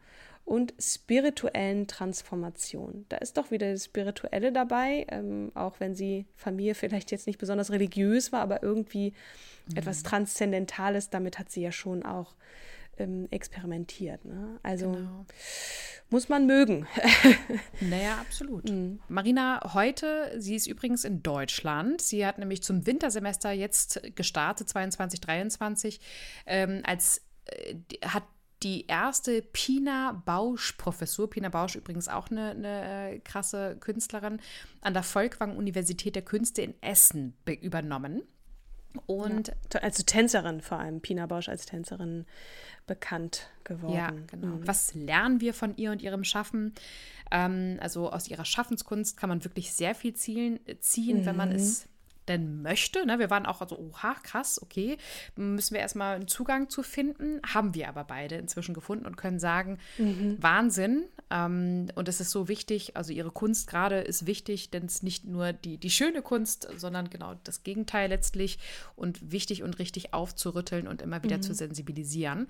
und 0.44 0.74
spirituellen 0.78 1.86
Transformation. 1.86 3.06
Da 3.08 3.18
ist 3.18 3.36
doch 3.36 3.50
wieder 3.50 3.72
das 3.72 3.84
Spirituelle 3.84 4.52
dabei, 4.52 5.06
ähm, 5.08 5.52
auch 5.54 5.78
wenn 5.78 5.94
sie 5.94 6.26
Familie 6.34 6.74
vielleicht 6.74 7.10
jetzt 7.10 7.26
nicht 7.26 7.38
besonders 7.38 7.70
religiös 7.70 8.32
war, 8.32 8.40
aber 8.40 8.62
irgendwie 8.62 9.12
mhm. 9.68 9.76
etwas 9.76 10.02
Transzendentales, 10.02 11.10
damit 11.10 11.38
hat 11.38 11.50
sie 11.50 11.62
ja 11.62 11.72
schon 11.72 12.04
auch 12.04 12.34
ähm, 12.98 13.28
experimentiert. 13.30 14.24
Ne? 14.24 14.58
Also 14.62 14.92
genau. 14.92 15.26
muss 16.10 16.28
man 16.28 16.46
mögen. 16.46 16.86
naja, 17.80 18.16
absolut. 18.20 18.68
Mhm. 18.68 19.00
Marina, 19.08 19.74
heute, 19.74 20.34
sie 20.38 20.56
ist 20.56 20.66
übrigens 20.66 21.04
in 21.04 21.22
Deutschland. 21.22 22.00
Sie 22.00 22.26
hat 22.26 22.38
nämlich 22.38 22.62
zum 22.62 22.86
Wintersemester 22.86 23.52
jetzt 23.52 24.00
gestartet, 24.14 24.68
22, 24.68 25.20
23, 25.20 26.00
ähm, 26.46 26.82
als 26.84 27.22
äh, 27.46 27.76
hat 28.04 28.24
die 28.62 28.86
erste 28.86 29.42
Pina 29.42 30.22
Bausch-Professur, 30.24 31.28
Pina 31.28 31.48
Bausch 31.48 31.74
übrigens 31.74 32.08
auch 32.08 32.30
eine, 32.30 32.50
eine, 32.50 33.14
äh, 33.14 33.18
krasse 33.18 33.76
Künstlerin, 33.80 34.40
an 34.80 34.94
der 34.94 35.02
Volkwang 35.02 35.56
Universität 35.56 36.14
der 36.14 36.22
Künste 36.22 36.62
in 36.62 36.74
Essen 36.80 37.34
übernommen. 37.60 38.22
Und 39.06 39.48
ja. 39.72 39.80
also 39.80 40.02
Tänzerin 40.02 40.60
vor 40.60 40.78
allem, 40.78 41.00
Pina 41.00 41.26
Bausch 41.26 41.48
als 41.48 41.66
Tänzerin 41.66 42.26
bekannt 42.86 43.48
geworden. 43.64 43.94
Ja, 43.94 44.10
genau. 44.26 44.56
Mhm. 44.56 44.66
Was 44.66 44.94
lernen 44.94 45.40
wir 45.40 45.54
von 45.54 45.76
ihr 45.76 45.92
und 45.92 46.02
ihrem 46.02 46.24
Schaffen? 46.24 46.74
Ähm, 47.30 47.78
also 47.80 48.10
aus 48.10 48.28
ihrer 48.28 48.44
Schaffenskunst 48.44 49.16
kann 49.16 49.28
man 49.28 49.44
wirklich 49.44 49.72
sehr 49.72 49.94
viel 49.94 50.14
zielen, 50.14 50.60
ziehen, 50.80 51.20
mhm. 51.20 51.26
wenn 51.26 51.36
man 51.36 51.50
mhm. 51.50 51.56
es 51.56 51.88
denn 52.28 52.62
möchte. 52.62 53.04
Ne? 53.06 53.18
Wir 53.18 53.30
waren 53.30 53.46
auch 53.46 53.66
so, 53.68 53.78
oha, 53.78 54.14
krass, 54.22 54.60
okay, 54.62 54.96
müssen 55.36 55.74
wir 55.74 55.80
erstmal 55.80 56.16
einen 56.16 56.28
Zugang 56.28 56.68
zu 56.68 56.82
finden. 56.82 57.40
Haben 57.52 57.74
wir 57.74 57.88
aber 57.88 58.04
beide 58.04 58.36
inzwischen 58.36 58.74
gefunden 58.74 59.06
und 59.06 59.16
können 59.16 59.38
sagen, 59.38 59.78
mhm. 59.98 60.36
Wahnsinn. 60.40 61.04
Ähm, 61.32 61.88
und 61.94 62.08
es 62.08 62.20
ist 62.20 62.30
so 62.30 62.46
wichtig, 62.46 62.94
also 62.96 63.12
ihre 63.12 63.30
Kunst 63.30 63.66
gerade 63.66 64.00
ist 64.00 64.26
wichtig, 64.26 64.70
denn 64.70 64.84
es 64.84 64.96
ist 64.96 65.02
nicht 65.02 65.24
nur 65.24 65.54
die, 65.54 65.78
die 65.78 65.90
schöne 65.90 66.20
Kunst, 66.20 66.68
sondern 66.76 67.08
genau 67.08 67.34
das 67.44 67.62
Gegenteil 67.62 68.10
letztlich 68.10 68.58
und 68.96 69.32
wichtig 69.32 69.62
und 69.62 69.78
richtig 69.78 70.12
aufzurütteln 70.12 70.86
und 70.86 71.00
immer 71.00 71.22
wieder 71.24 71.38
mhm. 71.38 71.42
zu 71.42 71.54
sensibilisieren. 71.54 72.48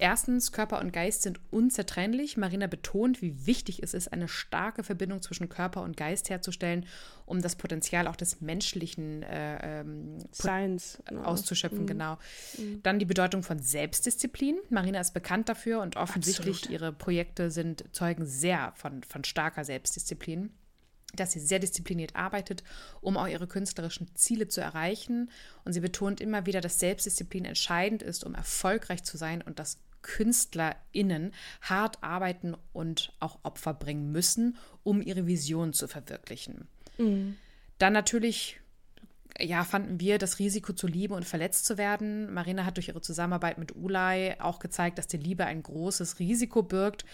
Erstens, 0.00 0.52
Körper 0.52 0.78
und 0.78 0.92
Geist 0.92 1.22
sind 1.22 1.40
unzertrennlich. 1.50 2.36
Marina 2.36 2.68
betont, 2.68 3.20
wie 3.20 3.46
wichtig 3.46 3.82
es 3.82 3.94
ist, 3.94 4.12
eine 4.12 4.28
starke 4.28 4.84
Verbindung 4.84 5.22
zwischen 5.22 5.48
Körper 5.48 5.82
und 5.82 5.96
Geist 5.96 6.30
herzustellen, 6.30 6.86
um 7.26 7.42
das 7.42 7.56
Potenzial 7.56 8.06
auch 8.06 8.14
des 8.14 8.40
menschlichen 8.40 9.24
äh, 9.24 9.80
ähm, 9.80 10.18
Science 10.32 11.02
auszuschöpfen. 11.24 11.82
Mhm. 11.82 11.86
Genau. 11.86 12.18
Mhm. 12.56 12.80
Dann 12.84 13.00
die 13.00 13.06
Bedeutung 13.06 13.42
von 13.42 13.58
Selbstdisziplin. 13.58 14.58
Marina 14.70 15.00
ist 15.00 15.14
bekannt 15.14 15.48
dafür 15.48 15.80
und 15.80 15.96
offensichtlich 15.96 16.58
Absolut. 16.58 16.80
ihre 16.80 16.92
Projekte 16.92 17.50
sind 17.50 17.84
zeugen 17.92 18.24
sehr 18.24 18.72
von, 18.76 19.02
von 19.02 19.24
starker 19.24 19.64
Selbstdisziplin 19.64 20.50
dass 21.14 21.32
sie 21.32 21.40
sehr 21.40 21.58
diszipliniert 21.58 22.16
arbeitet, 22.16 22.62
um 23.00 23.16
auch 23.16 23.26
ihre 23.26 23.46
künstlerischen 23.46 24.14
Ziele 24.14 24.48
zu 24.48 24.60
erreichen. 24.60 25.30
Und 25.64 25.72
sie 25.72 25.80
betont 25.80 26.20
immer 26.20 26.44
wieder, 26.44 26.60
dass 26.60 26.78
Selbstdisziplin 26.78 27.46
entscheidend 27.46 28.02
ist, 28.02 28.24
um 28.24 28.34
erfolgreich 28.34 29.02
zu 29.04 29.16
sein 29.16 29.40
und 29.40 29.58
dass 29.58 29.78
KünstlerInnen 30.02 31.32
hart 31.62 32.02
arbeiten 32.02 32.56
und 32.72 33.12
auch 33.20 33.38
Opfer 33.42 33.74
bringen 33.74 34.12
müssen, 34.12 34.56
um 34.82 35.02
ihre 35.02 35.26
Vision 35.26 35.72
zu 35.72 35.88
verwirklichen. 35.88 36.68
Mhm. 36.98 37.36
Dann 37.78 37.92
natürlich 37.92 38.60
ja, 39.40 39.64
fanden 39.64 40.00
wir 40.00 40.18
das 40.18 40.38
Risiko 40.38 40.72
zu 40.72 40.86
lieben 40.86 41.14
und 41.14 41.24
verletzt 41.24 41.64
zu 41.64 41.78
werden. 41.78 42.32
Marina 42.32 42.64
hat 42.64 42.76
durch 42.76 42.88
ihre 42.88 43.00
Zusammenarbeit 43.00 43.58
mit 43.58 43.76
Ulay 43.76 44.34
auch 44.40 44.58
gezeigt, 44.58 44.98
dass 44.98 45.06
die 45.06 45.16
Liebe 45.16 45.44
ein 45.44 45.62
großes 45.62 46.18
Risiko 46.18 46.62
birgt, 46.62 47.04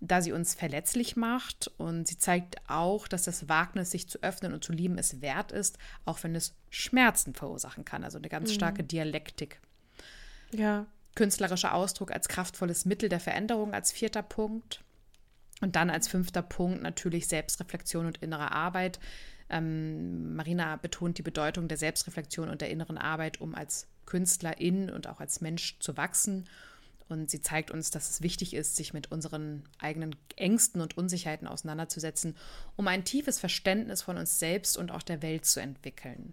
da 0.00 0.20
sie 0.20 0.32
uns 0.32 0.54
verletzlich 0.54 1.16
macht. 1.16 1.70
Und 1.78 2.06
sie 2.06 2.18
zeigt 2.18 2.56
auch, 2.68 3.08
dass 3.08 3.22
das 3.22 3.48
Wagnis, 3.48 3.90
sich 3.90 4.08
zu 4.08 4.22
öffnen 4.22 4.52
und 4.52 4.62
zu 4.62 4.72
lieben, 4.72 4.98
es 4.98 5.22
wert 5.22 5.52
ist, 5.52 5.78
auch 6.04 6.22
wenn 6.22 6.34
es 6.34 6.54
Schmerzen 6.68 7.34
verursachen 7.34 7.84
kann. 7.84 8.04
Also 8.04 8.18
eine 8.18 8.28
ganz 8.28 8.50
mhm. 8.50 8.54
starke 8.54 8.84
Dialektik. 8.84 9.60
Ja, 10.52 10.86
Künstlerischer 11.20 11.74
Ausdruck 11.74 12.12
als 12.12 12.28
kraftvolles 12.28 12.86
Mittel 12.86 13.10
der 13.10 13.20
Veränderung 13.20 13.74
als 13.74 13.92
vierter 13.92 14.22
Punkt. 14.22 14.82
Und 15.60 15.76
dann 15.76 15.90
als 15.90 16.08
fünfter 16.08 16.40
Punkt 16.40 16.80
natürlich 16.80 17.28
Selbstreflexion 17.28 18.06
und 18.06 18.22
innere 18.22 18.52
Arbeit. 18.52 18.98
Ähm, 19.50 20.34
Marina 20.34 20.76
betont 20.76 21.18
die 21.18 21.22
Bedeutung 21.22 21.68
der 21.68 21.76
Selbstreflexion 21.76 22.48
und 22.48 22.62
der 22.62 22.70
inneren 22.70 22.96
Arbeit, 22.96 23.38
um 23.38 23.54
als 23.54 23.86
Künstlerin 24.06 24.88
und 24.88 25.08
auch 25.08 25.20
als 25.20 25.42
Mensch 25.42 25.78
zu 25.80 25.98
wachsen. 25.98 26.48
Und 27.10 27.30
sie 27.30 27.42
zeigt 27.42 27.70
uns, 27.70 27.90
dass 27.90 28.08
es 28.08 28.22
wichtig 28.22 28.54
ist, 28.54 28.76
sich 28.76 28.94
mit 28.94 29.12
unseren 29.12 29.64
eigenen 29.78 30.16
Ängsten 30.36 30.80
und 30.80 30.96
Unsicherheiten 30.96 31.46
auseinanderzusetzen, 31.46 32.34
um 32.76 32.88
ein 32.88 33.04
tiefes 33.04 33.38
Verständnis 33.38 34.00
von 34.00 34.16
uns 34.16 34.38
selbst 34.38 34.78
und 34.78 34.90
auch 34.90 35.02
der 35.02 35.20
Welt 35.20 35.44
zu 35.44 35.60
entwickeln. 35.60 36.32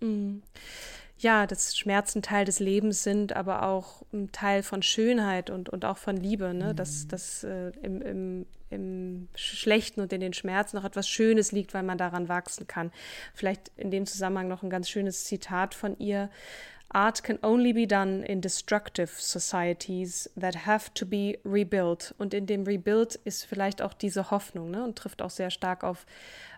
Mhm 0.00 0.42
ja, 1.18 1.46
dass 1.46 1.76
Schmerzen 1.76 2.22
Teil 2.22 2.44
des 2.44 2.60
Lebens 2.60 3.02
sind, 3.02 3.34
aber 3.34 3.64
auch 3.64 4.02
ein 4.12 4.30
Teil 4.30 4.62
von 4.62 4.82
Schönheit 4.82 5.50
und, 5.50 5.68
und 5.68 5.84
auch 5.84 5.98
von 5.98 6.16
Liebe, 6.16 6.54
ne? 6.54 6.72
Mhm. 6.72 6.76
dass, 6.76 7.08
dass 7.08 7.44
äh, 7.44 7.72
im, 7.82 8.00
im, 8.02 8.46
im 8.70 9.28
Schlechten 9.34 10.00
und 10.00 10.12
in 10.12 10.20
den 10.20 10.32
Schmerzen 10.32 10.76
noch 10.76 10.84
etwas 10.84 11.08
Schönes 11.08 11.50
liegt, 11.50 11.74
weil 11.74 11.82
man 11.82 11.98
daran 11.98 12.28
wachsen 12.28 12.66
kann. 12.68 12.92
Vielleicht 13.34 13.72
in 13.76 13.90
dem 13.90 14.06
Zusammenhang 14.06 14.48
noch 14.48 14.62
ein 14.62 14.70
ganz 14.70 14.88
schönes 14.88 15.24
Zitat 15.24 15.74
von 15.74 15.98
ihr. 15.98 16.30
Art 16.90 17.22
can 17.22 17.38
only 17.42 17.74
be 17.74 17.86
done 17.86 18.24
in 18.24 18.40
destructive 18.40 19.10
societies 19.18 20.30
that 20.40 20.66
have 20.66 20.90
to 20.94 21.04
be 21.04 21.38
rebuilt. 21.44 22.14
Und 22.16 22.32
in 22.32 22.46
dem 22.46 22.62
Rebuild 22.62 23.16
ist 23.24 23.44
vielleicht 23.44 23.82
auch 23.82 23.92
diese 23.92 24.30
Hoffnung 24.30 24.70
ne? 24.70 24.84
und 24.84 24.96
trifft 24.96 25.20
auch 25.20 25.30
sehr 25.30 25.50
stark 25.50 25.84
auf, 25.84 26.06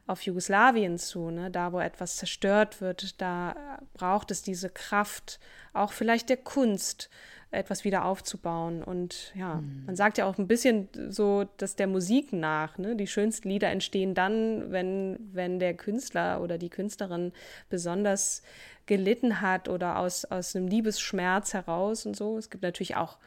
auf 0.07 0.23
Jugoslawien 0.23 0.99
zu. 0.99 1.31
Ne? 1.31 1.51
Da, 1.51 1.73
wo 1.73 1.81
etwas 1.81 2.17
zerstört 2.17 2.81
wird, 2.81 3.21
da 3.21 3.81
braucht 3.95 4.31
es 4.31 4.43
diese 4.43 4.71
Kraft, 4.71 5.41
auch 5.73 5.93
vielleicht 5.93 6.29
der 6.29 6.39
Kunst, 6.39 7.11
etwas 7.53 7.85
wieder 7.85 8.05
aufzubauen. 8.05 8.83
Und 8.83 9.33
ja, 9.35 9.57
mhm. 9.57 9.85
man 9.87 9.97
sagt 9.97 10.19
ja 10.19 10.27
auch 10.27 10.39
ein 10.39 10.47
bisschen 10.47 10.89
so, 11.09 11.47
dass 11.57 11.77
der 11.77 11.89
Musik 11.89 12.33
nach, 12.33 12.79
ne? 12.79 12.95
die 12.95 13.07
schönsten 13.07 13.49
Lieder 13.49 13.69
entstehen 13.69 14.15
dann, 14.15 14.71
wenn, 14.71 15.19
wenn 15.33 15.59
der 15.59 15.75
Künstler 15.75 16.43
oder 16.43 16.59
die 16.59 16.71
Künstlerin 16.71 17.33
besonders 17.69 18.43
gelitten 18.87 19.41
hat 19.41 19.69
oder 19.69 19.99
aus, 19.99 20.25
aus 20.25 20.55
einem 20.55 20.69
Liebesschmerz 20.69 21.53
heraus 21.53 22.07
und 22.07 22.17
so. 22.17 22.39
Es 22.39 22.51
gibt 22.51 22.63
natürlich 22.63 22.97
auch 22.97 23.19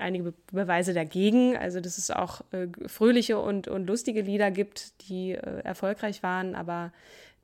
einige 0.00 0.32
Beweise 0.52 0.94
dagegen. 0.94 1.56
Also, 1.56 1.80
dass 1.80 1.98
es 1.98 2.10
auch 2.10 2.42
äh, 2.52 2.66
fröhliche 2.86 3.38
und, 3.38 3.68
und 3.68 3.86
lustige 3.86 4.22
Lieder 4.22 4.50
gibt, 4.50 5.08
die 5.08 5.32
äh, 5.32 5.60
erfolgreich 5.62 6.22
waren, 6.22 6.54
aber 6.54 6.92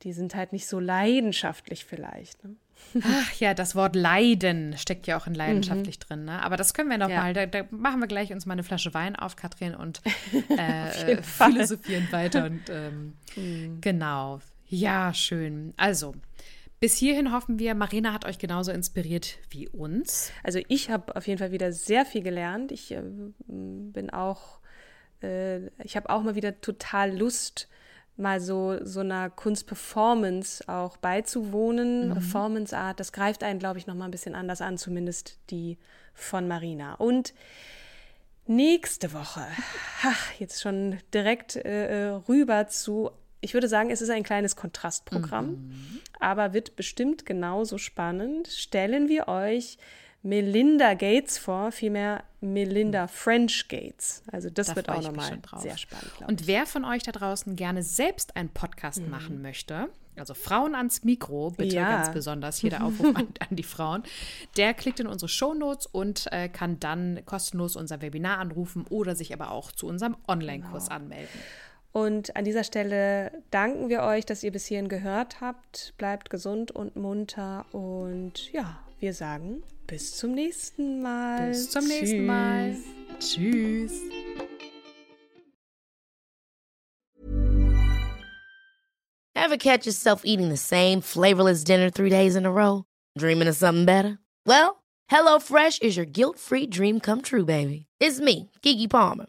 die 0.03 0.13
sind 0.13 0.35
halt 0.35 0.53
nicht 0.53 0.67
so 0.67 0.79
leidenschaftlich 0.79 1.85
vielleicht. 1.85 2.45
Ne? 2.45 2.57
Ach 3.03 3.33
ja, 3.35 3.55
das 3.55 3.75
Wort 3.75 3.97
Leiden 3.97 4.77
steckt 4.77 5.07
ja 5.07 5.17
auch 5.17 5.27
in 5.27 5.35
leidenschaftlich 5.35 5.99
mhm. 5.99 6.05
drin. 6.07 6.25
Ne? 6.27 6.43
Aber 6.43 6.57
das 6.57 6.75
können 6.75 6.91
wir 6.91 6.99
noch 6.99 7.09
ja. 7.09 7.23
mal. 7.23 7.33
Da, 7.33 7.47
da, 7.47 7.65
machen 7.71 8.01
wir 8.01 8.07
gleich 8.07 8.33
uns 8.33 8.47
mal 8.47 8.53
eine 8.53 8.63
Flasche 8.63 8.95
Wein 8.95 9.17
auf, 9.17 9.37
Katrin, 9.37 9.75
und 9.75 10.03
äh, 10.51 11.13
äh 11.13 11.23
philosophieren 11.23 12.09
weiter. 12.11 12.47
Und 12.47 12.63
ähm, 12.69 13.15
mhm. 13.35 13.81
genau. 13.81 14.41
Ja, 14.69 15.15
schön. 15.15 15.75
Also, 15.77 16.15
bis 16.81 16.97
hierhin 16.97 17.33
hoffen 17.33 17.59
wir, 17.59 17.75
Marina 17.75 18.13
hat 18.13 18.25
euch 18.25 18.39
genauso 18.39 18.73
inspiriert 18.73 19.39
wie 19.51 19.69
uns. 19.69 20.33
Also 20.43 20.61
ich 20.69 20.91
habe 20.91 21.17
auf 21.17 21.27
jeden 21.27 21.39
Fall 21.39 21.53
wieder 21.53 21.73
sehr 21.73 22.05
viel 22.05 22.23
gelernt. 22.23 22.73
Ich 22.73 22.93
äh, 22.93 23.03
bin 23.47 24.11
auch 24.11 24.61
äh, 25.23 25.67
ich 25.83 25.97
habe 25.97 26.11
auch 26.11 26.23
mal 26.23 26.35
wieder 26.35 26.61
total 26.61 27.17
Lust, 27.17 27.69
mal 28.17 28.41
so, 28.41 28.79
so 28.83 29.01
einer 29.01 29.31
Kunstperformance 29.31 30.67
auch 30.69 30.97
beizuwohnen. 30.97 32.09
Mhm. 32.09 32.13
Performance 32.15 32.77
Art, 32.77 33.01
das 33.01 33.13
greift 33.13 33.43
einen, 33.43 33.59
glaube 33.59 33.79
ich, 33.79 33.87
noch 33.87 33.95
mal 33.95 34.07
ein 34.07 34.11
bisschen 34.11 34.35
anders 34.35 34.61
an, 34.61 34.79
zumindest 34.79 35.39
die 35.51 35.79
von 36.15 36.49
Marina. 36.49 36.95
Und 36.95 37.35
nächste 38.47 39.13
Woche, 39.13 39.47
ach, 40.03 40.33
jetzt 40.39 40.63
schon 40.63 40.99
direkt 41.13 41.57
äh, 41.57 42.09
äh, 42.09 42.11
rüber 42.29 42.69
zu, 42.69 43.11
ich 43.41 43.55
würde 43.55 43.69
sagen, 43.69 43.91
es 43.91 44.03
ist 44.03 44.11
ein 44.11 44.23
kleines 44.23 44.57
Kontrastprogramm, 44.57 45.49
mhm. 45.49 46.01
aber 46.21 46.53
wird 46.53 46.77
bestimmt 46.77 47.27
genauso 47.27 47.79
spannend. 47.79 48.49
Stellen 48.49 49.09
wir 49.09 49.29
euch 49.29 49.79
Melinda 50.23 50.95
Gates 50.95 51.39
vor, 51.39 51.71
vielmehr 51.71 52.25
Melinda 52.41 53.03
hm. 53.03 53.09
French 53.09 53.69
Gates. 53.69 54.23
Also 54.33 54.51
das 54.51 54.69
da 54.69 54.77
wird 54.77 54.89
auch 54.89 55.01
nochmal 55.01 55.39
sehr 55.59 55.79
spannend. 55.79 56.11
Und 56.27 56.49
wer 56.49 56.67
von 56.67 56.85
euch 56.85 57.05
da 57.05 57.13
draußen 57.13 57.55
gerne 57.55 57.83
selbst 57.85 58.37
einen 58.37 58.49
Podcast 58.49 59.03
mhm. 59.03 59.11
machen 59.11 59.41
möchte, 59.41 59.89
also 60.17 60.35
Frauen 60.35 60.75
ans 60.75 61.05
Mikro, 61.05 61.51
bitte 61.51 61.77
ja. 61.77 61.89
ganz 61.89 62.13
besonders 62.13 62.59
hier 62.59 62.71
der 62.71 62.85
Aufruf 62.85 63.15
an, 63.15 63.29
an, 63.49 63.57
die 63.57 63.63
Frauen, 63.63 64.03
der 64.57 64.75
klickt 64.75 64.99
in 64.99 65.07
unsere 65.07 65.29
Shownotes 65.29 65.87
und 65.87 66.27
äh, 66.33 66.49
kann 66.49 66.81
dann 66.81 67.21
kostenlos 67.25 67.77
unser 67.77 68.01
Webinar 68.01 68.39
anrufen 68.39 68.85
oder 68.89 69.15
sich 69.15 69.33
aber 69.33 69.51
auch 69.51 69.71
zu 69.73 69.87
unserem 69.87 70.17
Online-Kurs 70.27 70.85
genau. 70.85 70.97
anmelden. 70.97 71.41
Und 71.97 72.37
an 72.37 72.45
dieser 72.45 72.63
Stelle 72.63 73.33
danken 73.51 73.89
wir 73.89 74.03
euch, 74.03 74.27
dass 74.27 74.43
ihr 74.43 74.53
bis 74.53 74.67
hierhin 74.67 74.91
gehört 74.91 75.41
habt. 75.41 75.95
Bleibt 75.97 76.29
gesund 76.29 76.71
und 76.71 76.95
munter 76.95 77.65
und 77.73 78.53
ja, 78.53 78.79
wir 79.01 79.15
sagen 79.15 79.63
bis 79.87 80.15
zum 80.15 80.33
nächsten 80.33 81.01
Mal. 81.01 81.49
Bis 81.49 81.71
zum 81.71 81.81
Tschüss. 81.81 82.01
nächsten 82.01 82.27
Mal. 82.27 82.77
Tschüss. 83.19 83.93
Ever 89.35 89.57
catch 89.57 89.87
yourself 89.87 90.21
eating 90.23 90.51
the 90.51 90.59
same 90.59 91.01
flavorless 91.01 91.65
dinner 91.65 91.91
three 91.91 92.11
days 92.11 92.37
in 92.37 92.45
a 92.45 92.51
row? 92.51 92.85
Dreaming 93.17 93.49
of 93.49 93.57
something 93.57 93.87
better? 93.87 94.19
Well, 94.45 94.85
HelloFresh 95.11 95.81
is 95.81 95.97
your 95.97 96.05
guilt-free 96.05 96.67
dream 96.67 97.01
come 97.01 97.23
true, 97.23 97.47
baby. 97.47 97.87
It's 98.01 98.21
me, 98.21 98.51
Kiki 98.61 98.87
Palmer. 98.87 99.29